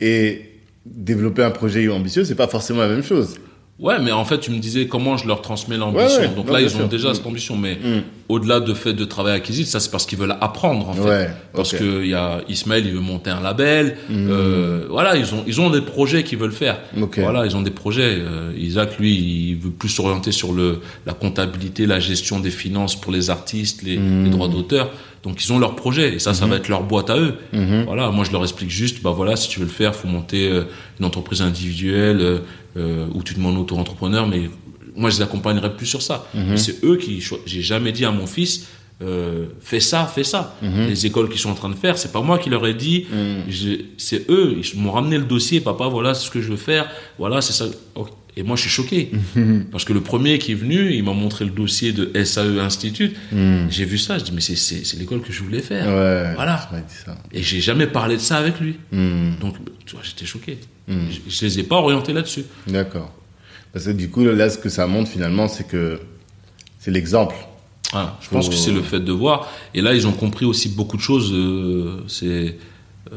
et 0.00 0.52
développer 0.86 1.42
un 1.42 1.50
projet 1.50 1.86
ambitieux, 1.88 2.24
c'est 2.24 2.34
pas 2.34 2.48
forcément 2.48 2.80
la 2.80 2.88
même 2.88 3.02
chose. 3.02 3.36
Ouais, 3.78 3.98
mais 4.00 4.10
en 4.10 4.24
fait, 4.24 4.38
tu 4.40 4.50
me 4.50 4.58
disais 4.58 4.86
comment 4.86 5.18
je 5.18 5.26
leur 5.28 5.42
transmets 5.42 5.76
l'ambition. 5.76 6.20
Ouais, 6.22 6.28
ouais, 6.28 6.34
Donc 6.34 6.46
non, 6.46 6.52
là, 6.54 6.62
ils 6.62 6.74
ont 6.78 6.86
déjà 6.86 7.10
Mm. 7.10 7.14
cette 7.14 7.26
ambition. 7.26 7.56
Mais 7.58 7.74
Mm. 7.74 8.02
au-delà 8.30 8.60
de 8.60 8.72
fait 8.72 8.94
de 8.94 9.04
travailler 9.04 9.36
à 9.36 9.40
Kizit, 9.40 9.66
ça 9.66 9.80
c'est 9.80 9.90
parce 9.90 10.06
qu'ils 10.06 10.18
veulent 10.18 10.36
apprendre 10.40 10.88
en 10.88 10.94
fait. 10.94 11.02
Ouais, 11.08 11.30
Parce 11.52 11.74
ok. 11.74 11.80
que 11.80 12.02
il 12.02 12.08
y 12.08 12.14
a 12.14 12.40
Ismaël, 12.48 12.86
il 12.86 12.92
veut 12.94 13.00
monter 13.00 13.28
un 13.28 13.40
label. 13.42 13.98
Euh, 14.10 14.86
voilà, 14.88 15.16
ils 15.16 15.34
ont 15.34 15.44
ils 15.46 15.60
ont 15.60 15.68
des 15.68 15.82
projets 15.82 16.22
qu'ils 16.24 16.38
veulent 16.38 16.52
faire. 16.52 16.78
Ok. 17.00 17.18
Voilà, 17.18 17.44
ils 17.44 17.54
ont 17.54 17.60
des 17.60 17.70
projets. 17.70 18.16
Euh, 18.18 18.52
Isaac, 18.56 18.98
lui, 18.98 19.14
il 19.50 19.56
veut 19.56 19.70
plus 19.70 19.90
s'orienter 19.90 20.32
sur 20.32 20.52
le 20.54 20.80
la 21.04 21.12
comptabilité, 21.12 21.84
la 21.84 22.00
gestion 22.00 22.40
des 22.40 22.50
finances 22.50 22.98
pour 22.98 23.12
les 23.12 23.28
artistes, 23.28 23.82
les, 23.82 23.96
les 23.96 24.30
droits 24.30 24.48
d'auteur. 24.48 24.90
Donc 25.26 25.44
ils 25.44 25.52
ont 25.52 25.58
leur 25.58 25.74
projet 25.74 26.14
et 26.14 26.18
ça, 26.20 26.34
ça 26.34 26.46
va 26.46 26.54
être 26.54 26.68
leur 26.68 26.84
boîte 26.84 27.10
à 27.10 27.18
eux. 27.18 27.34
Voilà, 27.84 28.10
moi 28.10 28.24
je 28.24 28.30
leur 28.30 28.42
explique 28.44 28.70
juste, 28.70 29.02
bah 29.02 29.10
voilà, 29.10 29.34
si 29.34 29.48
tu 29.48 29.58
veux 29.58 29.66
le 29.66 29.72
faire, 29.72 29.92
faut 29.96 30.06
monter 30.06 30.48
euh, 30.48 30.62
une 31.00 31.04
entreprise 31.04 31.42
individuelle 31.42 32.20
euh, 32.20 32.38
euh, 32.76 33.06
ou 33.12 33.24
tu 33.24 33.34
demandes 33.34 33.58
auto-entrepreneur, 33.58 34.28
mais 34.28 34.42
moi 34.94 35.10
je 35.10 35.16
les 35.16 35.22
accompagnerai 35.22 35.74
plus 35.76 35.86
sur 35.86 36.00
ça. 36.00 36.28
Mais 36.32 36.56
c'est 36.56 36.84
eux 36.84 36.96
qui, 36.96 37.20
j'ai 37.44 37.60
jamais 37.60 37.90
dit 37.90 38.04
à 38.04 38.12
mon 38.12 38.28
fils, 38.28 38.68
euh, 39.02 39.46
fais 39.60 39.80
ça, 39.80 40.06
fais 40.06 40.22
ça. 40.24 40.56
Les 40.62 41.06
écoles 41.06 41.28
qu'ils 41.28 41.40
sont 41.40 41.50
en 41.50 41.54
train 41.54 41.70
de 41.70 41.74
faire, 41.74 41.98
c'est 41.98 42.12
pas 42.12 42.22
moi 42.22 42.38
qui 42.38 42.48
leur 42.48 42.64
ai 42.64 42.74
dit, 42.74 43.06
c'est 43.98 44.30
eux, 44.30 44.58
ils 44.62 44.80
m'ont 44.80 44.92
ramené 44.92 45.18
le 45.18 45.24
dossier, 45.24 45.60
papa, 45.60 45.88
voilà 45.88 46.14
ce 46.14 46.30
que 46.30 46.40
je 46.40 46.50
veux 46.50 46.56
faire, 46.56 46.88
voilà, 47.18 47.40
c'est 47.40 47.52
ça. 47.52 47.66
Et 48.38 48.42
moi 48.42 48.56
je 48.56 48.62
suis 48.62 48.70
choqué. 48.70 49.10
Parce 49.72 49.84
que 49.84 49.92
le 49.92 50.00
premier 50.00 50.38
qui 50.38 50.52
est 50.52 50.56
venu, 50.56 50.92
il 50.94 51.02
m'a 51.02 51.12
montré 51.12 51.44
le 51.44 51.50
dossier 51.50 51.92
de 51.92 52.10
SAE 52.22 52.60
Institute. 52.60 53.16
J'ai 53.70 53.84
vu 53.84 53.98
ça, 53.98 54.18
je 54.18 54.24
dis, 54.24 54.32
mais 54.32 54.40
c'est, 54.40 54.98
l'école 54.98 55.22
que 55.22 55.32
je 55.32 55.42
voulais 55.42 55.62
faire. 55.62 55.86
Ouais. 55.86 56.34
Voilà. 56.34 56.68
ça. 57.04 57.16
Et 57.32 57.42
j'ai 57.42 57.60
jamais 57.60 57.86
parlé 57.86 58.16
de 58.16 58.20
ça 58.20 58.36
avec 58.36 58.60
lui. 58.60 58.76
Hmm. 58.92 59.36
Donc, 59.40 59.56
tu 59.84 59.94
vois, 59.94 60.04
j'étais 60.04 60.26
choqué. 60.26 60.58
Je, 60.88 60.94
je 61.28 61.44
les 61.44 61.58
ai 61.60 61.62
pas 61.62 61.76
orientés 61.76 62.12
là-dessus. 62.12 62.44
D'accord. 62.66 63.12
Parce 63.72 63.86
que 63.86 63.90
du 63.90 64.08
coup, 64.08 64.24
là, 64.24 64.48
ce 64.48 64.58
que 64.58 64.68
ça 64.68 64.86
montre 64.86 65.10
finalement, 65.10 65.48
c'est 65.48 65.66
que 65.66 66.00
c'est 66.78 66.90
l'exemple. 66.90 67.34
Voilà. 67.92 68.18
Je 68.20 68.28
pense 68.28 68.48
que 68.48 68.54
c'est 68.54 68.72
le 68.72 68.82
fait 68.82 69.00
de 69.00 69.12
voir. 69.12 69.50
Et 69.74 69.80
là, 69.80 69.94
ils 69.94 70.06
ont 70.06 70.12
compris 70.12 70.44
aussi 70.44 70.68
beaucoup 70.68 70.96
de 70.96 71.02
choses. 71.02 71.32
euh, 71.32 72.02
c'est, 72.08 72.56
euh, 73.12 73.16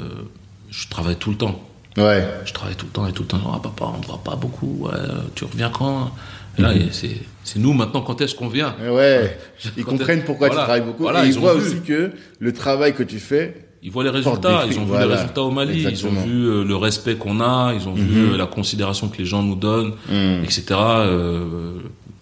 je 0.70 0.88
travaille 0.90 1.16
tout 1.16 1.32
le 1.32 1.38
temps. 1.38 1.69
Ouais. 1.98 2.24
Je 2.46 2.54
travaille 2.54 2.76
tout 2.76 2.86
le 2.86 2.92
temps 2.92 3.08
et 3.08 3.12
tout 3.14 3.24
le 3.24 3.28
temps. 3.28 3.52
Ah, 3.54 3.60
papa, 3.62 3.92
on 3.96 4.00
ne 4.00 4.06
voit 4.06 4.22
pas 4.24 4.36
beaucoup. 4.36 4.78
Ouais, 4.86 4.92
tu 5.36 5.44
reviens 5.46 5.70
quand 5.70 6.12
Et 6.58 6.62
là, 6.62 6.72
c'est, 6.92 7.18
c'est 7.44 7.60
nous 7.60 7.74
maintenant. 7.74 8.02
Quand 8.02 8.22
est-ce 8.22 8.36
qu'on 8.36 8.48
vient 8.48 8.76
Ouais. 8.90 9.38
Ils 9.78 9.84
comprennent 9.84 10.24
pourquoi 10.24 10.48
voilà. 10.48 10.62
tu 10.62 10.66
travailles 10.66 10.86
beaucoup. 10.86 11.04
Voilà, 11.04 11.26
et 11.26 11.30
ils, 11.30 11.38
voient 11.40 11.56
vu. 11.56 11.62
aussi 11.68 11.82
que 11.82 12.12
le 12.40 12.54
travail 12.54 12.94
que 12.94 13.04
tu 13.04 13.20
fais, 13.20 13.66
Ils 13.82 13.92
voient 13.92 14.04
les 14.04 14.10
résultats, 14.10 14.66
ils 14.70 14.78
ont 14.80 14.86
vu 14.86 14.98
les 14.98 15.06
résultats 15.06 15.42
au 15.44 15.52
Mali, 15.52 15.86
Exactement. 15.88 16.12
ils 16.12 16.18
ont 16.20 16.26
vu 16.28 16.46
euh, 16.48 16.64
le 16.66 16.76
respect 16.76 17.16
qu'on 17.16 17.40
a, 17.40 17.74
ils 17.74 17.88
ont 17.88 17.94
vu 17.94 18.34
euh, 18.34 18.38
la 18.38 18.46
considération 18.46 19.08
que 19.08 19.18
les 19.18 19.26
gens 19.26 19.42
nous 19.42 19.56
donnent, 19.56 19.94
Mhm. 20.10 20.44
etc. 20.44 20.64
euh, 20.72 21.80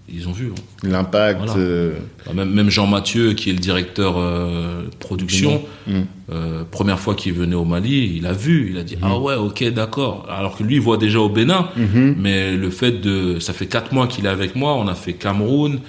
ils 0.09 0.27
ont 0.27 0.31
vu. 0.31 0.51
hein. 0.51 0.87
l'impact. 0.87 1.39
Voilà. 1.39 1.55
euh, 1.57 1.93
Bah, 2.25 2.33
Même, 2.33 2.51
même 2.53 2.69
Jean 2.69 2.87
Mathieu, 2.87 3.33
qui 3.33 3.49
est 3.49 3.53
le 3.53 3.59
directeur 3.59 4.15
euh, 4.17 4.83
production, 4.99 5.63
Mhm. 5.87 6.05
euh, 6.31 6.63
première 6.69 6.99
fois 6.99 7.13
qu'il 7.15 7.33
venait 7.33 7.55
au 7.55 7.65
Mali, 7.65 8.15
il 8.17 8.25
a 8.25 8.33
vu, 8.33 8.69
il 8.71 8.77
a 8.77 8.83
dit 8.83 8.95
ah 9.01 9.17
ouais 9.19 9.35
ok 9.35 9.63
d'accord. 9.73 10.25
Alors 10.29 10.57
que 10.57 10.63
lui 10.63 10.75
il 10.75 10.81
voit 10.81 10.97
déjà 10.97 11.19
au 11.19 11.29
Bénin, 11.29 11.69
Mhm. 11.75 12.15
mais 12.17 12.55
le 12.55 12.69
fait 12.69 12.93
de, 13.01 13.39
ça 13.39 13.53
fait 13.53 13.67
quatre 13.67 13.93
mois 13.93 14.07
qu'il 14.07 14.25
est 14.25 14.29
avec 14.29 14.55
moi, 14.55 14.75
on 14.75 14.87
a 14.87 14.95
fait 14.95 15.13
Cameroun, 15.13 15.79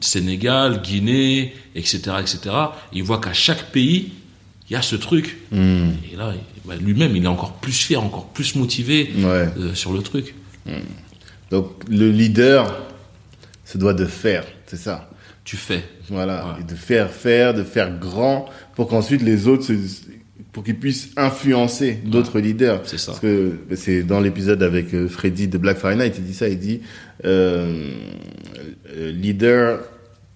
Sénégal, 0.00 0.82
Guinée, 0.82 1.54
etc 1.74 1.96
etc. 2.20 2.40
Il 2.92 3.02
voit 3.02 3.20
qu'à 3.20 3.32
chaque 3.32 3.70
pays 3.72 4.12
il 4.70 4.74
y 4.74 4.76
a 4.76 4.82
ce 4.82 4.96
truc. 4.96 5.38
hmm, 5.50 5.90
Et 6.12 6.16
là 6.16 6.32
bah, 6.64 6.74
lui-même 6.80 7.14
il 7.16 7.24
est 7.24 7.28
encore 7.28 7.54
plus 7.54 7.72
fier, 7.72 8.02
encore 8.02 8.26
plus 8.28 8.54
motivé 8.54 9.10
Ouais. 9.18 9.48
sur 9.74 9.92
le 9.92 10.00
truc. 10.02 10.34
Donc 11.52 11.66
le 11.88 12.10
leader 12.10 12.80
se 13.64 13.78
doit 13.78 13.94
de 13.94 14.06
faire, 14.06 14.44
c'est 14.66 14.76
ça. 14.78 15.08
Tu 15.44 15.56
fais. 15.56 15.84
Voilà, 16.08 16.46
Ouais. 16.46 16.60
et 16.60 16.64
de 16.64 16.74
faire 16.74 17.10
faire, 17.10 17.52
de 17.54 17.62
faire 17.62 17.96
grand, 17.98 18.46
pour 18.74 18.88
qu'ensuite 18.88 19.22
les 19.22 19.46
autres, 19.48 19.64
se- 19.64 19.72
pour 20.52 20.64
qu'ils 20.64 20.78
puissent 20.78 21.10
influencer 21.16 21.92
d'autres 22.04 22.38
leaders. 22.40 22.80
C'est 22.84 22.98
ça. 22.98 23.12
Parce 23.12 23.20
que 23.20 23.58
c'est 23.74 24.02
dans 24.02 24.20
l'épisode 24.20 24.62
avec 24.62 24.92
euh, 24.94 25.08
Freddy 25.08 25.46
de 25.48 25.58
Black 25.58 25.78
Friday 25.78 26.04
Night, 26.04 26.14
il 26.18 26.24
dit 26.24 26.34
ça, 26.34 26.48
il 26.48 26.58
dit 26.58 26.80
euh, 27.24 27.90
euh, 28.96 29.10
leader 29.12 29.80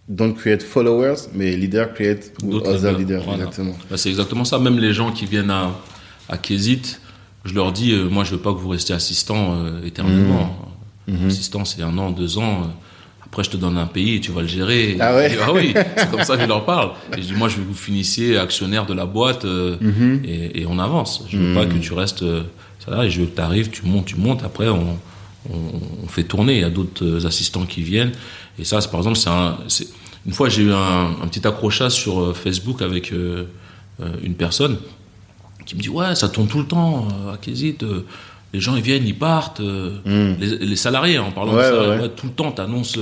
don't 0.08 0.34
create 0.34 0.62
followers, 0.62 1.16
mais 1.34 1.56
leader 1.56 1.92
create 1.94 2.32
other 2.44 2.62
leaders, 2.64 2.98
leaders. 2.98 3.22
voilà. 3.24 3.38
Exactement. 3.44 3.76
Bah, 3.90 3.96
c'est 3.96 4.08
exactement 4.10 4.44
ça. 4.44 4.58
Même 4.58 4.78
les 4.78 4.92
gens 4.92 5.12
qui 5.12 5.24
viennent 5.26 5.50
à, 5.50 5.72
à 6.28 6.36
Kézit, 6.38 7.00
je 7.44 7.54
leur 7.54 7.72
dis, 7.72 7.92
euh, 7.92 8.08
moi, 8.08 8.22
je 8.24 8.32
veux 8.32 8.40
pas 8.40 8.52
que 8.52 8.58
vous 8.58 8.68
restiez 8.68 8.94
assistant 8.94 9.54
euh, 9.64 9.82
éternellement. 9.84 10.56
Mhm. 11.08 11.26
Assistant, 11.28 11.64
c'est 11.64 11.82
un 11.82 11.96
an, 11.98 12.10
deux 12.10 12.38
ans. 12.38 12.62
euh, 12.62 12.66
après, 13.24 13.42
je 13.44 13.50
te 13.50 13.56
donne 13.56 13.76
un 13.76 13.86
pays 13.86 14.14
et 14.16 14.20
tu 14.20 14.30
vas 14.32 14.40
le 14.42 14.46
gérer. 14.48 14.96
Ah 15.00 15.14
ouais 15.14 15.32
Et- 15.32 15.38
ah 15.42 15.52
oui, 15.52 15.74
c'est 15.96 16.10
comme 16.10 16.22
ça 16.22 16.36
que 16.36 16.42
je 16.42 16.46
leur 16.48 16.64
parle. 16.64 16.90
Et 17.16 17.22
je 17.22 17.26
dis, 17.28 17.32
moi, 17.34 17.48
je 17.48 17.56
veux 17.56 17.62
que 17.64 17.68
vous 17.68 17.74
finissiez 17.74 18.38
actionnaire 18.38 18.86
de 18.86 18.94
la 18.94 19.04
boîte 19.06 19.44
euh, 19.44 19.76
Mhm. 19.80 20.22
et, 20.24 20.60
et 20.62 20.66
on 20.66 20.78
avance. 20.78 21.24
Je 21.28 21.36
veux 21.38 21.54
pas 21.54 21.66
que 21.66 21.76
tu 21.78 21.92
restes 21.92 22.22
euh, 22.22 22.42
salarié. 22.84 23.10
Je 23.10 23.20
veux 23.20 23.26
que 23.26 23.34
tu 23.34 23.40
arrives, 23.42 23.70
tu 23.70 23.84
montes, 23.84 24.06
tu 24.06 24.16
montes. 24.16 24.42
Après, 24.44 24.68
on, 24.68 24.96
on, 25.52 25.56
on 26.04 26.06
fait 26.08 26.24
tourner. 26.24 26.54
Il 26.54 26.60
y 26.60 26.64
a 26.64 26.70
d'autres 26.70 27.04
euh, 27.04 27.26
assistants 27.26 27.66
qui 27.66 27.82
viennent. 27.82 28.12
Et 28.58 28.64
ça, 28.64 28.78
par 28.90 29.00
exemple, 29.00 29.16
c'est 29.18 29.28
un. 29.30 29.58
Une 30.26 30.32
fois, 30.32 30.48
j'ai 30.48 30.62
eu 30.62 30.72
un, 30.72 31.16
un 31.22 31.26
petit 31.28 31.46
accrochage 31.46 31.92
sur 31.92 32.36
Facebook 32.36 32.80
avec 32.82 33.12
euh, 33.12 33.44
une 34.24 34.34
personne 34.34 34.76
qui 35.66 35.76
me 35.76 35.80
dit 35.80 35.88
Ouais, 35.88 36.14
ça 36.14 36.28
tourne 36.28 36.48
tout 36.48 36.58
le 36.60 36.66
temps 36.66 37.06
à 37.32 37.36
Kézit. 37.36 37.78
Euh, 38.46 38.52
les 38.54 38.60
gens, 38.60 38.76
ils 38.76 38.82
viennent, 38.82 39.06
ils 39.06 39.14
partent. 39.18 39.60
euh, 39.60 39.98
les, 40.38 40.58
les 40.58 40.76
salariés, 40.76 41.18
en 41.18 41.30
parlant 41.32 41.52
Hmm. 41.52 41.56
Ouais, 41.56 41.62
de 41.62 41.68
salariés, 41.68 41.90
ouais, 41.90 41.96
ouais. 41.96 42.02
ouais, 42.04 42.08
tout 42.16 42.26
le 42.26 42.32
temps, 42.32 42.52
tu 42.52 42.60
annonces 42.60 42.98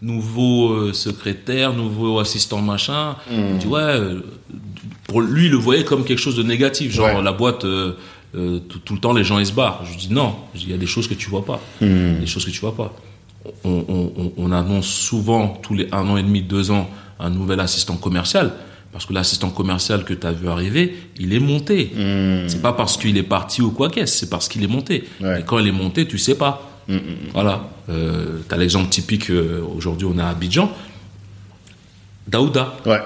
nouveau 0.00 0.72
euh, 0.72 0.92
secrétaire, 0.92 1.72
nouveau 1.72 2.18
assistant 2.18 2.60
machin. 2.60 3.16
Hmm. 3.30 3.34
Il 3.52 3.58
dit 3.58 3.66
Ouais, 3.66 3.80
euh, 3.80 4.20
pour 5.06 5.20
lui, 5.20 5.46
il 5.46 5.50
le 5.52 5.56
voyait 5.56 5.84
comme 5.84 6.04
quelque 6.04 6.18
chose 6.20 6.36
de 6.36 6.42
négatif. 6.42 6.92
Genre, 6.92 7.22
la 7.22 7.32
boîte. 7.32 7.64
euh, 7.64 7.92
euh, 8.34 8.60
tout, 8.66 8.78
tout 8.78 8.94
le 8.94 8.98
temps 9.00 9.12
les 9.12 9.24
gens 9.24 9.38
ils 9.38 9.44
se 9.44 9.52
barrent. 9.52 9.82
Je 9.84 9.90
lui 9.90 9.98
dis 9.98 10.10
non, 10.10 10.34
il 10.54 10.70
y 10.70 10.72
a 10.72 10.78
des 10.78 10.86
choses 10.86 11.06
que 11.06 11.12
tu 11.12 11.28
vois 11.28 11.44
pas, 11.44 11.60
Hmm. 11.82 12.18
des 12.20 12.26
choses 12.26 12.46
que 12.46 12.50
tu 12.50 12.60
vois 12.60 12.74
pas. 12.74 12.94
On, 13.62 13.84
on- 13.88 14.12
on- 14.16 14.32
on 14.38 14.52
annonce 14.52 14.86
souvent 14.86 15.48
tous 15.62 15.74
les 15.74 15.86
un 15.92 16.08
an 16.08 16.16
et 16.16 16.22
demi, 16.22 16.40
deux 16.40 16.70
ans 16.70 16.88
un 17.20 17.28
nouvel 17.28 17.60
assistant 17.60 17.96
commercial 17.96 18.54
parce 18.92 19.06
que 19.06 19.12
l'assistant 19.14 19.50
commercial 19.50 20.04
que 20.04 20.12
tu 20.14 20.26
as 20.26 20.32
vu 20.32 20.48
arriver, 20.48 20.94
il 21.18 21.32
est 21.32 21.40
monté. 21.40 21.86
Hmm. 21.96 22.48
C'est 22.48 22.60
pas 22.62 22.72
parce 22.74 22.96
qu'il 22.98 23.16
est 23.16 23.22
parti 23.22 23.62
ou 23.62 23.70
quoi 23.70 23.88
qu'est-ce, 23.90 24.18
c'est 24.18 24.30
parce 24.30 24.48
qu'il 24.48 24.62
est 24.62 24.68
monté. 24.68 25.04
Ouais. 25.20 25.40
Et 25.40 25.44
quand 25.44 25.58
il 25.58 25.66
est 25.66 25.72
monté, 25.72 26.06
tu 26.06 26.18
sais 26.18 26.34
pas. 26.36 26.68
Voilà. 27.32 27.70
Euh, 27.88 28.40
tu 28.46 28.54
as 28.54 28.58
l'exemple 28.58 28.90
typique, 28.90 29.30
euh, 29.30 29.62
aujourd'hui 29.76 30.06
on 30.06 30.18
est 30.18 30.22
à 30.22 30.28
Abidjan. 30.28 30.70
Daouda. 32.28 32.74
Ouais. 32.86 33.00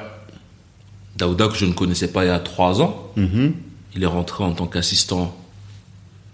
Daouda, 1.16 1.48
que 1.48 1.56
je 1.56 1.64
ne 1.66 1.72
connaissais 1.72 2.08
pas 2.08 2.24
il 2.24 2.28
y 2.28 2.30
a 2.30 2.38
trois 2.38 2.82
ans, 2.82 3.12
Mhm. 3.16 3.52
il 3.94 4.02
est 4.02 4.06
rentré 4.06 4.44
en 4.44 4.52
tant 4.52 4.66
qu'assistant 4.66 5.34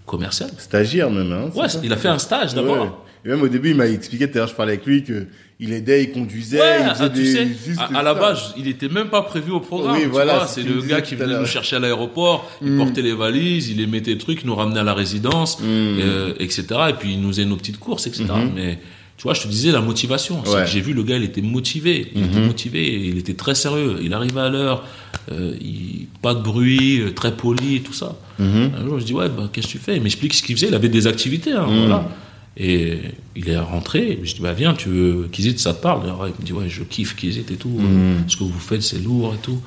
commercial. 0.07 0.50
Stagiaire 0.59 1.11
même, 1.11 1.30
hein. 1.32 1.50
Ouais, 1.55 1.66
il 1.84 1.92
a 1.92 1.96
fait 1.96 2.09
un 2.09 2.18
stage 2.18 2.55
d'abord. 2.55 2.82
Ouais. 2.84 2.90
Et 3.24 3.28
même 3.28 3.42
au 3.42 3.48
début, 3.48 3.70
il 3.70 3.76
m'a 3.76 3.86
expliqué, 3.86 4.26
d'ailleurs, 4.26 4.48
je 4.48 4.55
parlais 4.55 4.72
avec 4.72 4.84
lui, 4.86 5.05
que 5.05 5.26
il 5.62 5.72
aidait, 5.72 6.02
il 6.04 6.10
conduisait, 6.12 6.60
Ouais, 6.60 6.78
il 6.82 6.90
faisait 6.90 7.04
ah, 7.04 7.08
tu 7.08 7.22
des, 7.22 7.32
sais, 7.32 7.46
juste 7.66 7.80
à, 7.80 7.98
à 7.98 8.02
la 8.02 8.14
base, 8.14 8.52
il 8.58 8.66
était 8.68 8.88
même 8.88 9.08
pas 9.08 9.22
prévu 9.22 9.50
au 9.52 9.60
programme. 9.60 9.94
Oui, 9.96 10.02
tu 10.02 10.08
voilà, 10.08 10.38
vois, 10.38 10.46
c'est 10.46 10.62
le 10.62 10.80
gars 10.82 11.00
qui 11.00 11.14
venait 11.14 11.38
nous 11.38 11.46
chercher 11.46 11.76
à 11.76 11.78
l'aéroport, 11.78 12.50
il 12.60 12.72
Mm. 12.72 12.78
portait 12.78 13.02
les 13.02 13.14
valises, 13.14 13.70
il 13.70 13.80
émettait 13.80 14.10
les 14.12 14.18
trucs, 14.18 14.42
il 14.42 14.46
nous 14.48 14.54
ramenait 14.56 14.80
à 14.80 14.84
la 14.84 14.94
résidence, 14.94 15.58
Mm. 15.60 15.62
euh, 15.64 16.34
etc. 16.40 16.64
Et 16.90 16.92
puis 16.94 17.12
il 17.14 17.20
nous 17.20 17.28
faisait 17.28 17.44
nos 17.44 17.56
petites 17.56 17.78
courses, 17.78 18.06
etc. 18.06 18.24
Mais 18.54 18.78
tu 19.16 19.22
vois, 19.22 19.34
je 19.34 19.42
te 19.42 19.48
disais 19.48 19.70
la 19.70 19.80
motivation. 19.80 20.42
Mm-hmm. 20.42 20.54
Ouais. 20.54 20.66
J'ai 20.66 20.80
vu 20.80 20.92
le 20.94 21.02
gars, 21.04 21.16
il 21.16 21.22
était 21.24 21.42
motivé, 21.42 22.10
il 22.14 22.24
était 22.24 22.40
motivé, 22.40 22.92
il 23.08 23.18
était 23.18 23.34
très 23.34 23.54
sérieux, 23.54 23.98
il 24.02 24.12
arrivait 24.14 24.40
à 24.40 24.48
l'heure, 24.48 24.84
euh, 25.30 25.54
il- 25.60 26.08
pas 26.22 26.34
de 26.34 26.42
bruit, 26.42 27.00
euh, 27.00 27.12
très 27.12 27.32
poli 27.36 27.76
et 27.76 27.80
tout 27.80 27.92
ça. 27.92 28.16
Mhm. 28.40 28.70
Un 28.80 28.84
jour, 28.84 28.98
je 28.98 29.04
dis 29.04 29.12
ouais, 29.14 29.28
bah, 29.28 29.48
qu'est-ce 29.52 29.66
que 29.68 29.72
tu 29.72 29.78
fais? 29.78 29.94
Il 29.96 30.02
m'explique 30.02 30.34
ce 30.34 30.42
qu'il 30.42 30.56
faisait. 30.56 30.68
Il 30.68 30.74
avait 30.74 30.88
des 30.88 31.06
activités, 31.06 31.52
hein, 31.52 31.66
voilà. 31.68 32.08
Et 32.57 33.00
il 33.34 33.48
est 33.48 33.59
rentré. 33.59 34.20
Je 34.24 34.34
dis 34.34 34.40
bah 34.40 34.53
viens, 34.53 34.74
tu 34.74 34.88
veux 34.90 35.28
Kizit, 35.32 35.59
ça 35.59 35.72
te 35.72 35.80
parle? 35.82 36.05
Alors, 36.05 36.26
Il 36.28 36.34
me 36.38 36.44
dit 36.44 36.53
ouais, 36.53 36.68
je 36.68 36.82
kiffe 36.82 37.16
Kizit 37.16 37.50
et 37.50 37.57
tout. 37.57 37.80
Ce 38.28 38.36
que 38.36 38.44
vous 38.44 38.59
faites, 38.59 38.82
c'est 38.82 38.98
lourd 38.98 39.34
et 39.34 39.38
tout. 39.38 39.61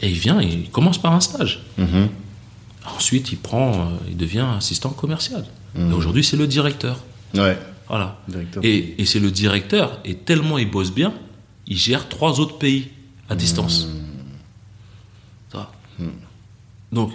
Et 0.00 0.08
il 0.08 0.18
vient, 0.18 0.40
il 0.40 0.70
commence 0.70 0.98
par 1.00 1.12
un 1.12 1.20
stage. 1.20 1.62
Mhm. 1.76 2.08
Ensuite, 2.96 3.32
il 3.32 3.38
prend, 3.38 3.72
euh, 3.72 3.84
il 4.08 4.16
devient 4.16 4.46
assistant 4.56 4.90
commercial. 4.90 5.44
Et 5.76 5.92
aujourd'hui, 5.92 6.24
c'est 6.24 6.36
le 6.36 6.46
directeur. 6.46 7.04
Ouais. 7.34 7.56
Voilà. 7.88 8.18
Directeur. 8.26 8.64
Et, 8.64 8.94
et 8.98 9.04
c'est 9.06 9.20
le 9.20 9.30
directeur. 9.30 10.00
Et 10.04 10.14
tellement 10.14 10.58
il 10.58 10.68
bosse 10.70 10.92
bien, 10.92 11.12
il 11.66 11.76
gère 11.76 12.08
trois 12.08 12.40
autres 12.40 12.58
pays 12.58 12.88
à 13.28 13.36
distance. 13.36 13.88
Ça. 15.52 15.70
Donc, 16.90 17.12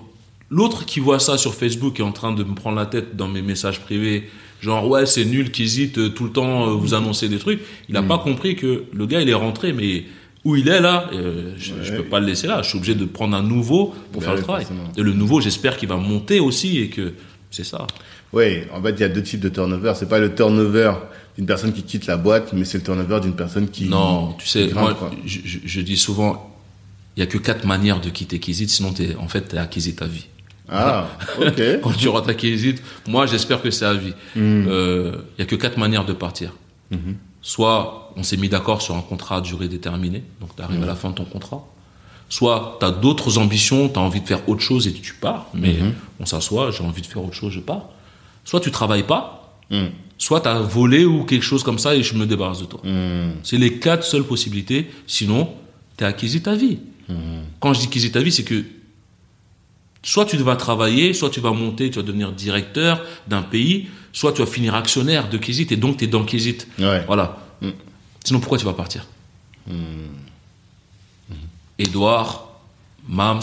l'autre 0.57 0.85
qui 0.85 0.99
voit 0.99 1.19
ça 1.19 1.37
sur 1.37 1.53
Facebook 1.55 1.99
est 1.99 2.03
en 2.03 2.11
train 2.11 2.31
de 2.33 2.43
me 2.43 2.53
prendre 2.55 2.77
la 2.77 2.85
tête 2.85 3.15
dans 3.15 3.27
mes 3.27 3.41
messages 3.41 3.79
privés, 3.79 4.29
genre 4.61 4.87
ouais, 4.87 5.05
c'est 5.05 5.25
nul 5.25 5.51
qu'hésite 5.51 5.97
euh, 5.97 6.09
tout 6.09 6.25
le 6.25 6.31
temps, 6.31 6.67
euh, 6.69 6.73
vous 6.73 6.93
annoncez 6.93 7.27
des 7.29 7.39
trucs. 7.39 7.61
Il 7.89 7.93
n'a 7.93 8.03
pas 8.03 8.17
compris 8.19 8.55
que 8.55 8.83
le 8.93 9.05
gars, 9.07 9.21
il 9.21 9.29
est 9.29 9.33
rentré, 9.33 9.73
mais 9.73 10.05
où 10.45 10.55
il 10.55 10.67
est 10.67 10.81
là, 10.81 11.09
euh, 11.13 11.53
je, 11.57 11.73
je 11.81 11.93
peux 11.93 12.03
pas 12.03 12.19
le 12.19 12.25
laisser 12.27 12.47
là. 12.47 12.61
Je 12.61 12.67
suis 12.69 12.77
obligé 12.77 12.95
de 12.95 13.05
prendre 13.05 13.35
un 13.35 13.41
nouveau 13.43 13.93
pour 14.11 14.21
faire 14.23 14.33
oui, 14.33 14.37
le 14.39 14.43
travail. 14.43 14.65
forcément. 14.65 14.89
Et 14.97 15.01
le 15.01 15.13
nouveau, 15.13 15.41
j'espère 15.41 15.77
qu'il 15.77 15.89
va 15.89 15.95
monter 15.97 16.39
aussi 16.39 16.79
et 16.79 16.89
que 16.89 17.13
c'est 17.49 17.63
ça. 17.63 17.87
Ouais, 18.33 18.67
en 18.73 18.81
fait, 18.81 18.91
il 18.91 18.99
y 18.99 19.03
a 19.05 19.09
deux 19.09 19.23
types 19.23 19.39
de 19.39 19.49
turnover. 19.49 19.93
C'est 19.95 20.09
pas 20.09 20.19
le 20.19 20.33
turnover 20.35 20.91
d'une 21.37 21.45
personne 21.45 21.71
qui 21.71 21.83
quitte 21.83 22.07
la 22.07 22.17
boîte, 22.17 22.51
mais 22.53 22.65
c'est 22.65 22.77
le 22.79 22.83
turnover 22.83 23.19
d'une 23.21 23.35
personne 23.35 23.69
qui. 23.69 23.85
Non, 23.87 24.33
tu 24.37 24.47
sais, 24.47 24.67
grimpe, 24.67 24.99
moi, 25.01 25.11
je, 25.25 25.39
je- 25.45 25.59
je 25.65 25.81
dis 25.81 25.97
souvent, 25.97 26.53
il 27.15 27.19
y 27.21 27.23
a 27.23 27.27
que 27.27 27.37
quatre 27.37 27.65
manières 27.65 28.01
de 28.01 28.09
quitter 28.09 28.39
Kizit, 28.39 28.67
sinon 28.69 28.91
t'es, 28.91 29.15
en 29.19 29.27
fait, 29.27 29.41
t'es 29.49 29.57
à 29.57 29.65
Kizit 29.67 29.95
à 30.01 30.07
vie. 30.07 30.25
Ah, 30.73 31.07
ok. 31.39 31.61
Quand 31.81 31.91
tu 31.91 32.07
rentres 32.09 32.29
à 32.29 32.33
Kizit, 32.33 32.75
moi, 33.07 33.25
j'espère 33.27 33.61
que 33.61 33.69
c'est 33.71 33.85
à 33.85 33.93
vie. 33.93 34.13
Hmm. 34.35 34.65
Euh, 34.67 35.17
Il 35.37 35.41
y 35.41 35.43
a 35.43 35.45
que 35.45 35.55
quatre 35.55 35.77
manières 35.77 36.05
de 36.05 36.13
partir. 36.13 36.51
Soit 37.41 38.13
on 38.15 38.23
s'est 38.23 38.37
mis 38.37 38.47
d'accord 38.49 38.81
sur 38.81 38.95
un 38.95 39.01
contrat 39.01 39.37
à 39.37 39.41
durée 39.41 39.67
déterminée, 39.67 40.23
donc 40.39 40.55
tu 40.55 40.61
arrives 40.61 40.79
Hmm. 40.79 40.83
à 40.83 40.87
la 40.87 40.95
fin 40.95 41.09
de 41.09 41.15
ton 41.15 41.25
contrat. 41.25 41.65
Soit 42.29 42.77
tu 42.79 42.85
as 42.85 42.91
d'autres 42.91 43.37
ambitions, 43.37 43.89
tu 43.89 43.99
as 43.99 44.01
envie 44.01 44.21
de 44.21 44.27
faire 44.27 44.47
autre 44.47 44.61
chose 44.61 44.87
et 44.87 44.93
tu 44.93 45.13
pars, 45.15 45.47
mais 45.53 45.73
Hmm. 45.73 45.91
on 46.19 46.25
s'assoit, 46.25 46.71
j'ai 46.71 46.83
envie 46.83 47.01
de 47.01 47.07
faire 47.07 47.23
autre 47.23 47.33
chose, 47.35 47.51
je 47.51 47.59
pars. 47.59 47.85
Soit 48.45 48.59
tu 48.61 48.71
travailles 48.71 49.03
pas, 49.03 49.39
Hmm. 49.69 49.87
soit 50.17 50.41
tu 50.41 50.47
as 50.47 50.59
volé 50.59 51.03
ou 51.05 51.23
quelque 51.25 51.43
chose 51.43 51.63
comme 51.63 51.79
ça 51.79 51.95
et 51.95 52.03
je 52.03 52.15
me 52.15 52.25
débarrasse 52.25 52.59
de 52.61 52.65
toi. 52.65 52.79
Hmm. 52.83 53.31
C'est 53.43 53.57
les 53.57 53.79
quatre 53.79 54.03
seules 54.05 54.23
possibilités. 54.23 54.89
Sinon, 55.07 55.49
tu 55.97 56.03
es 56.03 56.07
acquis 56.07 56.41
ta 56.41 56.55
vie. 56.55 56.79
Quand 57.59 57.73
je 57.73 57.79
dis 57.81 57.87
acquis 57.87 58.11
ta 58.11 58.21
vie, 58.21 58.31
c'est 58.31 58.43
que 58.43 58.63
soit 60.03 60.25
tu 60.25 60.37
vas 60.37 60.55
travailler, 60.55 61.13
soit 61.13 61.29
tu 61.29 61.39
vas 61.39 61.51
monter, 61.51 61.89
tu 61.89 61.97
vas 61.97 62.05
devenir 62.05 62.31
directeur 62.33 63.01
d'un 63.27 63.41
pays, 63.41 63.87
soit 64.11 64.33
tu 64.33 64.41
vas 64.41 64.47
finir 64.47 64.75
actionnaire 64.75 65.29
de 65.29 65.37
Kizit 65.37 65.71
et 65.71 65.77
donc 65.77 65.97
tu 65.97 66.03
es 66.03 66.07
dans 66.07 66.23
Kizit. 66.23 66.67
Ouais. 66.77 67.03
Voilà. 67.07 67.37
Mm. 67.61 67.69
Sinon, 68.23 68.39
pourquoi 68.39 68.57
tu 68.57 68.65
vas 68.65 68.73
partir 68.73 69.07
Edouard, 71.79 72.49
Mams, 73.07 73.41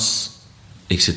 etc. 0.90 1.16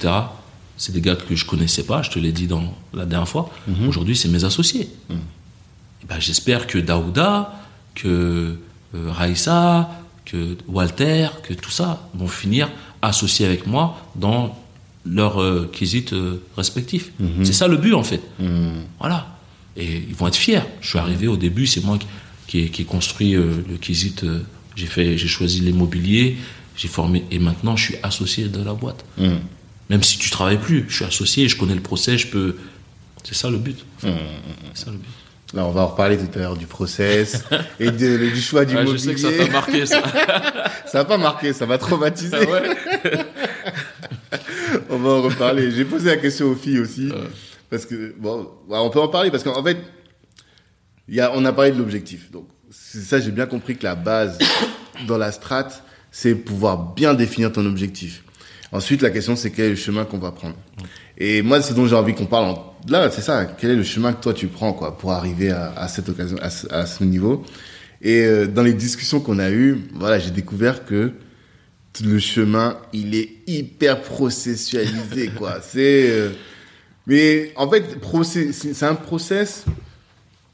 C'est 0.77 0.91
des 0.91 1.01
gars 1.01 1.15
que 1.15 1.35
je 1.35 1.45
connaissais 1.45 1.83
pas, 1.83 2.01
je 2.01 2.09
te 2.09 2.19
l'ai 2.19 2.31
dit 2.31 2.47
dans 2.47 2.73
la 2.93 3.05
dernière 3.05 3.27
fois. 3.27 3.51
Aujourd'hui, 3.87 4.15
c'est 4.15 4.29
mes 4.29 4.43
associés. 4.43 4.89
Eh 5.09 6.05
ben, 6.07 6.19
J'espère 6.19 6.67
que 6.67 6.77
Daouda, 6.77 7.53
que 7.95 8.57
euh, 8.95 9.11
Raïssa, 9.11 9.89
que 10.25 10.57
Walter, 10.67 11.27
que 11.43 11.53
tout 11.53 11.69
ça 11.69 12.09
vont 12.13 12.27
finir 12.27 12.69
associés 13.01 13.45
avec 13.45 13.67
moi 13.67 13.97
dans 14.15 14.57
leurs 15.05 15.41
euh, 15.41 15.69
quesits 15.71 16.05
euh, 16.13 16.35
respectifs. 16.57 17.11
C'est 17.43 17.53
ça 17.53 17.67
le 17.67 17.77
but 17.77 17.93
en 17.93 18.03
fait. 18.03 18.21
Voilà. 18.99 19.27
Et 19.75 20.03
ils 20.07 20.15
vont 20.15 20.27
être 20.27 20.35
fiers. 20.35 20.61
Je 20.81 20.89
suis 20.89 20.99
arrivé 20.99 21.27
au 21.27 21.35
début, 21.37 21.65
c'est 21.67 21.83
moi 21.83 21.97
qui, 22.47 22.69
qui 22.69 22.81
ai, 22.83 22.85
construit 22.85 23.35
euh, 23.35 23.63
le 23.69 23.77
quesit. 23.77 24.23
euh, 24.23 24.39
j'ai 24.75 24.85
fait, 24.87 25.17
j'ai 25.17 25.27
choisi 25.27 25.59
l'immobilier, 25.61 26.37
j'ai 26.77 26.87
formé 26.87 27.23
et 27.31 27.39
maintenant 27.39 27.75
je 27.75 27.83
suis 27.85 27.95
associé 28.03 28.47
de 28.49 28.63
la 28.63 28.73
boîte. 28.73 29.03
Hmm. 29.17 29.35
Même 29.89 30.03
si 30.03 30.17
tu 30.17 30.29
travailles 30.29 30.59
plus, 30.59 30.85
je 30.89 30.95
suis 30.95 31.05
associé, 31.05 31.47
je 31.47 31.57
connais 31.57 31.75
le 31.75 31.81
procès, 31.81 32.17
je 32.17 32.27
peux. 32.27 32.55
C'est 33.23 33.35
ça 33.35 33.49
le 33.49 33.57
but. 33.57 33.77
C'est 33.99 34.07
ça 34.73 34.91
le 34.91 34.97
but. 34.97 35.07
Là, 35.53 35.65
on 35.65 35.71
va 35.71 35.81
en 35.81 35.87
reparler 35.87 36.17
tout 36.17 36.27
à 36.35 36.39
l'heure 36.39 36.57
du 36.57 36.65
process 36.65 37.43
et 37.79 37.91
de- 37.91 38.29
du 38.33 38.41
choix 38.41 38.65
du 38.65 38.75
Ouais, 38.75 38.81
je 38.81 38.85
mobilier. 38.91 39.03
sais 39.05 39.13
que 39.13 39.19
ça 39.19 39.45
t'a 39.45 39.51
marqué 39.51 39.85
ça. 39.85 40.01
Ça 40.87 40.99
va 40.99 41.05
pas 41.05 41.17
marqué, 41.17 41.53
ça 41.53 41.65
va 41.65 41.77
traumatiser. 41.79 42.35
Ah 42.35 42.49
ouais. 42.51 43.15
Va 45.03 45.09
en 45.11 45.21
reparler. 45.21 45.69
J'ai 45.71 45.85
posé 45.85 46.09
la 46.09 46.17
question 46.17 46.47
aux 46.47 46.55
filles 46.55 46.79
aussi. 46.79 47.07
Ouais. 47.09 47.17
Parce 47.69 47.85
que, 47.85 48.15
bon, 48.19 48.49
bah, 48.69 48.81
on 48.81 48.89
peut 48.89 48.99
en 48.99 49.07
parler 49.07 49.29
parce 49.31 49.43
qu'en 49.43 49.63
fait, 49.63 49.77
y 51.07 51.19
a, 51.19 51.31
on 51.35 51.43
a 51.45 51.53
parlé 51.53 51.71
de 51.71 51.77
l'objectif. 51.77 52.31
Donc, 52.31 52.47
c'est 52.71 53.01
ça, 53.01 53.19
j'ai 53.19 53.31
bien 53.31 53.45
compris 53.45 53.77
que 53.77 53.83
la 53.83 53.95
base 53.95 54.37
dans 55.07 55.17
la 55.17 55.31
strate, 55.31 55.83
c'est 56.11 56.35
pouvoir 56.35 56.93
bien 56.95 57.13
définir 57.13 57.51
ton 57.51 57.65
objectif. 57.65 58.23
Ensuite, 58.71 59.01
la 59.03 59.11
question, 59.11 59.35
c'est 59.35 59.51
quel 59.51 59.65
est 59.65 59.69
le 59.71 59.75
chemin 59.75 60.05
qu'on 60.05 60.17
va 60.17 60.31
prendre. 60.31 60.55
Et 61.17 61.41
moi, 61.43 61.61
ce 61.61 61.73
dont 61.73 61.85
j'ai 61.85 61.95
envie 61.95 62.15
qu'on 62.15 62.25
parle 62.25 62.45
en- 62.45 62.75
là, 62.87 63.09
c'est 63.11 63.21
ça. 63.21 63.45
Quel 63.45 63.71
est 63.71 63.75
le 63.75 63.83
chemin 63.83 64.13
que 64.13 64.21
toi 64.23 64.33
tu 64.33 64.47
prends, 64.47 64.73
quoi, 64.73 64.97
pour 64.97 65.11
arriver 65.11 65.51
à, 65.51 65.71
à 65.75 65.87
cette 65.87 66.09
occasion, 66.09 66.37
à 66.41 66.49
ce, 66.49 66.71
à 66.73 66.85
ce 66.87 67.03
niveau. 67.03 67.43
Et 68.01 68.21
euh, 68.25 68.47
dans 68.47 68.63
les 68.63 68.73
discussions 68.73 69.19
qu'on 69.19 69.37
a 69.39 69.49
eues, 69.51 69.77
voilà, 69.93 70.17
j'ai 70.19 70.31
découvert 70.31 70.85
que 70.85 71.11
le 72.01 72.19
chemin, 72.19 72.77
il 72.91 73.15
est 73.15 73.29
hyper 73.47 74.01
processualisé, 74.01 75.29
quoi. 75.37 75.59
C'est, 75.61 76.09
euh, 76.09 76.29
mais 77.05 77.51
en 77.55 77.69
fait, 77.69 77.83
c'est 78.53 78.85
un 78.85 78.95
process 78.95 79.65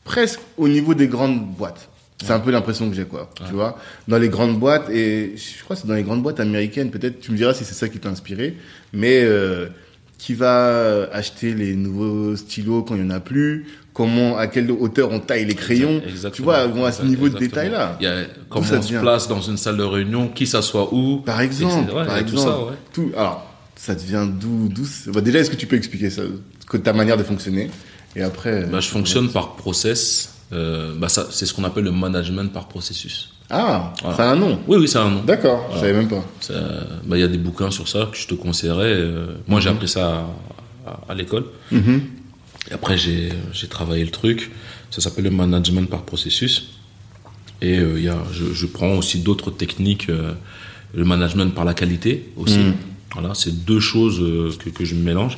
presque 0.04 0.40
au 0.58 0.68
niveau 0.68 0.96
des 0.96 1.08
grandes 1.08 1.46
boîtes. 1.46 1.90
C'est 2.22 2.32
un 2.32 2.40
peu 2.40 2.52
l'impression 2.52 2.90
que 2.90 2.96
j'ai, 2.96 3.06
quoi. 3.06 3.30
Tu 3.48 3.54
vois, 3.54 3.78
dans 4.08 4.18
les 4.18 4.30
grandes 4.30 4.60
boîtes 4.60 4.90
et 4.90 5.36
je 5.38 5.64
crois 5.64 5.76
que 5.76 5.84
c'est 5.84 5.88
dans 5.88 5.94
les 5.94 6.04
grandes 6.04 6.24
boîtes 6.24 6.40
américaines. 6.40 6.90
Peut-être 6.90 7.20
tu 7.20 7.32
me 7.32 7.38
diras 7.38 7.54
si 7.54 7.64
c'est 7.64 7.76
ça 7.76 7.88
qui 7.88 8.00
t'a 8.00 8.10
inspiré, 8.10 8.58
mais 8.92 9.22
euh, 9.24 9.68
qui 10.18 10.34
va 10.34 11.08
acheter 11.14 11.54
les 11.54 11.76
nouveaux 11.76 12.36
stylos 12.36 12.84
quand 12.84 12.96
il 12.96 13.04
y 13.04 13.06
en 13.06 13.12
a 13.12 13.22
plus 13.22 13.68
Comment, 13.94 14.38
à 14.38 14.48
quelle 14.48 14.72
hauteur 14.72 15.10
on 15.12 15.20
taille 15.20 15.46
les 15.46 15.56
crayons 15.56 16.02
Exactement. 16.08 16.32
Tu 16.36 16.42
vois, 16.42 16.88
à 16.88 16.92
ce 16.92 17.04
niveau 17.04 17.28
de 17.28 17.38
détail-là. 17.38 17.98
Il 18.00 18.04
y 18.04 18.08
a 18.08 18.22
comment 18.48 18.66
ça 18.66 18.78
on 18.78 18.82
se 18.82 18.94
place 18.94 19.28
dans 19.28 19.42
une 19.42 19.58
salle 19.58 19.78
de 19.78 19.84
réunion, 19.84 20.28
qui 20.30 20.48
s'assoit 20.48 20.94
où. 20.94 21.18
Par 21.18 21.42
exemple. 21.42 21.92
Ouais, 21.94 22.06
par 22.06 22.16
a 22.16 22.20
tout 22.24 22.34
exemple, 22.34 22.42
ça, 22.50 22.60
ouais. 22.66 22.74
tout. 22.94 23.12
Alors, 23.18 23.46
ça 23.76 23.96
devient 23.96 24.26
d'où, 24.40 24.70
d'où 24.70 24.86
c'est- 24.86 25.12
bah, 25.12 25.22
Déjà, 25.22 25.40
est-ce 25.40 25.50
que 25.52 25.56
tu 25.58 25.68
peux 25.68 25.76
expliquer 25.76 26.10
ça, 26.10 26.22
que 26.70 26.78
ta 26.78 26.94
manière 26.94 27.18
de 27.18 27.24
fonctionner, 27.24 27.70
et 28.16 28.22
après. 28.22 28.66
Bah, 28.66 28.80
je 28.80 28.88
fonctionne 28.88 29.30
par 29.30 29.56
process. 29.56 30.34
Euh, 30.54 30.94
bah, 30.98 31.10
ça, 31.10 31.28
c'est 31.32 31.46
ce 31.46 31.54
qu'on 31.54 31.64
appelle 31.64 31.84
le 31.84 31.92
management 31.92 32.52
par 32.54 32.68
processus. 32.68 33.34
Ah, 33.52 33.94
Voilà. 34.02 34.18
ça 34.18 34.30
a 34.30 34.34
un 34.34 34.36
nom. 34.36 34.60
Oui, 34.68 34.78
oui, 34.80 34.88
c'est 34.88 34.98
un 35.00 35.10
nom. 35.10 35.22
D'accord, 35.24 35.70
je 35.74 35.80
savais 35.80 35.94
même 35.94 36.08
pas. 36.08 36.24
Bah, 37.06 37.18
Il 37.18 37.20
y 37.20 37.24
a 37.24 37.28
des 37.28 37.38
bouquins 37.38 37.72
sur 37.72 37.88
ça 37.88 38.08
que 38.12 38.18
je 38.18 38.28
te 38.28 38.36
conseillerais. 38.36 38.94
Euh, 38.94 39.28
moi, 39.48 39.60
j'ai 39.60 39.70
appris 39.70 39.88
ça 39.88 40.08
à, 40.86 40.90
à- 40.90 41.00
à 41.12 41.16
l'école. 41.16 41.46
Mhm. 41.72 42.02
Et 42.70 42.74
après, 42.74 42.98
j'ai 42.98 43.32
travaillé 43.70 44.04
le 44.04 44.12
truc. 44.12 44.52
Ça 44.92 45.02
s'appelle 45.02 45.26
le 45.26 45.32
management 45.32 45.90
par 45.90 46.04
processus. 46.04 46.72
Et 47.62 47.78
euh, 47.78 48.00
y 48.00 48.08
a, 48.08 48.18
je, 48.32 48.54
je 48.54 48.66
prends 48.66 48.94
aussi 48.98 49.20
d'autres 49.20 49.52
techniques. 49.52 50.10
euh, 50.10 50.34
le 50.94 51.06
management 51.06 51.54
par 51.54 51.66
la 51.66 51.74
qualité 51.74 52.30
aussi. 52.36 52.58
Mhm. 52.60 52.76
Voilà, 53.14 53.34
c'est 53.34 53.66
deux 53.66 53.80
choses 53.80 54.20
euh, 54.22 54.52
que, 54.58 54.70
que 54.70 54.86
je 54.86 54.96
mélange. 54.96 55.38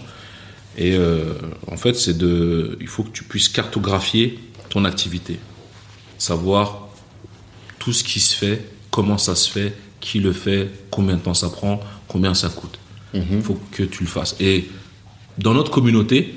Et 0.77 0.93
euh, 0.95 1.33
en 1.67 1.77
fait, 1.77 1.95
c'est 1.95 2.17
de, 2.17 2.77
il 2.79 2.87
faut 2.87 3.03
que 3.03 3.11
tu 3.11 3.23
puisses 3.23 3.49
cartographier 3.49 4.39
ton 4.69 4.85
activité, 4.85 5.39
savoir 6.17 6.87
tout 7.79 7.91
ce 7.91 8.03
qui 8.03 8.19
se 8.19 8.35
fait, 8.35 8.63
comment 8.89 9.17
ça 9.17 9.35
se 9.35 9.49
fait, 9.49 9.75
qui 9.99 10.19
le 10.19 10.31
fait, 10.31 10.69
combien 10.89 11.17
de 11.17 11.21
temps 11.21 11.33
ça 11.33 11.49
prend, 11.49 11.81
combien 12.07 12.33
ça 12.33 12.49
coûte. 12.49 12.79
Il 13.13 13.41
faut 13.41 13.59
que 13.71 13.83
tu 13.83 14.03
le 14.03 14.09
fasses. 14.09 14.37
Et 14.39 14.69
dans 15.37 15.53
notre 15.53 15.69
communauté, 15.69 16.33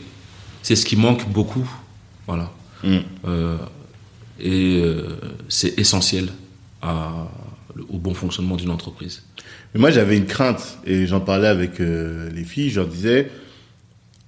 c'est 0.64 0.76
ce 0.76 0.86
qui 0.86 0.96
manque 0.96 1.28
beaucoup. 1.28 1.70
Voilà. 2.26 2.50
Mm. 2.82 2.96
Euh, 3.26 3.58
et 4.40 4.80
euh, 4.82 5.16
c'est 5.48 5.78
essentiel 5.78 6.30
à 6.82 7.28
au 7.90 7.98
bon 7.98 8.14
fonctionnement 8.14 8.56
d'une 8.56 8.70
entreprise. 8.70 9.22
Mais 9.74 9.80
moi, 9.80 9.90
j'avais 9.90 10.16
une 10.16 10.26
crainte 10.26 10.78
et 10.86 11.06
j'en 11.06 11.20
parlais 11.20 11.48
avec 11.48 11.80
euh, 11.80 12.30
les 12.30 12.44
filles. 12.44 12.70
Je 12.70 12.80
leur 12.80 12.88
disais, 12.88 13.30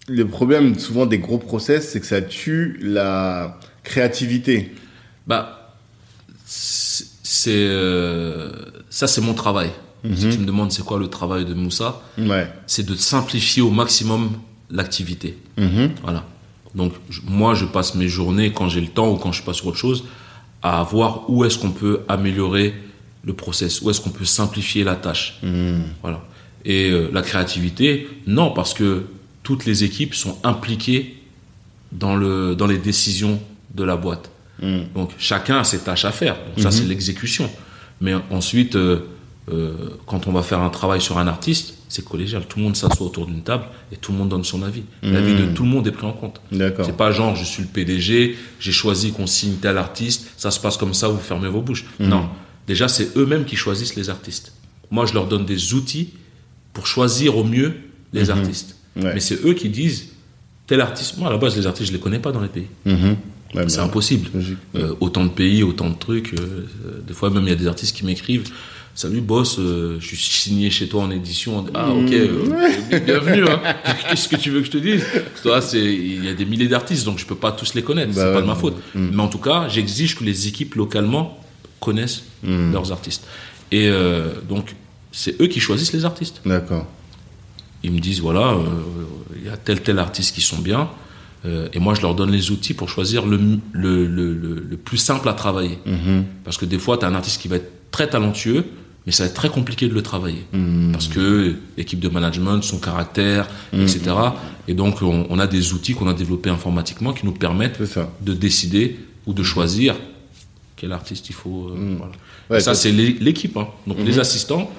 le 0.09 0.26
problème 0.26 0.78
souvent 0.78 1.07
des 1.07 1.18
gros 1.18 1.39
process, 1.39 1.91
c'est 1.91 2.01
que 2.01 2.07
ça 2.07 2.20
tue 2.20 2.78
la 2.82 3.59
créativité. 3.82 4.74
Bah, 5.26 5.74
c'est 6.45 7.68
ça, 8.91 9.07
c'est 9.07 9.20
mon 9.22 9.34
travail. 9.34 9.70
Si 10.14 10.28
tu 10.28 10.39
me 10.39 10.45
demandes 10.47 10.70
c'est 10.70 10.84
quoi 10.84 10.99
le 10.99 11.09
travail 11.09 11.45
de 11.47 11.55
Moussa, 11.55 12.01
Ouais. 12.18 12.47
c'est 12.66 12.84
de 12.87 12.95
simplifier 12.95 13.62
au 13.62 13.70
maximum 13.70 14.30
l'activité. 14.70 15.38
Mhm. 15.58 15.90
Voilà. 16.02 16.24
Donc 16.74 16.92
je- 17.10 17.20
moi, 17.26 17.54
je 17.54 17.64
passe 17.64 17.94
mes 17.94 18.08
journées 18.08 18.52
quand 18.52 18.68
j'ai 18.68 18.80
le 18.80 18.88
temps 18.88 19.10
ou 19.10 19.16
quand 19.16 19.32
je 19.32 19.36
suis 19.36 19.44
pas 19.46 19.52
sur 19.54 19.66
autre 19.68 19.76
chose 19.78 20.04
à 20.62 20.82
voir 20.82 21.28
où 21.30 21.44
est-ce 21.44 21.58
qu'on 21.58 21.70
peut 21.70 22.00
améliorer 22.08 22.74
le 23.24 23.32
process, 23.32 23.80
où 23.82 23.90
est-ce 23.90 24.00
qu'on 24.00 24.10
peut 24.10 24.24
simplifier 24.24 24.84
la 24.84 24.94
tâche. 24.96 25.40
Voilà. 26.02 26.24
Et 26.64 26.90
euh, 26.90 27.08
la 27.12 27.22
créativité, 27.22 28.08
non, 28.26 28.50
parce 28.52 28.74
que 28.74 29.06
toutes 29.42 29.64
les 29.66 29.84
équipes 29.84 30.14
sont 30.14 30.36
impliquées 30.44 31.16
dans 31.92 32.16
le 32.16 32.54
dans 32.56 32.66
les 32.66 32.78
décisions 32.78 33.40
de 33.74 33.84
la 33.84 33.96
boîte. 33.96 34.30
Mm. 34.60 34.78
Donc 34.94 35.10
chacun 35.18 35.58
a 35.58 35.64
ses 35.64 35.78
tâches 35.80 36.04
à 36.04 36.12
faire. 36.12 36.34
Donc, 36.34 36.60
ça 36.62 36.70
c'est 36.70 36.84
l'exécution. 36.84 37.48
Mais 38.00 38.14
ensuite, 38.30 38.74
euh, 38.76 39.00
euh, 39.52 39.74
quand 40.06 40.26
on 40.26 40.32
va 40.32 40.42
faire 40.42 40.60
un 40.60 40.70
travail 40.70 41.00
sur 41.00 41.18
un 41.18 41.28
artiste, 41.28 41.76
c'est 41.89 42.05
collégial. 42.05 42.45
Tout 42.49 42.59
le 42.59 42.64
monde 42.64 42.76
s'assoit 42.76 43.07
autour 43.07 43.26
d'une 43.26 43.43
table 43.43 43.64
et 43.93 43.97
tout 43.97 44.12
le 44.12 44.18
monde 44.18 44.28
donne 44.28 44.45
son 44.45 44.62
avis. 44.62 44.82
L'avis 45.03 45.34
de 45.34 45.47
tout 45.55 45.62
le 45.62 45.68
monde 45.68 45.87
est 45.87 45.93
pris 45.93 46.07
en 46.07 46.12
compte. 46.12 46.41
C'est 46.84 46.97
pas 46.97 47.11
genre 47.12 47.37
je 47.37 47.45
suis 47.45 47.62
le 47.62 47.68
PDG, 47.68 48.37
j'ai 48.61 48.72
choisi 48.72 49.12
qu'on 49.12 49.26
signe 49.26 49.55
tel 49.61 49.78
artiste, 49.78 50.28
ça 50.37 50.51
se 50.51 50.59
passe 50.61 50.76
comme 50.76 50.95
ça, 50.95 51.09
vous 51.09 51.18
fermez 51.18 51.49
vos 51.49 51.62
bouches. 51.62 51.84
Non, 52.01 52.28
déjà 52.66 52.89
c'est 52.89 53.16
eux-mêmes 53.16 53.45
qui 53.45 53.57
choisissent 53.57 53.97
les 53.97 54.11
artistes. 54.11 54.53
Moi 54.91 55.07
je 55.07 55.14
leur 55.14 55.26
donne 55.26 55.45
des 55.47 55.74
outils 55.74 56.11
pour 56.72 56.87
choisir 56.87 57.37
au 57.37 57.45
mieux 57.45 57.74
les 58.12 58.30
artistes. 58.30 58.76
Ouais. 58.97 59.14
Mais 59.14 59.20
c'est 59.20 59.45
eux 59.45 59.55
qui 59.55 59.68
disent 59.68 60.09
tel 60.66 60.80
artiste. 60.80 61.18
Moi 61.18 61.28
à 61.28 61.32
la 61.32 61.39
base 61.39 61.57
les 61.57 61.66
artistes 61.66 61.89
je 61.89 61.93
les 61.93 62.01
connais 62.01 62.18
pas 62.18 62.32
dans 62.32 62.41
les 62.41 62.49
pays. 62.49 62.66
Ouais, 63.55 63.64
C'est 63.68 63.76
bah, 63.78 63.84
impossible. 63.84 64.28
Euh, 64.74 64.95
autant 65.01 65.24
de 65.24 65.30
pays, 65.30 65.62
autant 65.62 65.89
de 65.89 65.95
trucs. 65.97 66.34
euh, 66.34 66.66
euh, 66.87 67.01
des 67.07 67.14
fois 67.14 67.30
même 67.30 67.45
il 67.45 67.49
y 67.51 67.53
a 67.53 67.57
des 67.57 67.68
artistes 67.68 67.97
qui 67.97 68.05
m'écrivent. 68.05 68.51
Salut 68.97 69.20
boss, 69.20 69.59
euh, 69.59 69.99
je 70.01 70.07
suis 70.07 70.16
signé 70.16 70.70
chez 70.70 70.88
toi 70.88 71.03
en 71.03 71.11
édition. 71.11 71.66
Ah 71.74 71.90
ok, 71.90 72.11
euh, 72.12 72.99
bienvenue. 73.05 73.44
Hein. 73.47 73.61
Qu'est-ce 74.09 74.26
que 74.26 74.36
tu 74.36 74.49
veux 74.51 74.61
que 74.61 74.66
je 74.66 74.70
te 74.70 74.78
dise? 74.78 75.05
Toi, 75.42 75.61
c'est 75.61 75.84
il 75.84 76.24
y 76.24 76.28
a 76.30 76.32
des 76.34 76.47
milliers 76.47 76.66
d'artistes, 76.68 77.05
donc 77.05 77.18
je 77.18 77.26
peux 77.26 77.34
pas 77.34 77.53
tous 77.53 77.74
les 77.74 77.82
connaître. 77.82 78.14
Bah 78.14 78.20
c'est 78.22 78.26
ouais, 78.28 78.32
pas 78.32 78.40
de 78.40 78.47
ma 78.47 78.55
faute. 78.55 78.76
Mais 78.94 79.20
en 79.20 79.28
tout 79.28 79.36
cas, 79.38 79.68
j'exige 79.68 80.16
que 80.16 80.24
les 80.24 80.49
équipes 80.49 80.74
localement 80.76 81.38
connaissent 81.80 82.22
Mm. 82.42 82.72
leurs 82.72 82.90
artistes. 82.92 83.26
Et 83.72 83.88
euh, 83.88 84.28
donc 84.49 84.74
c'est 85.12 85.40
eux 85.42 85.47
qui 85.49 85.61
choisissent 85.61 85.92
les 85.92 86.05
artistes. 86.07 86.40
D'accord. 86.47 86.86
Ils 87.82 87.92
me 87.92 87.99
disent 87.99 88.20
voilà, 88.20 88.57
il 89.36 89.44
y 89.47 89.51
a 89.51 89.57
tel 89.59 89.82
tel 89.82 89.99
artiste 89.99 90.34
qui 90.34 90.40
sont 90.40 90.59
bien. 90.59 90.88
euh, 91.44 91.68
et 91.74 91.80
moi, 91.80 91.92
je 91.94 92.01
leur 92.01 92.14
donne 92.14 92.30
les 92.30 92.51
outils 92.51 92.72
pour 92.72 92.88
choisir 92.88 93.26
le, 93.26 93.36
le, 93.72 94.07
le, 94.07 94.32
le- 94.32 94.76
plus 94.78 94.97
simple 94.97 95.28
à 95.28 95.34
travailler. 95.34 95.78
Mhm. 95.84 96.24
Parce 96.44 96.57
que 96.57 96.64
des 96.64 96.78
fois, 96.78 96.97
tu 96.99 97.05
as 97.05 97.09
un 97.09 97.14
artiste 97.14 97.42
qui 97.42 97.49
va 97.49 97.57
être 97.57 97.70
très 97.90 98.09
talentueux, 98.09 98.64
mais 99.07 99.12
ça 99.12 99.22
va 99.24 99.28
être 99.30 99.36
très 99.36 99.48
compliqué 99.48 99.88
de 99.88 99.94
le 99.94 100.02
travailler. 100.02 100.44
Mhm. 100.52 100.90
Parce 100.92 101.09
que 101.09 101.54
l'équipe 101.76 102.00
de 102.00 102.09
management, 102.09 102.61
son 102.62 102.78
caractère, 102.78 103.48
etc. 103.72 104.00
Et 104.68 104.74
donc, 104.74 105.00
on, 105.02 105.26
on 105.30 105.38
a 105.38 105.46
des 105.46 105.72
outils 105.72 105.94
qu'on 105.94 106.09
a 106.09 106.14
développés 106.14 106.50
informatiquement 106.50 107.12
qui 107.12 107.24
nous 107.24 107.32
permettent 107.32 107.80
de 108.22 108.32
décider 108.34 108.98
ou 109.26 109.32
de 109.32 109.42
choisir 109.42 109.94
quel 110.76 110.92
artiste 110.92 111.28
il 111.30 111.34
faut. 111.34 111.68
euh, 111.70 111.94
voilà. 111.98 112.12
Ouais, 112.50 112.59
Et 112.59 112.61
ça, 112.61 112.74
c'est 112.74 112.92
l'é- 112.92 113.16
l'équipe. 113.20 113.57
hein. 113.57 113.68
Donc, 113.86 113.98
les 114.04 114.18
assistants, 114.18 114.70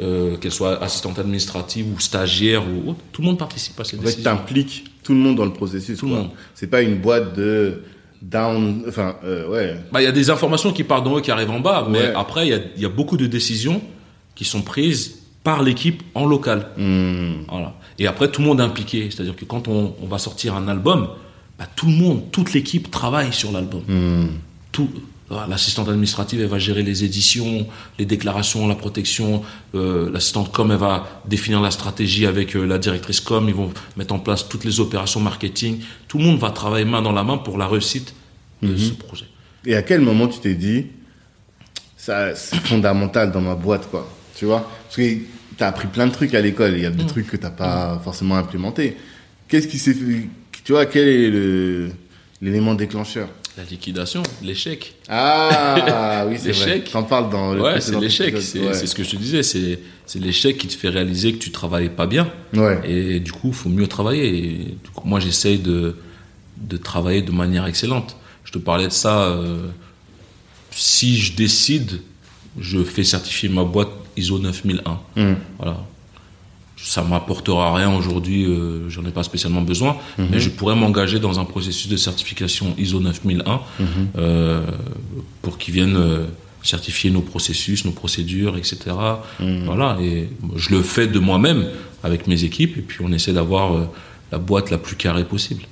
euh, 0.00 0.36
qu'elles 0.38 0.50
soient 0.52 0.82
assistantes 0.82 1.18
administratives 1.20 1.86
ou 1.94 2.00
stagiaires 2.00 2.64
ou 2.68 2.90
autres, 2.90 3.00
tout 3.12 3.22
le 3.22 3.26
monde 3.28 3.38
participe 3.38 3.78
à 3.78 3.84
ces 3.84 3.96
En 3.96 4.00
fait, 4.00 4.06
décisions. 4.06 4.24
t'impliques 4.24 4.84
tout 5.04 5.12
le 5.12 5.18
monde 5.20 5.36
dans 5.36 5.44
le 5.44 5.52
processus. 5.52 5.98
Tout 5.98 6.06
le 6.08 6.14
monde. 6.14 6.30
C'est 6.54 6.66
pas 6.66 6.82
une 6.82 6.96
boîte 7.00 7.36
de 7.36 7.82
down. 8.30 8.84
Enfin, 8.88 9.16
euh, 9.24 9.48
ouais. 9.48 9.76
Bah, 9.92 10.00
il 10.00 10.04
y 10.04 10.08
a 10.08 10.12
des 10.12 10.30
informations 10.30 10.72
qui 10.72 10.84
partent 10.84 11.04
d'en 11.04 11.12
haut 11.14 11.20
qui 11.20 11.30
arrivent 11.30 11.50
en 11.50 11.60
bas, 11.60 11.86
mais 11.88 11.98
Ouais. 11.98 12.12
après, 12.16 12.46
il 12.46 12.50
y 12.50 12.54
a, 12.54 12.60
y 12.78 12.84
a 12.84 12.88
beaucoup 12.88 13.16
de 13.16 13.26
décisions 13.26 13.80
qui 14.34 14.44
sont 14.44 14.62
prises 14.62 15.20
par 15.42 15.62
l'équipe 15.62 16.02
en 16.14 16.24
local. 16.26 16.68
Hmm. 16.76 17.44
Voilà. 17.48 17.74
Et 17.98 18.06
après, 18.06 18.30
tout 18.30 18.40
le 18.40 18.48
monde 18.48 18.60
est 18.60 18.64
impliqué. 18.64 19.08
C'est-à-dire 19.10 19.36
que 19.36 19.44
quand 19.44 19.68
on, 19.68 19.94
on 20.02 20.06
va 20.06 20.18
sortir 20.18 20.54
un 20.56 20.66
album, 20.68 21.08
bah, 21.58 21.66
tout 21.76 21.86
le 21.86 21.92
monde, 21.92 22.22
toute 22.32 22.52
l'équipe 22.54 22.90
travaille 22.90 23.32
sur 23.32 23.52
l'album. 23.52 23.82
Hmm. 23.86 24.26
Tout. 24.72 24.88
L'assistante 25.48 25.88
administrative, 25.88 26.40
elle 26.40 26.48
va 26.48 26.58
gérer 26.58 26.82
les 26.82 27.04
éditions, 27.04 27.66
les 27.98 28.06
déclarations, 28.06 28.66
la 28.68 28.74
protection. 28.74 29.42
Euh, 29.74 30.10
L'assistante 30.12 30.52
com, 30.52 30.70
elle 30.70 30.78
va 30.78 31.22
définir 31.26 31.60
la 31.60 31.70
stratégie 31.70 32.26
avec 32.26 32.56
euh, 32.56 32.64
la 32.64 32.78
directrice 32.78 33.20
com. 33.20 33.48
Ils 33.48 33.54
vont 33.54 33.70
mettre 33.96 34.14
en 34.14 34.18
place 34.18 34.48
toutes 34.48 34.64
les 34.64 34.80
opérations 34.80 35.20
marketing. 35.20 35.80
Tout 36.08 36.18
le 36.18 36.24
monde 36.24 36.38
va 36.38 36.50
travailler 36.50 36.84
main 36.84 37.02
dans 37.02 37.12
la 37.12 37.24
main 37.24 37.38
pour 37.38 37.58
la 37.58 37.66
réussite 37.66 38.14
de 38.62 38.76
ce 38.76 38.92
projet. 38.92 39.26
Et 39.66 39.74
à 39.74 39.82
quel 39.82 40.00
moment 40.00 40.28
tu 40.28 40.38
t'es 40.40 40.54
dit, 40.54 40.86
ça, 41.96 42.34
c'est 42.34 42.56
fondamental 42.56 43.32
dans 43.32 43.40
ma 43.40 43.54
boîte, 43.54 43.90
quoi. 43.90 44.08
Tu 44.36 44.44
vois? 44.44 44.68
Parce 44.84 44.96
que 44.96 45.18
t'as 45.56 45.68
appris 45.68 45.88
plein 45.88 46.06
de 46.06 46.12
trucs 46.12 46.34
à 46.34 46.40
l'école. 46.40 46.74
Il 46.76 46.82
y 46.82 46.86
a 46.86 46.90
des 46.90 47.06
trucs 47.06 47.26
que 47.26 47.36
t'as 47.36 47.50
pas 47.50 48.00
forcément 48.02 48.36
implémentés. 48.36 48.96
Qu'est-ce 49.48 49.68
qui 49.68 49.78
s'est 49.78 49.94
fait 49.94 50.28
Tu 50.64 50.72
vois, 50.72 50.86
quel 50.86 51.08
est 51.08 51.30
le 51.30 51.90
l'élément 52.44 52.74
déclencheur 52.74 53.28
La 53.56 53.64
liquidation, 53.64 54.22
l'échec. 54.42 54.94
Ah 55.08 56.24
oui, 56.28 56.36
c'est 56.38 56.52
vrai. 56.52 56.66
L'échec. 56.66 56.90
T'en 56.90 57.02
parles 57.04 57.30
dans 57.30 57.54
le 57.54 57.62
Ouais, 57.62 57.80
c'est 57.80 57.98
l'échec. 57.98 58.34
C'est 58.40 58.60
Ouais. 58.60 58.74
ce 58.74 58.94
que 58.94 59.02
je 59.04 59.10
te 59.10 59.16
disais. 59.16 59.42
C'est 59.42 59.78
c'est 60.06 60.18
l'échec 60.18 60.58
qui 60.58 60.66
te 60.66 60.74
fait 60.74 60.90
réaliser 60.90 61.32
que 61.32 61.38
tu 61.38 61.50
travailles 61.50 61.88
pas 61.88 62.06
bien. 62.06 62.30
Ouais. 62.52 62.78
Et 62.86 63.20
du 63.20 63.32
coup, 63.32 63.48
il 63.48 63.54
faut 63.54 63.70
mieux 63.70 63.86
travailler. 63.86 64.26
Et 64.28 64.58
du 64.84 64.90
coup, 64.94 65.06
moi, 65.08 65.18
j'essaye 65.20 65.58
de, 65.58 65.96
de 66.58 66.76
travailler 66.76 67.22
de 67.22 67.32
manière 67.32 67.64
excellente. 67.66 68.16
Je 68.44 68.52
te 68.52 68.58
parlais 68.58 68.86
de 68.88 68.92
ça. 68.92 69.22
euh, 69.28 69.68
si 70.70 71.16
je 71.16 71.34
décide, 71.36 72.00
je 72.58 72.82
fais 72.84 73.04
certifier 73.04 73.48
ma 73.48 73.64
boîte 73.64 73.88
ISO 74.16 74.38
9001. 74.38 75.00
Hmm. 75.16 75.34
Voilà. 75.58 75.78
Ça 76.76 77.02
m'apportera 77.02 77.74
rien 77.74 77.94
aujourd'hui, 77.94 78.44
euh, 78.44 78.88
j'en 78.90 79.04
ai 79.04 79.10
pas 79.10 79.22
spécialement 79.22 79.62
besoin, 79.62 79.96
mais 80.18 80.40
je 80.40 80.50
pourrais 80.50 80.74
m'engager 80.74 81.20
dans 81.20 81.38
un 81.38 81.44
processus 81.44 81.88
de 81.88 81.96
certification 81.96 82.74
ISO 82.76 83.00
9001 83.00 83.60
euh, 84.18 84.60
pour 85.40 85.56
qu'ils 85.56 85.74
viennent 85.74 85.96
euh, 85.96 86.26
certifier 86.64 87.10
nos 87.10 87.20
processus, 87.20 87.84
nos 87.84 87.92
procédures, 87.92 88.56
etc. 88.56 88.78
Voilà, 89.64 89.98
et 90.00 90.28
je 90.56 90.70
le 90.70 90.82
fais 90.82 91.06
de 91.06 91.18
moi-même 91.18 91.66
avec 92.02 92.26
mes 92.26 92.44
équipes, 92.44 92.76
et 92.76 92.82
puis 92.82 92.98
on 93.02 93.12
essaie 93.12 93.32
d'avoir 93.32 93.74
euh, 93.74 93.88
la 94.32 94.38
boîte 94.38 94.70
la 94.70 94.78
plus 94.78 94.96
carrée 94.96 95.24
possible. 95.24 95.62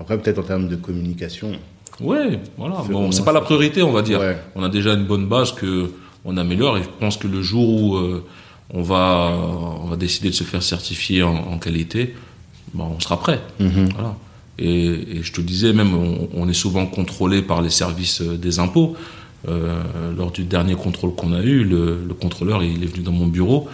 Après, 0.00 0.18
peut-être 0.18 0.38
en 0.38 0.44
termes 0.44 0.68
de 0.68 0.76
communication. 0.76 1.52
Ouais, 2.00 2.40
voilà. 2.56 2.82
Bon, 2.88 3.10
c'est 3.10 3.24
pas 3.24 3.32
la 3.32 3.40
priorité, 3.40 3.82
on 3.82 3.92
va 3.92 4.02
dire. 4.02 4.20
Ouais. 4.20 4.38
On 4.54 4.62
a 4.62 4.68
déjà 4.68 4.94
une 4.94 5.04
bonne 5.04 5.26
base 5.26 5.52
que 5.52 5.90
on 6.24 6.36
améliore 6.36 6.78
et 6.78 6.82
je 6.82 6.88
pense 7.00 7.16
que 7.16 7.26
le 7.26 7.42
jour 7.42 7.68
où 7.68 7.98
on 8.72 8.82
va 8.82 9.32
on 9.82 9.86
va 9.86 9.96
décider 9.96 10.30
de 10.30 10.34
se 10.34 10.44
faire 10.44 10.62
certifier 10.62 11.22
en, 11.22 11.34
en 11.34 11.58
qualité, 11.58 12.14
ben, 12.74 12.84
on 12.96 13.00
sera 13.00 13.18
prêt. 13.18 13.40
Voilà. 13.58 14.16
Et, 14.58 15.18
et 15.18 15.22
je 15.22 15.32
te 15.32 15.40
disais 15.40 15.72
même, 15.72 15.94
on, 15.94 16.28
on 16.34 16.48
est 16.48 16.52
souvent 16.64 16.86
contrôlé 16.86 17.42
par 17.42 17.62
les 17.62 17.70
services 17.70 18.20
euh, 18.22 18.36
des 18.36 18.58
impôts. 18.58 18.96
Euh, 19.48 19.82
lors 20.16 20.32
du 20.32 20.42
dernier 20.42 20.74
contrôle 20.74 21.14
qu'on 21.14 21.32
a 21.32 21.42
eu, 21.42 21.62
le, 21.62 21.98
le 22.06 22.14
contrôleur 22.14 22.64
il 22.64 22.82
est 22.82 22.86
venu 22.86 23.04
dans 23.04 23.12
mon 23.12 23.28
bureau. 23.28 23.68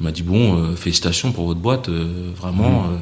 Il 0.00 0.04
m'a 0.04 0.10
dit 0.12 0.22
bon, 0.22 0.56
euh, 0.56 0.74
félicitations 0.74 1.32
pour 1.32 1.46
votre 1.46 1.60
boîte, 1.60 1.88
euh, 1.90 2.30
vraiment. 2.36 2.84
euh, 2.84 2.96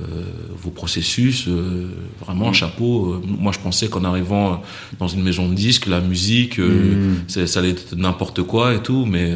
euh, 0.00 0.22
vos 0.56 0.70
processus, 0.70 1.46
euh, 1.48 1.88
vraiment 2.24 2.52
chapeau. 2.54 3.12
Euh, 3.12 3.22
moi, 3.26 3.52
je 3.52 3.58
pensais 3.58 3.88
qu'en 3.88 4.04
arrivant 4.04 4.62
dans 4.98 5.06
une 5.06 5.22
maison 5.22 5.48
de 5.48 5.54
disques, 5.54 5.86
la 5.86 6.00
musique, 6.00 6.58
euh, 6.58 7.14
ça 7.28 7.58
allait 7.58 7.70
être 7.70 7.94
n'importe 7.94 8.42
quoi 8.42 8.74
et 8.74 8.82
tout, 8.82 9.04
mais 9.04 9.34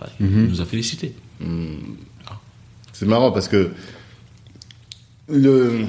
ouais, 0.00 0.08
il 0.20 0.26
nous 0.48 0.60
a 0.60 0.64
félicité. 0.64 1.14
C'est 2.92 3.06
marrant 3.06 3.30
parce 3.32 3.48
que 3.48 3.70
le, 5.28 5.84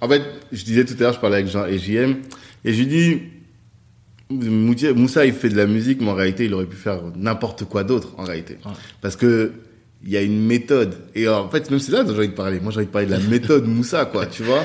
en 0.00 0.08
fait, 0.08 0.22
je 0.52 0.64
disais 0.64 0.84
tout 0.84 0.94
à 0.98 1.02
l'heure, 1.02 1.12
je 1.14 1.20
parlais 1.20 1.36
avec 1.38 1.48
Jean 1.50 1.66
et 1.66 1.78
JM 1.78 2.16
et 2.64 2.72
je 2.74 2.78
lui 2.82 2.86
dis, 2.86 3.18
Moussa, 4.94 5.24
il 5.26 5.32
fait 5.32 5.48
de 5.48 5.56
la 5.56 5.66
musique, 5.66 6.00
mais 6.00 6.10
en 6.10 6.14
réalité, 6.14 6.44
il 6.44 6.54
aurait 6.54 6.66
pu 6.66 6.76
faire 6.76 7.00
n'importe 7.16 7.64
quoi 7.64 7.82
d'autre, 7.84 8.10
en 8.18 8.24
réalité. 8.24 8.58
Ouais. 8.64 8.72
Parce 9.00 9.16
que, 9.16 9.52
il 10.04 10.10
y 10.10 10.16
a 10.16 10.22
une 10.22 10.46
méthode. 10.46 10.96
Et 11.14 11.28
en 11.28 11.48
fait, 11.50 11.70
même 11.70 11.78
c'est 11.80 11.92
là 11.92 12.04
dont 12.04 12.12
j'ai 12.12 12.18
envie 12.20 12.28
de 12.28 12.32
parler. 12.34 12.58
Moi, 12.60 12.70
j'ai 12.72 12.78
envie 12.78 12.86
de 12.86 12.90
parler 12.92 13.06
de 13.06 13.12
la 13.12 13.18
méthode 13.18 13.64
Moussa, 13.66 14.04
quoi, 14.06 14.26
tu 14.26 14.42
vois. 14.42 14.64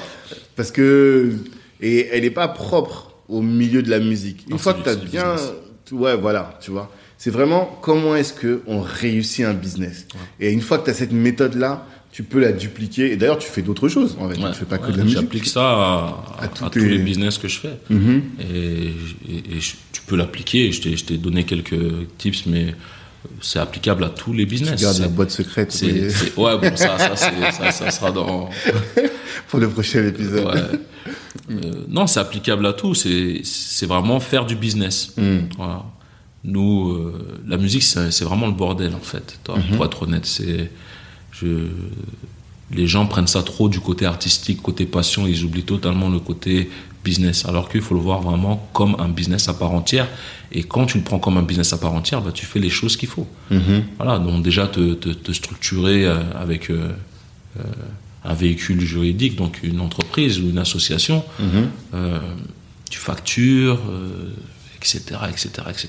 Parce 0.55 0.71
que, 0.71 1.33
et 1.81 2.07
elle 2.11 2.23
est 2.25 2.31
pas 2.31 2.47
propre 2.47 3.13
au 3.27 3.41
milieu 3.41 3.81
de 3.83 3.89
la 3.89 3.99
musique. 3.99 4.43
Une 4.45 4.51
Non, 4.51 4.57
fois 4.57 4.73
que 4.75 4.83
t'as 4.83 4.95
bien, 4.95 5.33
business. 5.33 5.51
ouais, 5.91 6.15
voilà, 6.15 6.57
tu 6.61 6.71
vois. 6.71 6.91
C'est 7.17 7.31
vraiment 7.31 7.79
comment 7.81 8.15
est-ce 8.15 8.33
que 8.33 8.61
on 8.67 8.81
réussit 8.81 9.45
un 9.45 9.53
business. 9.53 10.07
Et 10.39 10.51
une 10.51 10.61
fois 10.61 10.77
que 10.79 10.85
tu 10.85 10.91
as 10.91 10.93
cette 10.93 11.11
méthode-là, 11.13 11.85
tu 12.11 12.23
peux 12.23 12.39
la 12.39 12.51
dupliquer. 12.51 13.11
Et 13.11 13.15
d'ailleurs, 13.17 13.37
tu 13.39 13.49
fais 13.49 13.61
d'autres 13.61 13.89
choses. 13.89 14.15
En 14.19 14.29
fait. 14.29 14.37
Ouais, 14.39 14.51
tu 14.51 14.59
fais 14.59 14.65
pas 14.65 14.77
que 14.77 14.91
de 14.91 14.97
la 14.97 15.03
musique. 15.03 15.19
J'applique 15.19 15.47
ça 15.47 15.61
à, 15.63 16.25
À 16.39 16.65
à 16.65 16.69
tous 16.69 16.79
les 16.79 16.97
business 16.99 17.37
que 17.37 17.47
je 17.47 17.59
fais. 17.59 17.77
Mhm. 17.89 18.21
Et, 18.39 18.53
et- 19.33 19.57
et 19.57 19.59
je- 19.59 19.75
tu 19.91 20.01
peux 20.07 20.15
l'appliquer. 20.15 20.71
Je 20.71 21.03
t'ai 21.03 21.17
donné 21.17 21.43
quelques 21.45 21.75
tips, 22.17 22.45
mais 22.45 22.73
c'est 23.41 23.59
applicable 23.59 24.03
à 24.03 24.09
tous 24.09 24.31
les 24.33 24.45
business. 24.45 24.75
Tu 24.77 24.83
gardes 24.83 24.99
la 24.99 25.07
boîte 25.07 25.31
secrète 25.31 25.75
ouais, 25.83 26.57
bon, 26.57 26.75
ça, 26.75 26.97
ça, 26.99 27.15
ça, 27.15 27.71
ça 27.71 27.91
sera 27.91 28.11
dans. 28.11 28.49
pour 29.49 29.59
le 29.59 29.69
prochain 29.69 30.05
épisode. 30.05 30.45
ouais. 30.45 30.79
Euh, 31.51 31.71
non, 31.89 32.07
c'est 32.07 32.19
applicable 32.19 32.65
à 32.65 32.73
tout. 32.73 32.93
C'est 32.95 33.41
c'est 33.43 33.85
vraiment 33.85 34.19
faire 34.19 34.45
du 34.45 34.55
business. 34.55 35.13
Mm. 35.17 35.37
Voilà. 35.57 35.83
Nous, 36.47 36.89
euh, 36.91 37.39
la 37.47 37.57
musique, 37.57 37.83
c'est 37.83 38.23
vraiment 38.23 38.45
le 38.47 38.53
bordel, 38.53 38.93
en 38.93 38.99
fait. 38.99 39.39
Toi, 39.43 39.57
Mhm. 39.57 39.75
Pour 39.77 39.85
être 39.85 40.03
honnête, 40.03 40.25
c'est. 40.25 40.69
Les 42.71 42.87
gens 42.87 43.05
prennent 43.05 43.27
ça 43.27 43.43
trop 43.43 43.69
du 43.69 43.79
côté 43.79 44.05
artistique, 44.05 44.61
côté 44.61 44.85
passion, 44.85 45.27
ils 45.27 45.43
oublient 45.43 45.63
totalement 45.63 46.09
le 46.09 46.19
côté 46.19 46.69
business. 47.03 47.45
Alors 47.45 47.69
qu'il 47.69 47.81
faut 47.81 47.93
le 47.93 48.01
voir 48.01 48.21
vraiment 48.21 48.67
comme 48.73 48.95
un 48.99 49.07
business 49.09 49.47
à 49.47 49.53
part 49.53 49.71
entière. 49.71 50.07
Et 50.51 50.63
quand 50.63 50.87
tu 50.87 50.97
le 50.97 51.03
prends 51.03 51.19
comme 51.19 51.37
un 51.37 51.43
business 51.43 51.73
à 51.73 51.77
part 51.77 51.93
entière, 51.93 52.21
bah, 52.21 52.31
tu 52.33 52.45
fais 52.47 52.59
les 52.59 52.71
choses 52.71 52.97
qu'il 52.97 53.07
faut. 53.09 53.27
Mhm. 53.51 53.83
Voilà, 53.97 54.17
donc 54.17 54.41
déjà 54.43 54.67
te, 54.67 54.93
te, 54.95 55.09
te 55.09 55.31
structurer 55.31 56.05
euh, 56.07 56.17
avec 56.35 56.71
euh, 56.71 56.89
euh, 57.59 57.63
un 58.23 58.33
véhicule 58.33 58.81
juridique, 58.81 59.35
donc 59.35 59.59
une 59.61 59.79
entreprise 59.79 60.39
ou 60.39 60.49
une 60.49 60.57
association, 60.57 61.23
Mhm. 61.39 61.69
tu 62.89 62.97
factures, 62.97 63.79
etc., 64.85 65.19
etc., 65.29 65.49
etc. 65.69 65.87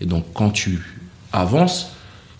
Et 0.00 0.06
donc 0.06 0.24
quand 0.34 0.50
tu 0.50 0.80
avances, 1.32 1.92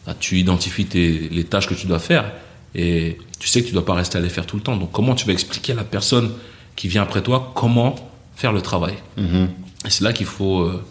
bah, 0.06 0.14
tu 0.18 0.38
identifies 0.38 0.86
tes- 0.86 1.28
les 1.30 1.44
tâches 1.44 1.66
que 1.68 1.74
tu 1.74 1.86
dois 1.86 1.98
faire 1.98 2.30
et 2.74 3.18
tu 3.38 3.48
sais 3.48 3.62
que 3.62 3.66
tu 3.68 3.72
dois 3.72 3.84
pas 3.84 3.94
rester 3.94 4.18
à 4.18 4.20
les 4.20 4.28
faire 4.28 4.46
tout 4.46 4.56
le 4.56 4.62
temps. 4.62 4.76
Donc 4.76 4.92
comment 4.92 5.14
tu 5.14 5.26
vas 5.26 5.32
expliquer 5.32 5.72
à 5.72 5.76
la 5.76 5.84
personne 5.84 6.30
qui 6.76 6.88
vient 6.88 7.02
après 7.02 7.22
toi 7.22 7.52
comment 7.54 7.94
faire 8.36 8.52
le 8.52 8.62
travail? 8.62 8.94
Mhm. 9.16 9.48
Et 9.86 9.90
c'est 9.90 10.04
là 10.04 10.12
qu'il 10.12 10.26
faut 10.26 10.60
euh, 10.62 10.84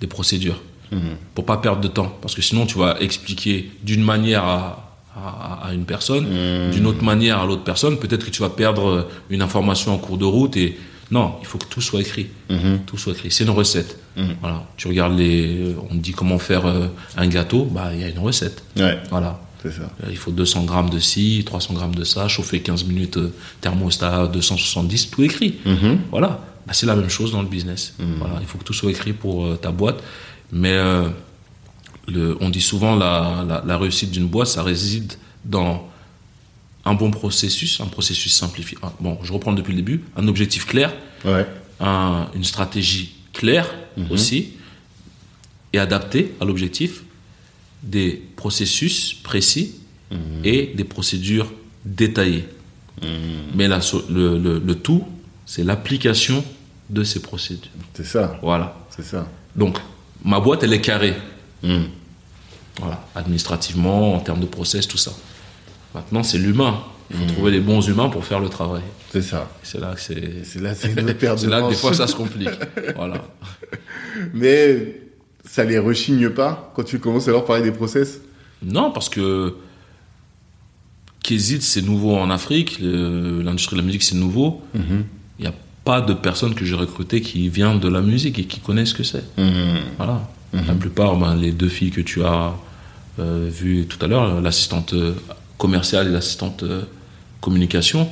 des 0.00 0.06
procédures 0.06 0.60
Mhm. 0.92 1.16
pour 1.34 1.44
pas 1.44 1.56
perdre 1.56 1.80
de 1.80 1.88
temps. 1.88 2.16
Parce 2.22 2.34
que 2.36 2.42
sinon, 2.42 2.64
tu 2.66 2.78
vas 2.78 2.96
expliquer 3.00 3.70
d'une 3.82 4.02
manière 4.04 4.44
à, 4.44 4.92
à, 5.16 5.68
à 5.68 5.72
une 5.74 5.84
personne, 5.84 6.26
Mhm. 6.28 6.70
d'une 6.70 6.86
autre 6.86 7.02
manière 7.02 7.40
à 7.40 7.46
l'autre 7.46 7.64
personne. 7.64 7.98
Peut-être 7.98 8.24
que 8.24 8.30
tu 8.30 8.40
vas 8.42 8.50
perdre 8.50 8.86
euh, 8.88 9.02
une 9.30 9.42
information 9.42 9.92
en 9.94 9.98
cours 9.98 10.18
de 10.18 10.24
route. 10.24 10.56
Et 10.56 10.78
non, 11.10 11.36
il 11.40 11.46
faut 11.46 11.58
que 11.58 11.66
tout 11.66 11.80
soit 11.80 12.00
écrit. 12.00 12.26
Mhm. 12.50 12.80
Tout 12.86 12.98
soit 12.98 13.12
écrit. 13.12 13.30
C'est 13.30 13.44
une 13.44 13.50
recette. 13.50 13.98
Mhm. 14.16 14.36
Voilà. 14.40 14.64
Tu 14.76 14.88
regardes 14.88 15.16
les. 15.16 15.70
euh, 15.70 15.74
On 15.90 15.94
dit 15.94 16.12
comment 16.12 16.38
faire 16.38 16.66
euh, 16.66 16.88
un 17.16 17.26
gâteau. 17.28 17.64
Bah, 17.64 17.90
il 17.94 18.00
y 18.00 18.04
a 18.04 18.08
une 18.08 18.18
recette. 18.18 18.62
Ouais, 18.76 18.98
Voilà. 19.10 19.38
c'est 19.62 19.70
ça. 19.72 19.82
Euh, 20.04 20.08
Il 20.10 20.16
faut 20.16 20.32
200 20.32 20.64
grammes 20.64 20.90
de 20.90 20.98
ci, 20.98 21.42
300 21.46 21.74
grammes 21.74 21.94
de 21.94 22.04
ça, 22.04 22.26
chauffer 22.28 22.60
15 22.60 22.84
minutes, 22.84 23.18
thermostat 23.60 24.26
270, 24.26 25.10
tout 25.10 25.22
écrit. 25.22 25.56
Mhm. 25.64 25.98
Voilà, 26.10 26.40
Bah, 26.66 26.72
c'est 26.72 26.86
la 26.86 26.96
même 26.96 27.08
chose 27.10 27.30
dans 27.30 27.42
le 27.42 27.48
business. 27.48 27.94
Voilà, 28.18 28.38
il 28.40 28.46
faut 28.46 28.58
que 28.58 28.64
tout 28.64 28.72
soit 28.74 28.90
écrit 28.90 29.12
pour 29.12 29.44
euh, 29.46 29.56
ta 29.56 29.70
boîte. 29.70 30.02
Mais 30.52 30.72
euh, 30.72 31.08
le, 32.08 32.36
on 32.40 32.48
dit 32.50 32.60
souvent 32.60 32.96
la, 32.96 33.44
la, 33.48 33.62
la 33.66 33.78
réussite 33.78 34.10
d'une 34.10 34.26
boîte, 34.26 34.48
ça 34.48 34.62
réside 34.62 35.12
dans 35.44 35.88
un 36.86 36.94
bon 36.94 37.10
processus, 37.10 37.80
un 37.80 37.86
processus 37.86 38.32
simplifié. 38.32 38.78
Ah, 38.82 38.92
Bon, 39.00 39.18
je 39.22 39.32
reprends 39.32 39.52
depuis 39.52 39.72
le 39.72 39.76
début. 39.82 40.04
Un 40.16 40.26
objectif 40.28 40.66
clair, 40.66 40.94
Ouais. 41.24 41.46
un- 41.80 42.28
une 42.34 42.44
stratégie 42.44 43.14
claire 43.34 43.68
aussi 44.10 44.52
et 45.72 45.78
adaptée 45.78 46.34
à 46.40 46.44
l'objectif, 46.44 47.02
des 47.82 48.22
processus 48.36 49.14
précis 49.22 49.74
et 50.44 50.72
des 50.74 50.84
procédures 50.84 51.52
détaillées. 51.84 52.46
Mais 53.54 53.68
la 53.68 53.80
so- 53.80 54.04
le, 54.08 54.38
le- 54.38 54.58
le 54.58 54.74
tout, 54.76 55.04
c'est 55.44 55.64
l'application 55.64 56.42
de 56.88 57.02
ces 57.04 57.20
procédures. 57.20 57.70
C'est 57.94 58.06
ça. 58.06 58.38
Voilà. 58.42 58.76
C'est 58.90 59.04
ça. 59.04 59.28
Donc, 59.56 59.78
ma 60.24 60.38
boîte, 60.40 60.62
elle 60.62 60.72
est 60.72 60.80
carrée. 60.80 61.14
Mhm. 61.62 61.88
Voilà. 62.78 63.04
Administrativement, 63.14 64.14
en 64.14 64.20
termes 64.20 64.40
de 64.40 64.46
process, 64.46 64.86
tout 64.86 64.98
ça. 64.98 65.12
Maintenant, 65.96 66.22
c'est 66.22 66.38
l'humain. 66.38 66.80
Il 67.10 67.16
faut 67.16 67.24
trouver 67.26 67.52
les 67.52 67.60
bons 67.60 67.80
humains 67.88 68.10
pour 68.10 68.24
faire 68.24 68.40
le 68.40 68.50
travail. 68.50 68.82
C'est 69.10 69.22
ça. 69.22 69.48
C'est 69.62 69.80
là 69.80 69.94
que 69.94 70.00
c'est. 70.00 70.44
C'est 70.44 70.60
là, 70.60 70.74
c'est 70.74 70.94
de 70.94 71.48
là 71.48 71.62
que 71.62 71.70
des 71.70 71.74
fois 71.74 71.94
ça 71.94 72.06
se 72.06 72.14
complique. 72.14 72.50
voilà. 72.94 73.24
Mais 74.34 75.00
ça 75.44 75.64
les 75.64 75.78
rechigne 75.78 76.28
pas 76.28 76.70
quand 76.76 76.82
tu 76.82 76.98
commences 76.98 77.28
à 77.28 77.30
leur 77.30 77.46
parler 77.46 77.62
des 77.62 77.72
process? 77.72 78.20
Non, 78.62 78.90
parce 78.90 79.08
que 79.08 79.54
Kézit, 81.22 81.62
c'est 81.62 81.82
nouveau 81.82 82.14
en 82.16 82.28
Afrique, 82.28 82.78
l'industrie 82.80 83.76
de 83.76 83.80
la 83.80 83.86
musique, 83.86 84.02
c'est 84.02 84.16
nouveau. 84.16 84.60
Mhm. 84.74 85.04
Il 85.38 85.42
n'y 85.42 85.48
a 85.48 85.54
pas 85.84 86.02
de 86.02 86.12
personnes 86.12 86.54
que 86.54 86.64
j'ai 86.64 86.74
recrutées 86.74 87.22
qui 87.22 87.48
viennent 87.48 87.80
de 87.80 87.88
la 87.88 88.02
musique 88.02 88.38
et 88.38 88.44
qui 88.44 88.60
connaissent 88.60 88.90
ce 88.90 88.94
que 88.94 89.02
c'est. 89.02 89.24
Mhm. 89.38 89.80
Voilà. 89.96 90.28
La 90.52 90.74
plupart, 90.74 91.16
ben, 91.16 91.34
les 91.36 91.52
deux 91.52 91.68
filles 91.68 91.90
que 91.90 92.00
tu 92.00 92.22
as 92.24 92.54
euh, 93.18 93.48
vues 93.50 93.86
tout 93.86 94.02
à 94.04 94.08
l'heure, 94.08 94.40
l'assistante 94.40 94.94
euh, 95.56 95.58
commerciale 95.58 96.08
et 96.08 96.10
l'assistante 96.10 96.62
euh, 96.62 96.82
communication, 97.40 98.08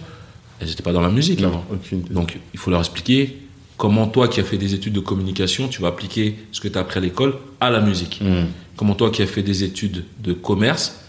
elles 0.61 0.69
n'étaient 0.69 0.83
pas 0.83 0.93
dans 0.93 1.01
la 1.01 1.11
musique 1.11 1.41
Non, 1.41 1.49
avant. 1.49 1.65
aucune. 1.73 2.03
Donc, 2.03 2.39
il 2.53 2.59
faut 2.61 2.71
leur 2.71 2.81
expliquer 2.81 3.39
comment 3.77 4.07
toi 4.07 4.29
qui 4.29 4.41
as 4.41 4.45
fait 4.45 4.59
des 4.59 4.75
études 4.75 4.93
de 4.93 5.01
communication, 5.01 5.69
tu 5.69 5.83
vas 5.83 5.89
appliquer 5.89 6.37
ce 6.53 6.61
que 6.61 6.69
tu 6.69 6.79
as 6.79 6.83
appris 6.83 6.99
à 6.99 7.03
l'école 7.03 7.35
à 7.61 7.71
la 7.71 7.81
musique. 7.81 8.21
Mhm. 8.21 8.47
Comment 8.77 8.95
toi 8.95 9.11
qui 9.11 9.23
as 9.23 9.27
fait 9.27 9.43
des 9.43 9.65
études 9.65 10.05
de 10.23 10.33
commerce 10.33 11.01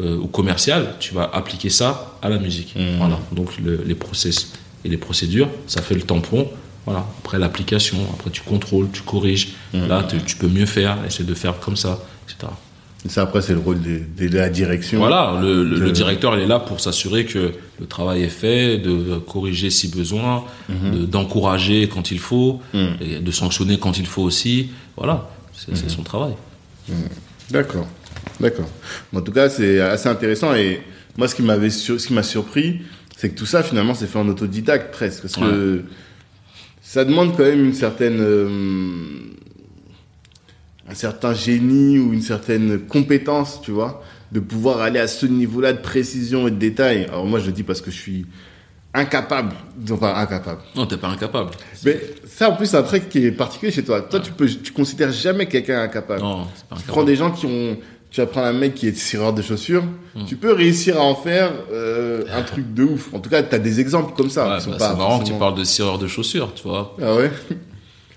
euh, 0.00 0.16
ou 0.16 0.26
commercial, 0.26 0.94
tu 1.00 1.14
vas 1.14 1.30
appliquer 1.32 1.68
ça 1.70 2.16
à 2.22 2.28
la 2.28 2.38
musique. 2.38 2.74
Mhm. 2.76 2.96
Voilà. 2.98 3.18
Donc 3.32 3.58
le- 3.58 3.82
les 3.86 3.94
process 3.94 4.52
et 4.84 4.88
les 4.88 4.96
procédures, 4.96 5.48
ça 5.66 5.80
fait 5.82 5.94
le 5.94 6.02
tampon. 6.02 6.48
Voilà. 6.86 7.06
Après 7.24 7.38
l'application, 7.38 7.98
après 8.12 8.30
tu 8.30 8.40
contrôles, 8.42 8.88
tu 8.92 9.02
corriges. 9.02 9.48
Mhm. 9.72 9.86
Là, 9.88 10.02
tu, 10.08 10.16
tu 10.22 10.36
peux 10.36 10.48
mieux 10.48 10.66
faire, 10.66 10.98
essayer 11.06 11.24
de 11.24 11.34
faire 11.34 11.60
comme 11.60 11.76
ça, 11.76 12.00
etc. 12.26 12.50
Ça, 13.08 13.22
après, 13.22 13.42
c'est 13.42 13.52
le 13.52 13.58
rôle 13.58 13.78
de, 13.82 14.28
la 14.28 14.48
direction. 14.48 14.98
Voilà, 14.98 15.38
le, 15.42 15.64
le- 15.64 15.76
De- 15.76 15.84
le 15.84 15.90
directeur, 15.90 16.36
il 16.36 16.42
est 16.42 16.46
là 16.46 16.60
pour 16.60 16.78
s'assurer 16.80 17.24
que 17.24 17.50
le 17.80 17.86
travail 17.86 18.22
est 18.22 18.28
fait, 18.28 18.78
de 18.78 19.16
corriger 19.18 19.70
si 19.70 19.88
besoin, 19.88 20.44
de- 20.68 21.04
d'encourager 21.04 21.88
quand 21.88 22.12
il 22.12 22.20
faut, 22.20 22.60
Mhm. 22.72 22.88
et 23.00 23.18
de 23.18 23.30
sanctionner 23.32 23.78
quand 23.78 23.98
il 23.98 24.06
faut 24.06 24.22
aussi. 24.22 24.70
Voilà, 24.96 25.28
c'est 25.52 25.76
c'est 25.76 25.90
son 25.90 26.02
travail. 26.04 26.34
D'accord. 27.50 27.88
D'accord. 28.40 28.68
En 29.14 29.20
tout 29.20 29.32
cas, 29.32 29.48
c'est 29.48 29.80
assez 29.80 30.08
intéressant. 30.08 30.54
Et 30.54 30.80
moi, 31.16 31.26
ce 31.26 31.34
qui 31.34 31.42
m'avait 31.42 31.70
sur- 31.70 32.00
ce 32.00 32.06
qui 32.06 32.12
m'a 32.12 32.22
surpris, 32.22 32.82
c'est 33.16 33.30
que 33.30 33.36
tout 33.38 33.46
ça, 33.46 33.62
finalement, 33.64 33.94
c'est 33.94 34.06
fait 34.06 34.18
en 34.18 34.28
autodidacte 34.28 34.92
presque. 34.94 35.22
Parce 35.22 35.34
que 35.36 35.82
ça 36.82 37.04
demande 37.04 37.36
quand 37.36 37.42
même 37.44 37.64
une 37.64 37.74
certaine, 37.74 38.18
euh, 38.20 38.48
un 40.88 40.94
certain 40.94 41.32
génie 41.34 41.98
ou 41.98 42.12
une 42.12 42.22
certaine 42.22 42.78
compétence, 42.80 43.60
tu 43.62 43.70
vois, 43.70 44.02
de 44.32 44.40
pouvoir 44.40 44.80
aller 44.80 44.98
à 44.98 45.06
ce 45.08 45.26
niveau-là 45.26 45.72
de 45.72 45.78
précision 45.80 46.48
et 46.48 46.50
de 46.50 46.56
détail. 46.56 47.04
Alors 47.06 47.24
moi, 47.26 47.38
je 47.40 47.46
le 47.46 47.52
dis 47.52 47.62
parce 47.62 47.80
que 47.80 47.90
je 47.90 47.96
suis 47.98 48.26
incapable, 48.94 49.54
enfin 49.90 50.14
incapable. 50.14 50.60
Non, 50.76 50.86
t'es 50.86 50.96
pas 50.96 51.08
incapable. 51.08 51.50
Mais 51.84 52.00
ça, 52.26 52.50
en 52.50 52.56
plus, 52.56 52.66
c'est 52.66 52.76
un 52.76 52.82
trait 52.82 53.00
qui 53.00 53.24
est 53.24 53.32
particulier 53.32 53.72
chez 53.72 53.84
toi. 53.84 54.02
Toi, 54.02 54.20
tu 54.20 54.32
peux, 54.32 54.46
tu 54.46 54.72
considères 54.72 55.12
jamais 55.12 55.46
quelqu'un 55.46 55.80
incapable. 55.82 56.20
Non, 56.20 56.46
c'est 56.54 56.66
pas 56.66 56.76
Tu 56.76 56.82
incapable. 56.82 56.92
prends 56.92 57.04
des 57.04 57.16
gens 57.16 57.30
qui 57.30 57.46
ont, 57.46 57.78
tu 58.10 58.20
vas 58.20 58.26
prendre 58.26 58.48
un 58.48 58.52
mec 58.52 58.74
qui 58.74 58.88
est 58.88 58.96
cireur 58.96 59.32
de 59.32 59.42
chaussures, 59.42 59.84
Hmm. 60.14 60.26
tu 60.26 60.36
peux 60.36 60.52
réussir 60.52 60.98
à 60.98 61.04
en 61.04 61.14
faire 61.14 61.50
euh, 61.72 62.24
un 62.30 62.42
truc 62.42 62.74
de 62.74 62.82
ouf. 62.84 63.14
En 63.14 63.18
tout 63.20 63.30
cas, 63.30 63.42
tu 63.42 63.54
as 63.54 63.58
des 63.58 63.80
exemples 63.80 64.12
comme 64.14 64.28
ça. 64.28 64.42
Ouais, 64.44 64.58
bah, 64.66 64.76
pas 64.76 64.90
c'est 64.90 64.96
marrant 64.98 65.20
que 65.20 65.24
tu 65.24 65.32
parles 65.32 65.54
de 65.56 65.64
cireur 65.64 65.96
de 65.98 66.06
chaussures, 66.06 66.52
tu 66.54 66.64
vois. 66.64 66.94
Ah 67.00 67.14
ouais? 67.16 67.30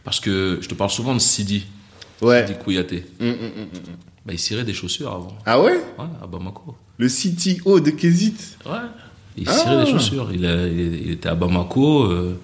Parce 0.03 0.19
que 0.19 0.59
je 0.61 0.67
te 0.67 0.73
parle 0.75 0.89
souvent 0.89 1.13
de 1.13 1.19
Sidi, 1.19 1.65
Ouais. 2.21 2.45
Sidi 2.47 2.59
Kouyaté. 2.59 3.05
Hum, 3.19 3.27
hum, 3.29 3.35
hum. 3.57 3.67
Bah, 4.25 4.33
il 4.33 4.39
cirait 4.39 4.63
des 4.63 4.73
chaussures 4.73 5.11
avant. 5.11 5.37
Ah 5.45 5.59
ouais? 5.61 5.73
Ouais, 5.73 6.05
à 6.21 6.27
Bamako. 6.27 6.75
Le 6.97 7.07
CTO 7.07 7.79
de 7.79 7.91
Kezit 7.91 8.35
Ouais. 8.65 8.71
Il 9.37 9.47
Ah. 9.49 9.51
cirait 9.53 9.83
des 9.85 9.91
chaussures. 9.91 10.29
Il, 10.33 10.45
a- 10.45 10.65
il- 10.67 11.05
il 11.07 11.11
était 11.11 11.29
à 11.29 11.35
Bamako, 11.35 12.03
euh, 12.05 12.39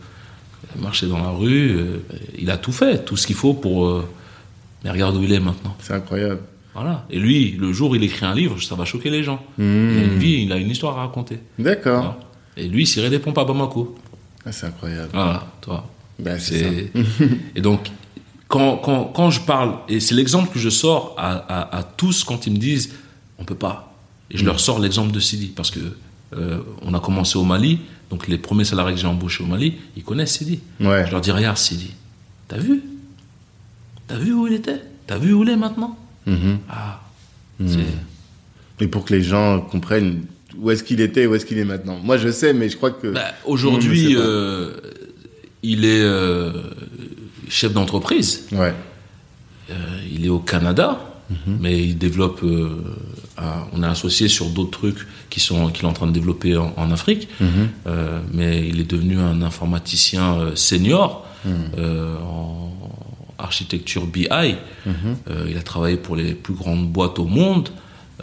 il 0.75 0.81
marchait 0.81 1.07
dans 1.07 1.17
la 1.19 1.29
rue, 1.29 1.71
euh, 1.71 1.97
il 2.37 2.51
a 2.51 2.57
tout 2.57 2.71
fait, 2.73 3.03
tout 3.05 3.15
ce 3.17 3.25
qu'il 3.25 3.35
faut 3.35 3.53
pour. 3.53 3.87
euh, 3.87 4.05
mais 4.83 4.91
regarde 4.91 5.15
où 5.15 5.23
il 5.23 5.31
est 5.31 5.39
maintenant. 5.39 5.75
C'est 5.79 5.93
incroyable. 5.93 6.41
Voilà. 6.73 7.05
Et 7.09 7.19
lui, 7.19 7.51
le 7.59 7.71
jour 7.73 7.91
où 7.91 7.95
il 7.95 8.03
écrit 8.03 8.25
un 8.25 8.33
livre, 8.35 8.61
ça 8.61 8.75
va 8.75 8.85
choquer 8.85 9.09
les 9.09 9.23
gens. 9.23 9.43
Il 9.57 9.63
a 9.63 10.03
une 10.03 10.17
vie, 10.19 10.43
il 10.43 10.51
a 10.53 10.57
une 10.57 10.69
histoire 10.69 10.97
à 10.97 11.01
raconter. 11.01 11.39
D'accord. 11.59 11.97
Voilà. 12.01 12.19
Et 12.57 12.67
lui, 12.67 12.83
il 12.83 12.87
cirait 12.87 13.09
des 13.09 13.19
pompes 13.19 13.37
à 13.37 13.45
Bamako. 13.45 13.95
Ah, 14.45 14.51
c'est 14.51 14.67
incroyable. 14.67 15.09
Voilà, 15.13 15.47
toi. 15.61 15.89
Ben, 16.19 16.37
c'est 16.39 16.59
ça. 16.63 16.69
C'est- 16.69 17.27
et 17.55 17.61
donc, 17.61 17.89
quand, 18.51 18.77
quand, 18.77 19.05
quand 19.05 19.29
je 19.31 19.39
parle, 19.41 19.71
et 19.89 19.99
c'est 19.99 20.13
l'exemple 20.15 20.51
que 20.53 20.59
je 20.59 20.69
sors 20.69 21.15
à, 21.17 21.29
à, 21.31 21.77
à 21.79 21.83
tous 21.83 22.23
quand 22.23 22.45
ils 22.47 22.53
me 22.53 22.57
disent 22.57 22.93
on 23.39 23.43
peut 23.45 23.55
pas. 23.55 23.93
Et 24.29 24.37
je 24.37 24.45
leur 24.45 24.59
sors 24.59 24.79
l'exemple 24.79 25.11
de 25.11 25.19
Sidi, 25.19 25.47
parce 25.55 25.71
que 25.71 25.79
euh, 26.37 26.59
on 26.83 26.93
a 26.93 26.99
commencé 26.99 27.37
au 27.37 27.43
Mali, 27.43 27.79
donc 28.09 28.27
les 28.27 28.37
premiers 28.37 28.63
salariés 28.65 28.95
que 28.95 29.01
j'ai 29.01 29.07
embauchés 29.07 29.43
au 29.43 29.47
Mali, 29.47 29.75
ils 29.97 30.03
connaissent 30.03 30.37
Sidi. 30.37 30.59
Ouais. 30.79 31.05
Je 31.05 31.11
leur 31.11 31.21
dis 31.21 31.31
regarde 31.31 31.57
Sidi, 31.57 31.91
t'as 32.47 32.57
vu? 32.57 32.81
T'as 34.07 34.17
vu 34.17 34.33
où 34.33 34.47
il 34.47 34.53
était? 34.53 34.81
T'as 35.07 35.17
vu 35.17 35.33
où 35.33 35.43
il 35.43 35.49
est 35.49 35.57
maintenant? 35.57 35.97
Mhm. 36.25 36.59
Ah, 36.69 37.01
c'est. 37.65 37.85
Et 38.83 38.87
pour 38.87 39.05
que 39.05 39.13
les 39.13 39.23
gens 39.23 39.59
comprennent, 39.61 40.25
où 40.57 40.71
est-ce 40.71 40.83
qu'il 40.83 41.01
était 41.01 41.23
et 41.23 41.27
où 41.27 41.35
est-ce 41.35 41.45
qu'il 41.45 41.57
est 41.57 41.65
maintenant. 41.65 41.97
Moi, 42.03 42.17
je 42.17 42.29
sais, 42.31 42.53
mais 42.53 42.67
je 42.69 42.77
crois 42.77 42.91
que 42.91 43.07
Bah, 43.07 43.33
Aujourd'hui, 43.45 44.15
euh, 44.17 44.71
il 45.63 45.85
est 45.85 46.01
euh, 46.01 46.51
chef 47.51 47.73
d'entreprise. 47.73 48.47
ouais. 48.51 48.73
Euh, 49.69 49.73
il 50.11 50.25
est 50.25 50.29
au 50.29 50.39
Canada, 50.39 50.99
Mhm. 51.29 51.57
mais 51.61 51.81
il 51.89 51.97
développe. 51.97 52.41
euh, 52.43 52.69
un- 53.37 53.63
on 53.73 53.83
est 53.83 53.87
associé 53.87 54.27
sur 54.27 54.47
d'autres 54.49 54.71
trucs 54.79 55.07
qui 55.29 55.39
sont 55.39 55.69
qu'il 55.69 55.85
est 55.85 55.87
en 55.87 55.93
train 55.93 56.07
de 56.07 56.11
développer 56.11 56.57
en, 56.57 56.73
en 56.75 56.91
Afrique. 56.91 57.27
Mhm. 57.39 57.47
Euh, 57.87 58.19
mais 58.33 58.67
il 58.67 58.79
est 58.81 58.89
devenu 58.89 59.17
un 59.19 59.41
informaticien 59.41 60.51
senior 60.55 61.25
Mhm. 61.45 61.53
en 62.23 62.73
architecture 63.39 64.05
BI. 64.05 64.55
Il 65.47 65.57
a 65.57 65.61
travaillé 65.63 65.97
pour 65.97 66.15
les 66.15 66.33
plus 66.33 66.53
grandes 66.53 66.87
boîtes 66.91 67.17
au 67.19 67.25
monde. 67.25 67.69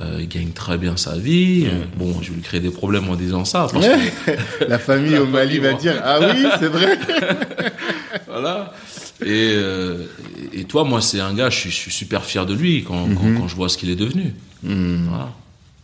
Euh, 0.00 0.18
il 0.20 0.28
gagne 0.28 0.50
très 0.50 0.78
bien 0.78 0.96
sa 0.96 1.16
vie. 1.16 1.66
Euh, 1.66 1.84
Bon, 1.96 2.14
je 2.22 2.28
vais 2.28 2.36
lui 2.36 2.42
créer 2.42 2.60
des 2.60 2.70
problèmes 2.70 3.08
en 3.08 3.16
disant 3.16 3.44
ça. 3.44 3.66
Parce 3.72 3.84
que, 3.86 4.64
La 4.68 4.78
famille 4.78 5.18
au 5.18 5.26
Mali 5.26 5.58
va 5.58 5.72
dire 5.72 6.00
ah 6.04 6.20
oui, 6.20 6.46
c'est 6.60 6.68
vrai. 6.68 6.96
voilà. 8.28 8.72
Et, 9.20 9.50
euh, 9.54 10.04
et 10.52 10.64
toi, 10.64 10.84
moi, 10.84 11.00
c'est 11.00 11.18
un 11.18 11.34
gars, 11.34 11.50
je 11.50 11.58
suis, 11.58 11.70
je 11.70 11.76
suis 11.76 11.90
super 11.90 12.24
fier 12.24 12.46
de 12.46 12.54
lui 12.54 12.84
quand, 12.84 13.08
quand, 13.14 13.40
quand 13.40 13.48
je 13.48 13.56
vois 13.56 13.68
ce 13.68 13.76
qu'il 13.76 13.90
est 13.90 13.96
devenu. 13.96 14.34
Voilà. 14.62 15.32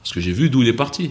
Parce 0.01 0.13
que 0.13 0.21
j'ai 0.21 0.33
vu 0.33 0.49
d'où 0.51 0.63
il 0.63 0.69
est 0.69 0.75
parti. 0.75 1.11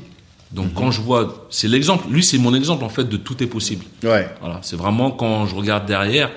Donc 0.54 0.74
quand 0.76 0.92
je 0.92 1.02
vois, 1.02 1.48
c'est 1.50 1.68
l'exemple, 1.68 2.08
lui 2.12 2.24
c'est 2.24 2.38
mon 2.38 2.54
exemple 2.54 2.84
en 2.84 2.90
fait 2.90 3.10
de 3.10 3.18
tout 3.18 3.42
est 3.42 3.48
possible. 3.48 3.86
Ouais. 4.04 4.30
Voilà, 4.40 4.60
c'est 4.62 4.76
vraiment 4.76 5.10
quand 5.10 5.48
je 5.48 5.56
regarde 5.56 5.88
derrière, 5.88 6.30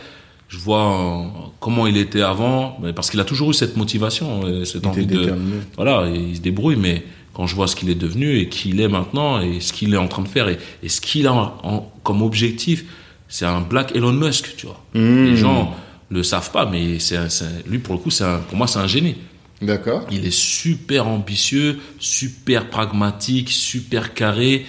je 0.49 0.59
vois 0.59 0.93
euh, 0.93 1.25
comment 1.61 1.87
il 1.87 1.97
était 1.97 2.23
avant, 2.23 2.79
parce 2.95 3.11
qu'il 3.11 3.21
a 3.21 3.25
toujours 3.25 3.51
eu 3.51 3.55
cette 3.55 3.77
motivation, 3.77 4.43
cette 4.65 4.83
Il 4.85 4.89
envie 4.89 5.07
de, 5.07 5.35
voilà, 5.77 6.09
il 6.09 6.37
se 6.37 6.41
débrouille, 6.41 6.77
mais 6.77 7.03
quand 7.35 7.47
je 7.47 7.55
vois 7.55 7.67
ce 7.67 7.77
qu'il 7.77 7.91
est 7.91 7.95
devenu 7.97 8.39
et 8.39 8.49
qui 8.49 8.71
il 8.71 8.81
est 8.81 8.89
maintenant 8.89 9.41
et 9.41 9.61
ce 9.61 9.73
qu'il 9.73 9.93
est 9.93 9.99
en 9.99 10.09
train 10.09 10.23
de 10.23 10.29
faire 10.29 10.49
et, 10.49 10.59
et 10.83 10.89
ce 10.89 11.01
qu'il 11.01 11.27
a 11.27 11.33
en- 11.33 11.93
comme 12.03 12.23
objectif, 12.23 12.85
c'est 13.29 13.45
un 13.45 13.61
Black 13.61 13.95
Elon 13.97 14.13
Musk, 14.13 14.55
tu 14.57 14.67
vois. 14.67 14.81
Mmh. 14.95 15.25
Les 15.25 15.37
gens 15.37 15.75
le 16.11 16.23
savent 16.23 16.51
pas, 16.53 16.65
mais 16.65 16.99
c'est, 17.01 17.19
lui 17.67 17.79
pour 17.81 17.95
le 17.95 18.01
coup, 18.01 18.11
c'est 18.11 18.25
pour 18.49 18.57
moi 18.57 18.67
c'est 18.69 18.79
un 18.79 18.87
génie. 18.87 19.17
D'accord. 19.61 20.07
Il 20.11 20.25
est 20.27 20.33
super 20.35 21.09
ambitieux, 21.09 21.79
super 21.99 22.69
pragmatique, 22.71 23.51
super 23.51 24.15
carré. 24.15 24.65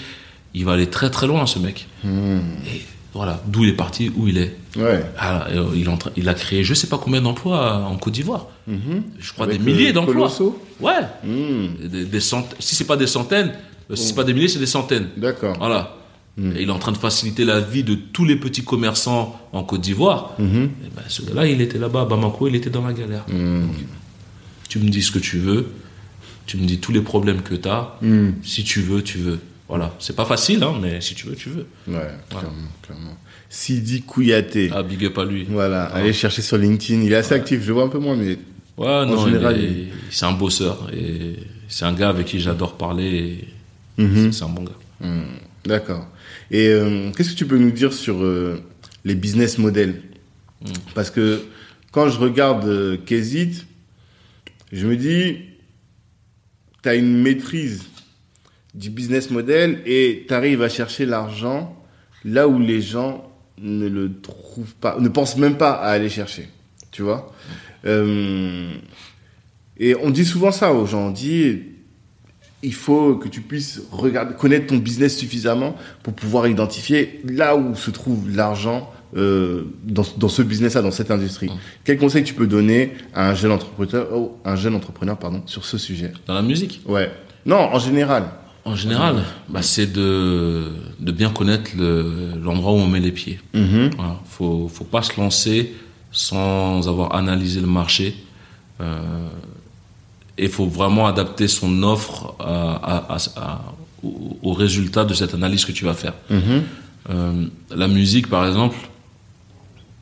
Il 0.54 0.66
va 0.66 0.74
aller 0.74 0.88
très 0.88 1.10
très 1.12 1.28
loin, 1.28 1.46
ce 1.46 1.60
mec. 1.60 1.88
Et 2.04 2.82
voilà, 3.14 3.42
d'où 3.48 3.64
il 3.64 3.70
est 3.70 3.74
parti, 3.74 4.12
où 4.16 4.28
il 4.28 4.38
est. 4.38 4.56
Ouais. 4.78 5.04
Ah, 5.18 5.48
euh, 5.50 5.66
il, 5.76 5.90
il 6.18 6.30
a 6.30 6.34
créé 6.34 6.64
je 6.64 6.74
sais 6.74 6.88
pas 6.88 6.98
combien 7.00 7.22
d'emplois 7.22 7.78
en 7.88 7.96
Côte 7.98 8.14
d'Ivoire. 8.14 8.48
Je 8.68 9.34
crois 9.34 9.46
Avec, 9.48 9.64
des 9.64 9.72
milliers 9.72 9.90
euh, 9.90 9.94
d'emplois. 9.94 10.30
Ouais. 10.80 10.92
Hmm. 11.24 11.88
Des, 11.88 12.06
des 12.06 12.20
cent- 12.20 12.48
Si 12.60 12.76
c'est 12.76 12.86
pas 12.86 12.98
des 12.98 13.08
centaines, 13.08 13.54
euh, 13.90 13.96
si 13.96 14.08
c'est 14.08 14.16
pas 14.16 14.24
des 14.24 14.34
milliers, 14.34 14.48
c'est 14.50 14.60
des 14.60 14.66
centaines. 14.68 15.08
D'accord. 15.18 15.56
Voilà. 15.58 15.94
Et 16.40 16.62
il 16.62 16.68
est 16.70 16.72
en 16.72 16.78
train 16.78 16.92
de 16.92 16.98
faciliter 16.98 17.46
la 17.46 17.60
vie 17.60 17.84
de 17.84 17.96
tous 17.96 18.24
les 18.24 18.36
petits 18.36 18.64
commerçants 18.64 19.40
en 19.54 19.64
Côte 19.64 19.82
d'Ivoire. 19.82 20.36
Et 20.40 20.44
ben, 20.44 21.02
ce 21.08 21.24
gars-là, 21.24 21.48
il 21.48 21.62
était 21.62 21.80
là-bas 21.80 22.02
à 22.02 22.06
Bamako, 22.06 22.48
il 22.48 22.56
était 22.56 22.70
dans 22.70 22.86
la 22.86 22.94
galère. 22.94 23.26
Donc, 23.28 23.72
tu 24.70 24.78
me 24.78 24.88
dis 24.90 25.02
ce 25.02 25.10
que 25.12 25.18
tu 25.18 25.40
veux, 25.40 25.66
tu 26.46 26.58
me 26.58 26.66
dis 26.66 26.78
tous 26.78 26.92
les 26.92 27.02
problèmes 27.02 27.42
que 27.42 27.56
tu 27.56 27.68
as. 27.68 27.96
Si 28.44 28.64
tu 28.64 28.82
veux, 28.82 29.02
tu 29.02 29.18
veux. 29.18 29.40
Voilà. 29.70 29.94
C'est 30.00 30.16
pas 30.16 30.26
facile, 30.26 30.64
hein, 30.64 30.76
mais 30.82 31.02
si 31.02 31.14
tu 31.14 31.28
veux, 31.28 31.36
tu 31.36 31.50
veux. 31.50 31.66
Ouais, 31.88 32.08
clairement, 32.30 32.70
clairement. 32.82 33.18
Sidi 33.50 34.02
Kouyaté. 34.02 34.70
Ah, 34.74 34.84
big 34.84 35.06
up 35.06 35.18
à 35.18 35.26
lui. 35.26 35.46
Voilà, 35.50 35.86
allez 35.86 36.14
chercher 36.14 36.42
sur 36.42 36.58
LinkedIn. 36.58 37.02
Il 37.02 37.12
est 37.12 37.16
assez 37.18 37.34
actif, 37.34 37.62
je 37.64 37.72
vois 37.72 37.84
un 37.84 37.90
peu 37.90 38.00
moins, 38.00 38.16
mais 38.16 38.38
Ouais, 38.78 39.06
non, 39.06 39.26
général, 39.26 39.60
il 39.60 39.88
c'est 40.12 40.26
un 40.26 40.34
bosseur. 40.34 40.88
Et 40.94 41.36
c'est 41.68 41.86
un 41.86 41.94
gars 41.94 42.10
avec 42.10 42.28
qui 42.28 42.40
j'adore 42.40 42.78
parler. 42.78 43.40
et 43.98 44.04
Mhm. 44.04 44.32
C'est 44.32 44.44
un 44.44 44.50
bon 44.50 44.64
gars. 44.64 44.78
Hmm, 45.02 45.24
d'accord. 45.66 46.08
Et 46.52 46.68
euh, 46.68 47.12
qu'est-ce 47.16 47.32
que 47.32 47.36
tu 47.36 47.48
peux 47.48 47.58
nous 47.58 47.72
dire 47.72 47.92
sur 47.92 48.24
euh, 48.24 48.62
les 49.04 49.16
business 49.16 49.58
models? 49.58 50.02
Parce 50.94 51.10
que 51.10 51.42
quand 51.92 52.10
je 52.10 52.20
regarde 52.20 52.66
euh, 52.68 52.98
Kezit, 53.06 53.66
je 54.72 54.86
me 54.88 54.96
dis, 54.96 55.38
tu 56.84 56.90
as 56.90 56.96
une 56.96 57.22
maîtrise 57.22 57.84
du 58.78 58.90
business 58.90 59.32
model 59.32 59.82
et 59.86 60.26
tu 60.28 60.34
arrives 60.34 60.62
à 60.62 60.70
chercher 60.70 61.06
l'argent 61.06 61.76
là 62.24 62.48
où 62.48 62.60
les 62.60 62.82
gens 62.82 63.30
ne 63.60 63.88
le 63.88 64.22
trouvent 64.22 64.76
pas, 64.76 64.98
ne 65.00 65.10
pensent 65.10 65.38
même 65.38 65.58
pas 65.58 65.72
à 65.72 65.90
aller 65.90 66.10
chercher. 66.10 66.48
Tu 66.92 67.02
vois? 67.02 67.34
Euh, 67.86 68.72
Et 69.80 69.96
on 69.96 70.10
dit 70.10 70.26
souvent 70.26 70.52
ça 70.52 70.74
aux 70.74 70.86
gens. 70.86 71.08
On 71.08 71.12
dit, 71.12 71.62
il 72.64 72.74
faut 72.74 73.16
que 73.16 73.28
tu 73.30 73.42
puisses 73.42 73.82
regarder, 73.92 74.34
connaître 74.36 74.68
ton 74.68 74.78
business 74.78 75.18
suffisamment 75.18 75.76
pour 76.04 76.14
pouvoir 76.14 76.48
identifier 76.48 77.22
là 77.24 77.56
où 77.56 77.76
se 77.76 77.92
trouve 77.92 78.36
l'argent 78.36 78.92
euh, 79.16 79.64
dans, 79.84 80.06
dans 80.18 80.30
ce 80.30 80.42
business-là, 80.42 80.82
dans 80.82 80.92
cette 80.92 81.12
industrie. 81.12 81.50
Quel 81.84 81.98
conseil 81.98 82.24
tu 82.24 82.34
peux 82.34 82.48
donner 82.48 82.94
à 83.14 83.30
un 83.30 83.36
jeune 83.36 83.52
entrepreneur, 83.52 84.08
oh, 84.14 84.38
un 84.44 84.56
jeune 84.56 84.76
entrepreneur 84.76 85.18
pardon, 85.18 85.44
sur 85.46 85.64
ce 85.64 85.78
sujet? 85.78 86.12
Dans 86.26 86.34
la 86.34 86.42
musique? 86.42 86.82
Ouais. 86.86 87.12
Non, 87.46 87.58
en 87.58 87.80
général. 87.80 88.24
En 88.72 88.76
général, 88.76 89.16
bah, 89.50 89.62
c'est 89.62 89.88
de, 89.92 90.72
de 91.00 91.12
bien 91.12 91.30
connaître 91.30 91.72
le- 91.78 92.32
l'endroit 92.44 92.72
où 92.74 92.80
on 92.86 92.88
met 92.88 93.00
les 93.00 93.12
pieds. 93.22 93.40
Mhm. 93.54 93.92
Voilà. 93.98 94.20
Faut, 94.30 94.68
faut 94.76 94.84
pas 94.84 95.02
se 95.04 95.14
lancer 95.20 95.74
sans 96.12 96.88
avoir 96.88 97.16
analysé 97.16 97.60
le 97.62 97.68
marché. 97.68 98.16
Euh, 98.82 99.30
et 100.38 100.44
il 100.46 100.50
faut 100.50 100.68
vraiment 100.68 101.08
adapter 101.08 101.48
son 101.48 101.82
offre 101.84 102.36
à, 102.40 102.74
à- 102.94 103.16
à- 103.16 103.42
à- 103.46 103.62
au, 104.04 104.38
au 104.44 104.54
résultat 104.54 105.04
de 105.06 105.14
cette 105.14 105.34
analyse 105.34 105.64
que 105.66 105.72
tu 105.72 105.86
vas 105.86 105.94
faire. 105.94 106.14
Mhm. 106.30 106.64
Euh, 107.10 107.46
la 107.76 107.88
musique, 107.88 108.28
par 108.30 108.46
exemple, 108.46 108.78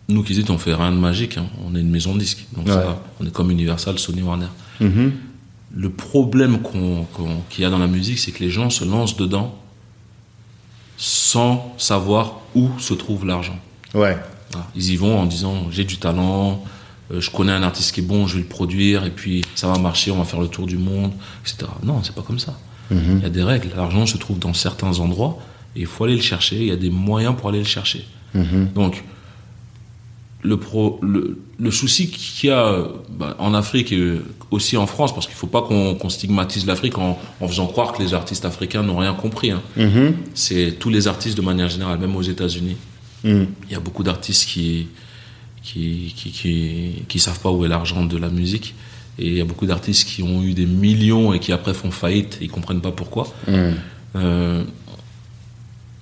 nous 0.10 0.24
qui 0.24 0.34
dit 0.34 0.44
on 0.50 0.58
fait 0.58 0.74
rien 0.74 0.92
de 0.92 0.98
magique. 0.98 1.38
hein. 1.38 1.46
On 1.66 1.76
est 1.76 1.80
une 1.82 1.92
maison 1.92 2.14
de 2.16 2.20
disques. 2.20 2.46
Donc 2.56 2.66
Ouais. 2.68 2.74
ça, 2.74 3.02
on 3.20 3.26
est 3.26 3.32
comme 3.32 3.50
Universal, 3.52 3.98
Sony, 4.00 4.22
Warner. 4.24 4.48
Mhm. 4.82 5.12
Le 5.76 5.90
problème 5.90 6.60
qu'il 7.50 7.64
y 7.64 7.66
a 7.66 7.70
dans 7.70 7.78
la 7.78 7.88
musique, 7.88 8.20
c'est 8.20 8.32
que 8.32 8.44
les 8.44 8.50
gens 8.50 8.70
se 8.70 8.86
lancent 8.86 9.18
dedans 9.18 9.56
sans 10.98 11.76
savoir 11.78 12.40
où 12.56 12.70
se 12.80 12.94
trouve 12.94 13.26
l'argent. 13.26 13.60
Ouais. 13.94 14.18
Voilà. 14.52 14.68
Ils 14.76 14.92
y 14.92 14.96
vont 14.96 15.20
en 15.20 15.26
disant 15.26 15.70
j'ai 15.72 15.84
du 15.84 15.98
talent, 15.98 16.64
euh, 17.12 17.20
je 17.20 17.30
connais 17.30 17.52
un 17.52 17.64
artiste 17.64 17.94
qui 17.94 18.00
est 18.00 18.04
bon, 18.04 18.26
je 18.28 18.36
vais 18.36 18.44
le 18.44 18.48
produire, 18.48 19.04
et 19.04 19.12
puis 19.12 19.44
ça 19.56 19.68
va 19.68 19.78
marcher, 19.78 20.12
on 20.12 20.18
va 20.18 20.24
faire 20.24 20.40
le 20.40 20.48
tour 20.48 20.66
du 20.66 20.78
monde, 20.78 21.12
etc. 21.42 21.70
Non, 21.84 22.02
c'est 22.04 22.16
pas 22.16 22.22
comme 22.22 22.40
ça. 22.40 22.58
Il 22.92 23.22
y 23.22 23.26
a 23.26 23.30
des 23.30 23.42
règles. 23.42 23.70
L'argent 23.76 24.06
se 24.06 24.16
trouve 24.18 24.38
dans 24.38 24.54
certains 24.54 25.00
endroits 25.00 25.40
et 25.76 25.82
il 25.82 25.86
faut 25.88 26.04
aller 26.04 26.16
le 26.16 26.22
chercher. 26.22 26.58
Il 26.58 26.68
y 26.68 26.72
a 26.72 26.76
des 26.76 26.92
moyens 26.92 27.36
pour 27.36 27.50
aller 27.50 27.60
le 27.60 27.66
chercher. 27.66 28.06
Mhm. 28.36 28.70
Donc, 28.76 29.04
le, 30.46 30.58
pro, 30.58 31.00
le, 31.02 31.38
le 31.60 31.72
souci 31.72 32.10
qu'il 32.10 32.50
y 32.50 32.54
a 32.54 32.84
bah, 33.10 33.36
en 33.40 33.54
Afrique 33.54 33.92
et 33.92 34.22
aussi 34.52 34.78
en 34.78 34.88
France, 34.88 35.14
parce 35.14 35.26
qu'il 35.28 35.36
faut 35.36 35.48
pas 35.48 35.64
qu'on 35.64 36.10
stigmatise 36.10 36.66
l'Afrique 36.66 36.98
en, 36.98 37.20
en 37.42 37.48
faisant 37.48 37.68
croire 37.68 37.94
que 37.94 38.02
les 38.04 38.14
artistes 38.14 38.46
africains 38.46 38.84
n'ont 38.84 38.98
rien 38.98 39.14
compris. 39.14 39.52
hein. 39.52 39.62
Mhm. 39.78 40.16
C'est 40.34 40.76
tous 40.80 40.90
les 40.90 41.08
artistes 41.08 41.36
de 41.38 41.42
manière 41.42 41.70
générale, 41.70 41.98
même 42.00 42.16
aux 42.16 42.22
États-Unis. 42.22 42.78
Mhm. 43.24 43.48
Il 43.68 43.74
y 43.74 43.76
a 43.76 43.80
beaucoup 43.80 44.04
d'artistes 44.04 44.46
qui 44.48 44.88
qui, 45.64 46.14
qui, 46.16 46.30
qui, 46.30 46.92
qui 47.08 47.20
savent 47.20 47.40
pas 47.40 47.50
où 47.52 47.66
est 47.66 47.68
l'argent 47.68 48.06
de 48.06 48.18
la 48.18 48.30
musique. 48.30 48.76
Et 49.18 49.28
il 49.30 49.34
y 49.34 49.42
a 49.42 49.46
beaucoup 49.46 49.66
d'artistes 49.66 50.08
qui 50.08 50.22
ont 50.22 50.44
eu 50.44 50.54
des 50.54 50.68
millions 50.68 51.34
et 51.34 51.40
qui 51.40 51.52
après 51.54 51.74
font 51.74 51.90
faillite 51.90 52.38
ils 52.42 52.52
comprennent 52.52 52.82
pas 52.82 52.92
pourquoi. 52.92 53.26
Mhm. 53.48 53.74
Euh, 54.18 54.64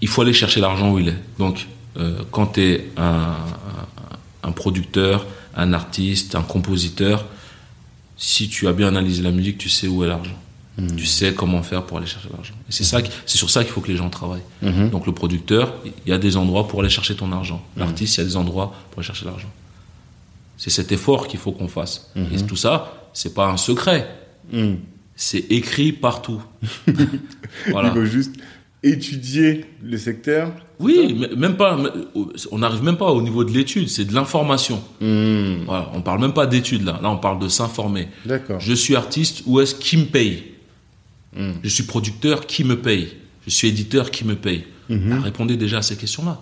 il 0.02 0.08
faut 0.10 0.22
aller 0.22 0.34
chercher 0.34 0.60
l'argent 0.60 0.92
où 0.92 1.00
il 1.00 1.08
est. 1.10 1.20
Donc, 1.40 1.68
euh, 1.98 2.18
quand 2.32 2.48
tu 2.56 2.62
es 2.62 2.88
un, 2.98 3.36
un- 4.44 4.52
producteur, 4.52 5.26
un 5.56 5.74
artiste, 5.74 6.36
un 6.36 6.42
compositeur, 6.44 7.26
si 8.18 8.48
tu 8.50 8.68
as 8.68 8.74
bien 8.74 8.88
analysé 8.88 9.22
la 9.22 9.32
musique, 9.32 9.58
tu 9.58 9.70
sais 9.70 9.88
où 9.88 10.04
est 10.04 10.08
l'argent. 10.08 10.38
Tu 10.98 11.06
sais 11.06 11.36
comment 11.36 11.62
faire 11.62 11.84
pour 11.86 11.98
aller 12.00 12.08
chercher 12.08 12.30
l'argent. 12.36 12.56
Et 12.68 12.72
c'est 12.72 12.84
ça, 12.84 13.02
qui- 13.04 13.12
c'est 13.28 13.38
sur 13.38 13.52
ça 13.52 13.64
qu'il 13.64 13.72
faut 13.72 13.82
que 13.82 13.90
les 13.92 13.96
gens 13.98 14.10
travaillent. 14.10 14.42
Mhm. 14.64 14.90
Donc 14.90 15.06
le 15.06 15.12
producteur, 15.12 15.72
il 15.86 16.10
y 16.10 16.14
a 16.14 16.18
des 16.18 16.36
endroits 16.36 16.68
pour 16.68 16.80
aller 16.80 16.90
chercher 16.90 17.16
ton 17.16 17.32
argent. 17.32 17.64
L'artiste, 17.78 18.16
il 18.18 18.22
y 18.22 18.24
a 18.24 18.26
des 18.28 18.36
endroits 18.38 18.74
pour 18.90 19.00
aller 19.00 19.06
chercher 19.06 19.26
l'argent. 19.26 19.50
C'est 20.58 20.72
cet 20.72 20.92
effort 20.92 21.28
qu'il 21.28 21.40
faut 21.40 21.52
qu'on 21.52 21.68
fasse. 21.68 22.10
Et 22.16 22.38
tout 22.42 22.56
ça, 22.56 23.10
c'est 23.14 23.36
pas 23.36 23.48
un 23.50 23.58
secret. 23.58 24.16
C'est 25.16 25.46
écrit 25.52 25.92
partout. 25.92 26.42
voilà. 27.70 27.90
Il 27.90 27.94
faut 27.94 28.06
juste 28.06 28.34
étudier 28.84 29.66
le 29.84 29.98
secteur. 29.98 30.52
Oui, 30.80 31.16
mais 31.18 31.36
même 31.36 31.56
pas. 31.56 31.80
On 32.52 32.58
n'arrive 32.58 32.84
même 32.84 32.98
pas 32.98 33.12
au 33.12 33.22
niveau 33.22 33.44
de 33.44 33.52
l'étude, 33.52 33.88
c'est 33.90 34.06
de 34.06 34.14
l'information. 34.14 34.82
Mhm. 35.02 35.64
Voilà, 35.66 35.90
on 35.94 36.02
parle 36.02 36.20
même 36.22 36.34
pas 36.34 36.46
d'études 36.48 36.84
là. 36.84 37.00
Là, 37.02 37.10
on 37.10 37.18
parle 37.18 37.40
de 37.40 37.48
s'informer. 37.48 38.08
D'accord. 38.26 38.60
Je 38.60 38.74
suis 38.74 38.96
artiste, 38.96 39.44
où 39.46 39.60
est-ce 39.62 39.76
qui 39.76 39.98
me 39.98 40.06
paye? 40.06 40.44
Mm. 41.36 41.52
Je 41.64 41.70
suis 41.70 41.84
producteur, 41.84 42.46
qui 42.46 42.64
me 42.64 42.76
paye? 42.78 43.10
Je 43.46 43.52
suis 43.52 43.68
éditeur, 43.70 44.12
qui 44.12 44.26
me 44.26 44.36
paye? 44.36 44.66
Mhm. 44.90 45.16
Ah, 45.18 45.22
Répondez 45.24 45.56
déjà 45.58 45.78
à 45.78 45.82
ces 45.82 45.96
questions-là. 45.96 46.40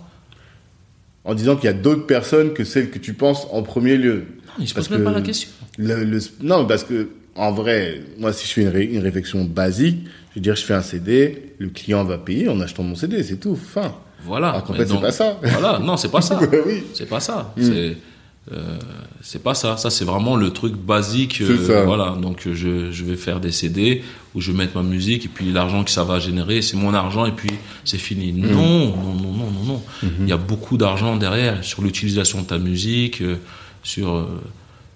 En 1.24 1.34
disant 1.34 1.54
qu'il 1.54 1.66
y 1.66 1.68
a 1.68 1.72
d'autres 1.72 2.06
personnes 2.06 2.52
que 2.52 2.64
celles 2.64 2.90
que 2.90 2.98
tu 2.98 3.14
penses 3.14 3.46
en 3.52 3.62
premier 3.62 3.96
lieu. 3.96 4.24
Non, 4.46 4.52
ils 4.64 4.68
se 4.68 4.74
posent 4.74 4.90
même 4.90 5.04
pas 5.04 5.12
la 5.12 5.22
question. 5.22 5.48
Le, 5.78 6.02
le- 6.04 6.18
non, 6.42 6.66
parce 6.66 6.82
que 6.82 7.10
en 7.36 7.52
vrai, 7.52 8.02
moi, 8.18 8.32
si 8.32 8.46
je 8.48 8.52
fais 8.52 8.62
une, 8.62 8.68
ré- 8.68 8.84
une 8.92 8.98
réflexion 9.00 9.44
basique, 9.44 9.98
je 10.32 10.38
veux 10.38 10.42
dire, 10.42 10.56
je 10.56 10.62
fais 10.64 10.74
un 10.74 10.82
CD, 10.82 11.54
le 11.58 11.68
client 11.68 12.04
va 12.04 12.18
payer 12.18 12.48
en 12.48 12.60
achetant 12.60 12.82
mon 12.82 12.94
CD, 12.94 13.22
c'est 13.22 13.38
tout. 13.38 13.56
Fin. 13.56 13.94
Voilà. 14.24 14.50
Alors 14.50 14.66
Mais 14.70 14.78
fait, 14.78 14.86
c'est 14.86 15.00
pas 15.00 15.12
ça. 15.12 15.38
Voilà, 15.42 15.78
non, 15.78 15.96
c'est 15.96 16.10
pas 16.10 16.22
ça. 16.22 16.40
Oui. 16.66 16.84
C'est 16.94 17.08
pas 17.08 17.20
ça. 17.20 17.52
C'est 17.56 17.96
euh, 18.50 18.76
c'est 19.20 19.42
pas 19.42 19.54
ça. 19.54 19.76
Ça, 19.76 19.90
c'est 19.90 20.04
vraiment 20.04 20.34
le 20.36 20.50
truc 20.50 20.74
basique. 20.74 21.42
C'est 21.46 21.58
ça. 21.58 21.84
Voilà. 21.84 22.16
Donc, 22.20 22.46
euh, 22.46 22.54
je, 22.54 22.90
je 22.90 23.04
vais 23.04 23.14
faire 23.16 23.38
des 23.38 23.52
CD 23.52 24.02
où 24.34 24.40
je 24.40 24.50
vais 24.50 24.58
mettre 24.58 24.76
ma 24.76 24.82
musique 24.82 25.26
et 25.26 25.28
puis 25.28 25.52
l'argent 25.52 25.84
que 25.84 25.90
ça 25.90 26.04
va 26.04 26.18
générer, 26.18 26.62
c'est 26.62 26.76
mon 26.76 26.94
argent 26.94 27.26
et 27.26 27.32
puis 27.32 27.50
c'est 27.84 27.98
fini. 27.98 28.32
Non, 28.32 28.48
non, 28.50 29.14
non, 29.14 29.32
non, 29.32 29.50
non, 29.50 29.64
non. 29.64 29.82
Il 30.20 30.28
y 30.28 30.32
a 30.32 30.36
beaucoup 30.36 30.76
d'argent 30.76 31.16
derrière 31.16 31.62
sur 31.62 31.82
l'utilisation 31.82 32.42
de 32.42 32.46
ta 32.46 32.58
musique, 32.58 33.20
euh, 33.20 33.36
sur 33.82 34.14
euh, 34.14 34.26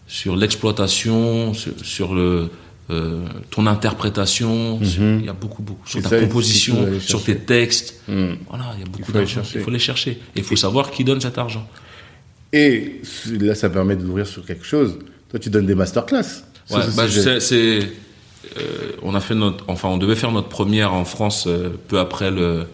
sur 0.09 0.37
l'exploitation, 0.37 1.53
sur, 1.55 1.73
sur 1.83 2.15
le 2.15 2.51
euh, 2.91 3.25
ton 3.51 3.67
interprétation. 3.67 4.83
sur- 4.85 5.03
Il 5.03 5.25
y 5.25 5.29
a 5.29 5.33
beaucoup, 5.33 5.63
beaucoup 5.63 5.87
sur 5.89 6.01
ta 6.03 6.09
ça, 6.11 6.21
composition, 6.21 6.87
sur 7.01 7.23
tes 7.25 7.37
textes. 7.37 8.01
Hmm. 8.09 8.35
Voilà, 8.49 8.73
il 8.75 8.81
y 8.81 8.83
a 8.83 8.87
beaucoup 8.91 9.13
d'argent. 9.13 9.43
Il 9.55 9.61
faut 9.61 9.71
les 9.71 9.79
chercher. 9.79 10.13
Et 10.13 10.39
il 10.39 10.45
faut 10.45 10.57
savoir 10.57 10.91
qui 10.91 11.03
donne 11.05 11.21
cet 11.21 11.39
argent. 11.39 11.67
Et 12.53 13.01
là, 13.41 13.55
ça 13.55 13.69
permet 13.71 13.97
d'ouvrir 13.97 14.27
sur 14.27 14.45
quelque 14.47 14.65
chose. 14.65 14.99
Toi, 15.31 15.39
tu 15.41 15.51
donnes 15.51 15.67
des 15.67 15.75
masterclass. 15.75 16.45
Ouais, 16.71 16.81
bah, 16.97 17.05
c'est, 17.41 17.81
euh, 18.59 18.93
on 19.03 19.15
a 19.15 19.21
fait 19.21 19.35
notre, 19.35 19.65
enfin, 19.69 19.89
on 19.89 19.99
devait 19.99 20.17
faire 20.17 20.33
notre 20.33 20.49
première 20.49 20.93
en 20.95 21.05
France 21.05 21.47
euh, 21.47 21.71
peu 21.89 21.99
après 21.99 22.31
le, 22.31 22.67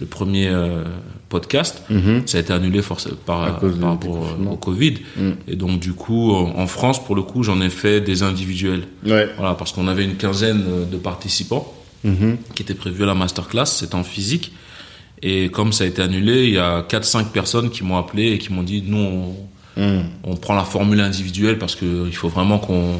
le 0.00 0.06
premier 0.06 0.48
euh, 0.48 0.84
podcast. 1.28 1.82
Mhm. 1.90 2.22
Ça 2.26 2.38
a 2.38 2.40
été 2.40 2.52
annulé 2.52 2.80
par, 3.26 3.42
À 3.42 3.50
cause 3.52 3.78
par 3.78 3.90
rapport 3.90 4.18
au 4.50 4.56
Covid. 4.56 4.94
Mm. 5.16 5.30
Et 5.48 5.56
donc, 5.56 5.78
du 5.80 5.92
coup, 5.92 6.32
en 6.32 6.66
France, 6.66 7.04
pour 7.04 7.14
le 7.14 7.22
coup, 7.22 7.42
j'en 7.42 7.60
ai 7.60 7.70
fait 7.70 8.00
des 8.00 8.22
individuels. 8.22 8.84
Ouais. 9.06 9.28
Voilà, 9.36 9.54
parce 9.54 9.72
qu'on 9.72 9.86
avait 9.88 10.04
une 10.04 10.16
quinzaine 10.16 10.64
euh, 10.66 10.84
de 10.84 10.96
participants 10.96 11.72
Mhm. 12.02 12.38
qui 12.54 12.62
étaient 12.62 12.74
prévus 12.74 13.02
à 13.02 13.06
la 13.06 13.14
masterclass. 13.14 13.66
C'était 13.66 13.94
en 13.94 14.04
physique. 14.04 14.52
Et 15.22 15.50
comme 15.50 15.70
ça 15.74 15.84
a 15.84 15.86
été 15.86 16.00
annulé, 16.00 16.44
il 16.44 16.54
y 16.54 16.58
a 16.58 16.80
4-5 16.82 17.26
personnes 17.30 17.68
qui 17.68 17.84
m'ont 17.84 17.98
appelé 17.98 18.32
et 18.32 18.38
qui 18.38 18.50
m'ont 18.54 18.62
dit, 18.62 18.82
nous, 18.86 18.96
on, 19.76 20.02
on 20.24 20.36
prend 20.36 20.54
la 20.54 20.64
formule 20.64 21.00
individuelle 21.00 21.58
parce 21.58 21.74
que 21.76 22.06
il 22.06 22.16
faut 22.16 22.28
vraiment 22.30 22.58
qu'on 22.58 22.94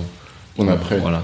On 0.59 0.69
apprenne. 0.69 1.01
voilà 1.01 1.23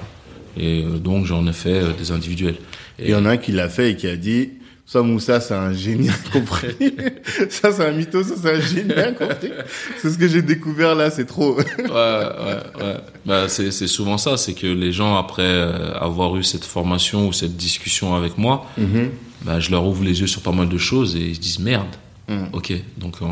et 0.59 0.83
euh, 0.85 0.97
donc 0.99 1.27
j'en 1.27 1.47
ai 1.47 1.53
fait 1.53 1.83
des 1.99 2.11
individuels 2.13 2.57
Et 2.99 3.05
il 3.09 3.11
y 3.11 3.15
en 3.15 3.27
a 3.27 3.33
un 3.33 3.37
qui 3.37 3.53
l'a 3.53 3.69
fait 3.69 3.91
et 3.91 3.97
qui 3.97 4.07
a 4.09 4.17
dit, 4.17 4.49
ça, 4.89 5.03
Moussa, 5.03 5.41
c'est 5.41 5.53
un 5.55 5.73
génie 5.73 6.09
incompris. 6.09 6.77
ça, 7.51 7.73
c'est 7.73 7.85
un 7.85 7.91
mytho, 7.93 8.23
ça, 8.23 8.35
c'est 8.41 8.53
un 8.55 8.61
génie 8.61 8.93
incompris. 8.95 9.51
C'est 9.99 10.11
ce 10.11 10.17
que 10.17 10.29
j'ai 10.29 10.43
découvert 10.43 10.95
là, 10.95 11.11
c'est 11.11 11.25
trop. 11.27 11.57
ouais 11.57 11.65
ouais 11.89 12.85
ouais 12.85 12.97
bah, 13.25 13.49
c'est 13.49 13.73
c'est 13.73 13.89
souvent 13.89 14.17
ça 14.17 14.37
c'est 14.37 14.55
que 14.55 14.69
les 14.69 14.93
gens 14.93 15.17
après 15.17 15.43
euh, 15.43 15.93
avoir 15.99 16.37
eu 16.37 16.45
cette 16.45 16.65
formation 16.65 17.27
ou 17.27 17.33
cette 17.33 17.57
discussion 17.57 18.15
avec 18.15 18.39
moi 18.39 18.65
Mhm. 18.79 19.11
bah, 19.43 19.59
je 19.59 19.71
leur 19.73 19.85
ouvre 19.85 20.05
les 20.05 20.21
yeux 20.21 20.29
sur 20.29 20.41
pas 20.43 20.53
mal 20.53 20.69
de 20.69 20.79
choses 20.79 21.17
et 21.17 21.21
ils 21.21 21.35
se 21.35 21.41
disent 21.41 21.59
merde 21.59 21.89
Mhm. 22.29 22.49
ok 22.53 22.73
donc 22.99 23.15
euh, 23.23 23.27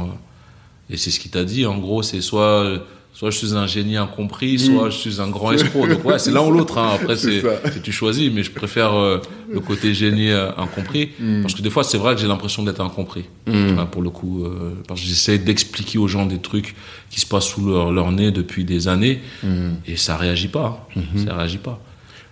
et 0.90 0.96
c'est 0.96 1.10
ce 1.10 1.20
qu'il 1.20 1.30
t'a 1.30 1.44
dit 1.44 1.64
en 1.66 1.78
gros 1.78 2.02
c'est 2.02 2.20
soit 2.20 2.84
soit 3.14 3.30
je 3.30 3.38
suis 3.38 3.54
un 3.54 3.66
génie 3.66 3.96
incompris 3.96 4.58
soit 4.58 4.90
je 4.90 4.96
suis 4.96 5.20
un 5.20 5.28
grand 5.30 5.52
escroc 5.52 5.86
donc 5.86 6.04
ouais 6.04 6.18
c'est 6.18 6.32
l'un 6.32 6.42
ou 6.42 6.50
l'autre 6.50 6.78
hein. 6.78 6.90
après 6.94 7.14
Mm. 7.24 7.40
C'est 7.72 7.82
tu 7.82 7.92
choisis 7.92 8.30
mais 8.32 8.42
je 8.42 8.50
préfère 8.50 8.92
euh, 8.94 9.20
le 9.50 9.60
côté 9.60 9.94
génie 9.94 10.30
euh, 10.30 10.50
incompris 10.56 11.10
Mm. 11.20 11.42
parce 11.42 11.54
que 11.54 11.62
des 11.62 11.70
fois 11.70 11.84
c'est 11.84 11.96
vrai 11.98 12.14
que 12.14 12.20
j'ai 12.20 12.26
l'impression 12.26 12.62
d'être 12.64 12.80
incompris 12.80 13.24
Ouais, 13.46 13.86
pour 13.90 14.02
le 14.02 14.10
coup 14.10 14.44
euh, 14.44 14.74
parce 14.88 15.00
que 15.00 15.06
j'essaie 15.06 15.38
d'expliquer 15.38 15.98
aux 15.98 16.08
gens 16.08 16.26
des 16.26 16.38
trucs 16.38 16.74
qui 17.10 17.20
se 17.20 17.26
passent 17.26 17.46
sous 17.46 17.64
leur, 17.68 17.92
leur 17.92 18.10
nez 18.12 18.30
depuis 18.32 18.64
des 18.64 18.88
années 18.88 19.20
Mm. 19.42 19.74
et 19.86 19.96
ça 19.96 20.16
réagit 20.16 20.48
pas 20.48 20.88
Mm-hmm. 20.96 21.24
ça 21.26 21.34
réagit 21.36 21.58
pas 21.58 21.78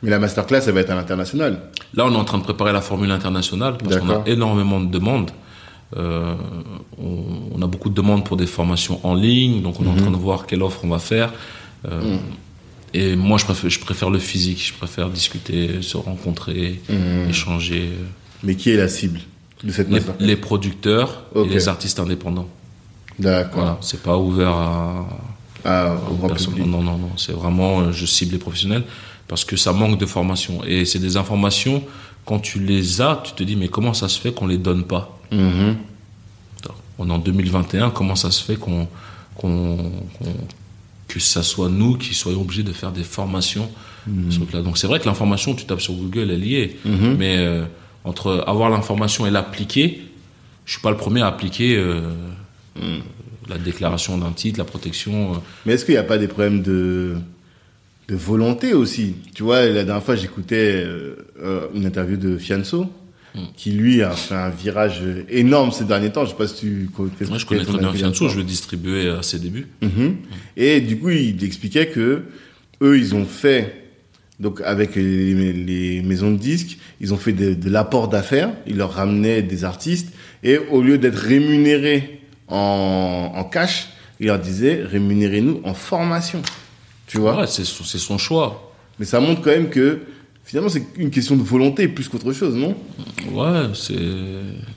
Mais 0.03 0.11
la 0.11 0.19
masterclass, 0.19 0.63
ça 0.63 0.73
va 0.73 0.81
être 0.81 0.91
à 0.91 0.97
l'international. 0.97 1.53
Là, 1.95 2.07
on 2.07 2.13
est 2.13 2.17
en 2.17 2.25
train 2.25 2.39
de 2.39 2.43
préparer 2.43 2.73
la 2.73 2.81
formule 2.81 3.11
internationale 3.13 3.75
parce 3.79 3.99
qu'on 3.99 4.11
a 4.11 4.23
énormément 4.27 4.81
de 4.81 4.91
demandes. 4.91 5.31
Euh, 5.97 6.35
on, 6.99 7.25
on 7.55 7.63
a 7.63 7.67
beaucoup 7.67 7.91
de 7.91 7.95
demandes 7.95 8.25
pour 8.25 8.37
des 8.37 8.47
formations 8.47 8.99
en 9.05 9.15
ligne, 9.15 9.63
donc 9.63 9.81
on 9.81 9.85
est 9.85 9.89
en 9.91 9.95
train 9.97 10.11
de 10.11 10.17
voir 10.17 10.47
quelle 10.47 10.63
offre 10.63 10.81
on 10.85 10.89
va 10.89 10.99
faire. 10.99 11.33
Euh, 11.91 12.17
Et 12.95 13.17
moi, 13.17 13.39
je 13.39 13.45
préfère, 13.45 13.71
je 13.71 13.81
préfère 13.81 14.11
le 14.11 14.19
physique, 14.19 14.63
je 14.69 14.75
préfère 14.75 15.09
discuter, 15.11 15.81
se 15.83 15.97
rencontrer, 15.97 16.81
échanger. 17.29 17.91
Mais 18.43 18.55
qui 18.57 18.71
est 18.71 18.77
la 18.77 18.89
cible 18.89 19.21
de 19.65 19.71
cette 19.73 19.89
Les, 19.91 20.01
les 20.21 20.37
producteurs 20.37 21.25
et 21.37 21.47
les 21.49 21.69
artistes 21.69 22.01
indépendants. 22.01 22.49
D'accord. 23.19 23.61
Voilà, 23.63 23.79
c'est 23.81 24.03
pas 24.03 24.17
ouvert 24.19 24.51
à, 24.51 25.07
Ah, 25.65 25.95
au 26.11 26.15
grand 26.15 26.35
public. 26.35 26.67
Non, 26.67 26.83
non, 26.83 26.99
non. 26.99 27.11
C'est 27.17 27.33
vraiment, 27.33 27.81
euh, 27.81 27.93
je 27.93 28.05
cible 28.07 28.33
les 28.33 28.39
professionnels 28.39 28.85
parce 29.29 29.45
que 29.45 29.57
ça 29.57 29.73
manque 29.73 29.99
de 29.99 30.07
formation. 30.07 30.65
Et 30.67 30.85
c'est 30.85 30.99
des 30.99 31.17
informations, 31.17 31.85
quand 32.25 32.39
tu 32.39 32.59
les 32.61 33.01
as, 33.01 33.21
tu 33.25 33.33
te 33.33 33.43
dis, 33.43 33.57
mais 33.57 33.69
comment 33.69 33.95
ça 33.95 34.09
se 34.09 34.19
fait 34.21 34.33
qu'on 34.33 34.47
les 34.47 34.59
donne 34.59 34.85
pas 34.85 35.19
Mhm. 35.31 35.77
On 36.99 37.09
est 37.09 37.13
en 37.13 37.19
2021, 37.19 37.91
comment 37.91 38.15
ça 38.15 38.31
se 38.31 38.45
fait 38.45 38.57
qu'on, 38.57 38.87
que 41.09 41.19
ça 41.21 41.43
soit 41.43 41.69
nous 41.69 41.97
qui 41.97 42.15
soyons 42.15 42.43
obligés 42.43 42.63
de 42.63 42.73
faire 42.73 42.93
des 42.93 43.03
formations 43.05 43.69
Mhm. 44.07 44.31
ce. 44.33 44.39
Donc 44.63 44.79
c'est 44.79 44.87
vrai 44.87 44.99
que 45.01 45.07
l'information, 45.07 45.55
tu 45.55 45.65
tapes 45.65 45.81
sur 45.81 45.95
Google, 45.95 46.31
elle 46.31 46.45
y 46.45 46.57
est. 46.57 46.77
Mhm. 46.85 47.17
Mais 47.19 47.37
euh, 47.39 47.65
entre 48.05 48.45
avoir 48.47 48.69
l'information 48.71 49.27
et 49.27 49.31
l'appliquer, 49.31 50.03
je 50.65 50.73
suis 50.73 50.81
pas 50.83 50.91
le 50.91 50.97
premier 50.97 51.23
à 51.23 51.29
appliquer 51.29 51.77
euh, 51.77 52.01
Mhm. 52.77 53.01
la 53.49 53.59
déclaration 53.59 54.17
d'un 54.19 54.33
titre, 54.33 54.59
la 54.59 54.65
protection. 54.65 55.35
euh, 55.35 55.37
Mais 55.67 55.73
est-ce 55.75 55.85
qu'il 55.85 55.95
n'y 55.95 55.99
a 55.99 56.05
pas 56.05 56.19
des 56.19 56.29
problèmes 56.29 56.63
de, 56.63 57.17
de 58.09 58.15
volonté 58.17 58.75
aussi 58.75 59.15
Tu 59.35 59.43
vois, 59.43 59.67
la 59.67 59.85
dernière 59.85 60.03
fois, 60.03 60.17
j'écoutais 60.17 60.83
euh, 60.85 61.17
euh, 61.43 61.67
une 61.75 61.87
interview 61.87 62.17
de 62.17 62.37
Fianso, 62.39 62.87
qui 63.57 63.71
lui 63.73 64.03
a 64.03 64.11
fait 64.11 64.35
un 64.35 64.51
virage 64.51 65.01
énorme 65.31 65.73
ces 65.73 65.85
derniers 65.85 66.11
temps. 66.11 66.25
Je 66.27 66.31
sais 66.31 66.37
pas 66.37 66.47
si 66.47 66.55
tu 66.61 66.91
co- 66.95 67.09
Moi, 67.29 67.39
je 67.39 67.47
connais 67.47 67.61
très 67.65 67.79
bien 67.79 67.89
Fianso, 67.99 68.29
je 68.29 68.37
le 68.39 68.45
distribuais 68.45 69.09
à 69.09 69.23
ses 69.23 69.39
débuts. 69.39 69.69
Mhm. 69.81 70.17
Et 70.57 70.81
du 70.83 70.99
coup, 70.99 71.09
il 71.11 71.43
expliquait 71.43 71.87
que 71.87 72.25
eux, 72.83 72.99
ils 72.99 73.15
ont 73.15 73.25
fait 73.25 73.79
donc 74.41 74.61
avec 74.63 74.97
les, 74.97 75.53
les 75.53 76.03
maisons 76.03 76.33
de 76.33 76.37
disques, 76.37 76.77
ils 77.01 77.15
ont 77.15 77.17
fait 77.17 77.33
de, 77.33 77.55
de 77.55 77.71
l'apport 77.71 78.09
d'affaires. 78.09 78.51
Ils 78.67 78.77
leur 78.77 78.93
ramenaient 78.93 79.41
des 79.43 79.65
artistes 79.65 80.13
et 80.43 80.59
au 80.59 80.83
lieu 80.83 80.99
d'être 80.99 81.17
rémunérés 81.19 82.21
en, 82.49 83.33
en 83.35 83.45
cash, 83.45 83.89
ils 84.21 84.27
leur 84.27 84.41
disaient 84.41 84.83
rémunérez-nous 84.85 85.61
en 85.65 85.73
formation. 85.75 86.43
Tu 87.13 87.19
vois 87.19 87.37
Ouais, 87.37 87.47
c'est 87.47 87.65
son, 87.67 87.85
c'est 87.85 87.99
son 87.99 88.17
choix. 88.17 88.73
Mais 88.99 89.05
ça 89.05 89.21
montre 89.21 89.43
quand 89.43 89.51
même 89.51 89.69
que 89.69 90.01
finalement 90.45 90.71
c'est 90.71 90.87
une 90.97 91.11
question 91.11 91.37
de 91.37 91.43
volonté 91.43 91.87
plus 91.89 92.09
qu'autre 92.09 92.33
chose, 92.33 92.55
non? 92.55 92.75
Ouais, 93.33 93.69
c'est, 93.75 93.95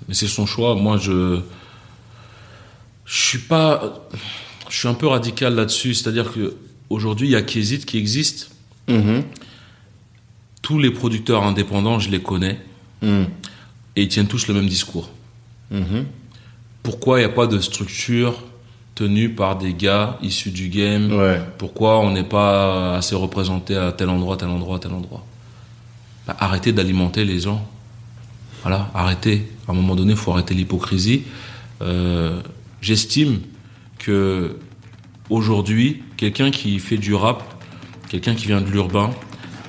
mais 0.08 0.14
c'est 0.14 0.28
son 0.28 0.46
choix. 0.46 0.76
Moi, 0.76 0.98
je, 0.98 1.40
je 3.06 3.22
suis 3.22 3.38
pas, 3.40 4.08
je 4.70 4.78
suis 4.78 4.88
un 4.90 4.94
peu 4.96 5.08
radical 5.08 5.56
là-dessus. 5.56 5.94
C'est-à-dire 5.94 6.34
que 6.34 6.56
aujourd'hui, 6.90 7.28
il 7.30 7.32
y 7.32 7.36
a 7.38 7.42
Kézit 7.42 7.86
qui 7.86 7.98
existe. 7.98 8.52
Mhm. 8.90 9.24
Tous 10.62 10.78
les 10.78 10.92
producteurs 10.92 11.44
indépendants, 11.44 12.00
je 12.00 12.10
les 12.10 12.22
connais 12.22 12.60
Mhm. 13.02 13.28
et 13.96 14.04
ils 14.04 14.08
tiennent 14.10 14.28
tous 14.28 14.48
le 14.48 14.54
même 14.56 14.68
discours. 14.68 15.10
Mhm. 15.72 16.06
Pourquoi 16.84 17.20
il 17.20 17.22
n'y 17.26 17.32
a 17.32 17.34
pas 17.34 17.48
de 17.48 17.60
structure 17.60 18.44
tenue 18.96 19.30
par 19.30 19.58
des 19.58 19.74
gars 19.74 20.18
issus 20.22 20.52
du 20.52 20.70
game 20.70 21.12
Ouais. 21.12 21.42
Pourquoi 21.58 22.00
on 22.00 22.12
n'est 22.12 22.24
pas 22.24 22.96
assez 22.96 23.14
représenté 23.16 23.76
à 23.76 23.92
tel 23.92 24.10
endroit, 24.10 24.38
tel 24.38 24.50
endroit, 24.50 24.80
tel 24.80 24.94
endroit? 24.94 25.24
Bah, 26.26 26.36
Arrêtez 26.40 26.72
d'alimenter 26.72 27.26
les 27.26 27.42
gens. 27.42 27.68
Voilà, 28.64 28.90
arrêtez. 28.96 29.48
À 29.68 29.72
un 29.72 29.76
moment 29.76 29.96
donné, 29.96 30.12
il 30.12 30.18
faut 30.18 30.32
arrêter 30.32 30.54
l'hypocrisie. 30.54 31.24
Euh, 31.82 32.42
J'estime 32.82 33.40
que 33.98 34.58
aujourd'hui, 35.30 36.04
quelqu'un 36.18 36.52
qui 36.52 36.78
fait 36.80 36.98
du 36.98 37.14
rap, 37.16 37.44
quelqu'un 38.10 38.36
qui 38.36 38.46
vient 38.48 38.62
de 38.62 38.70
l'urbain, 38.70 39.10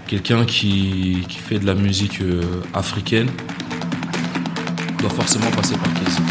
quelqu'un 0.06 0.44
qui, 0.44 1.24
qui 1.28 1.38
fait 1.38 1.58
de 1.58 1.66
la 1.66 1.74
musique 1.74 2.20
euh, 2.20 2.42
africaine, 2.74 3.28
doit 5.00 5.10
forcément 5.10 5.50
passer 5.50 5.76
par 5.76 5.92
Kézit. 5.94 6.22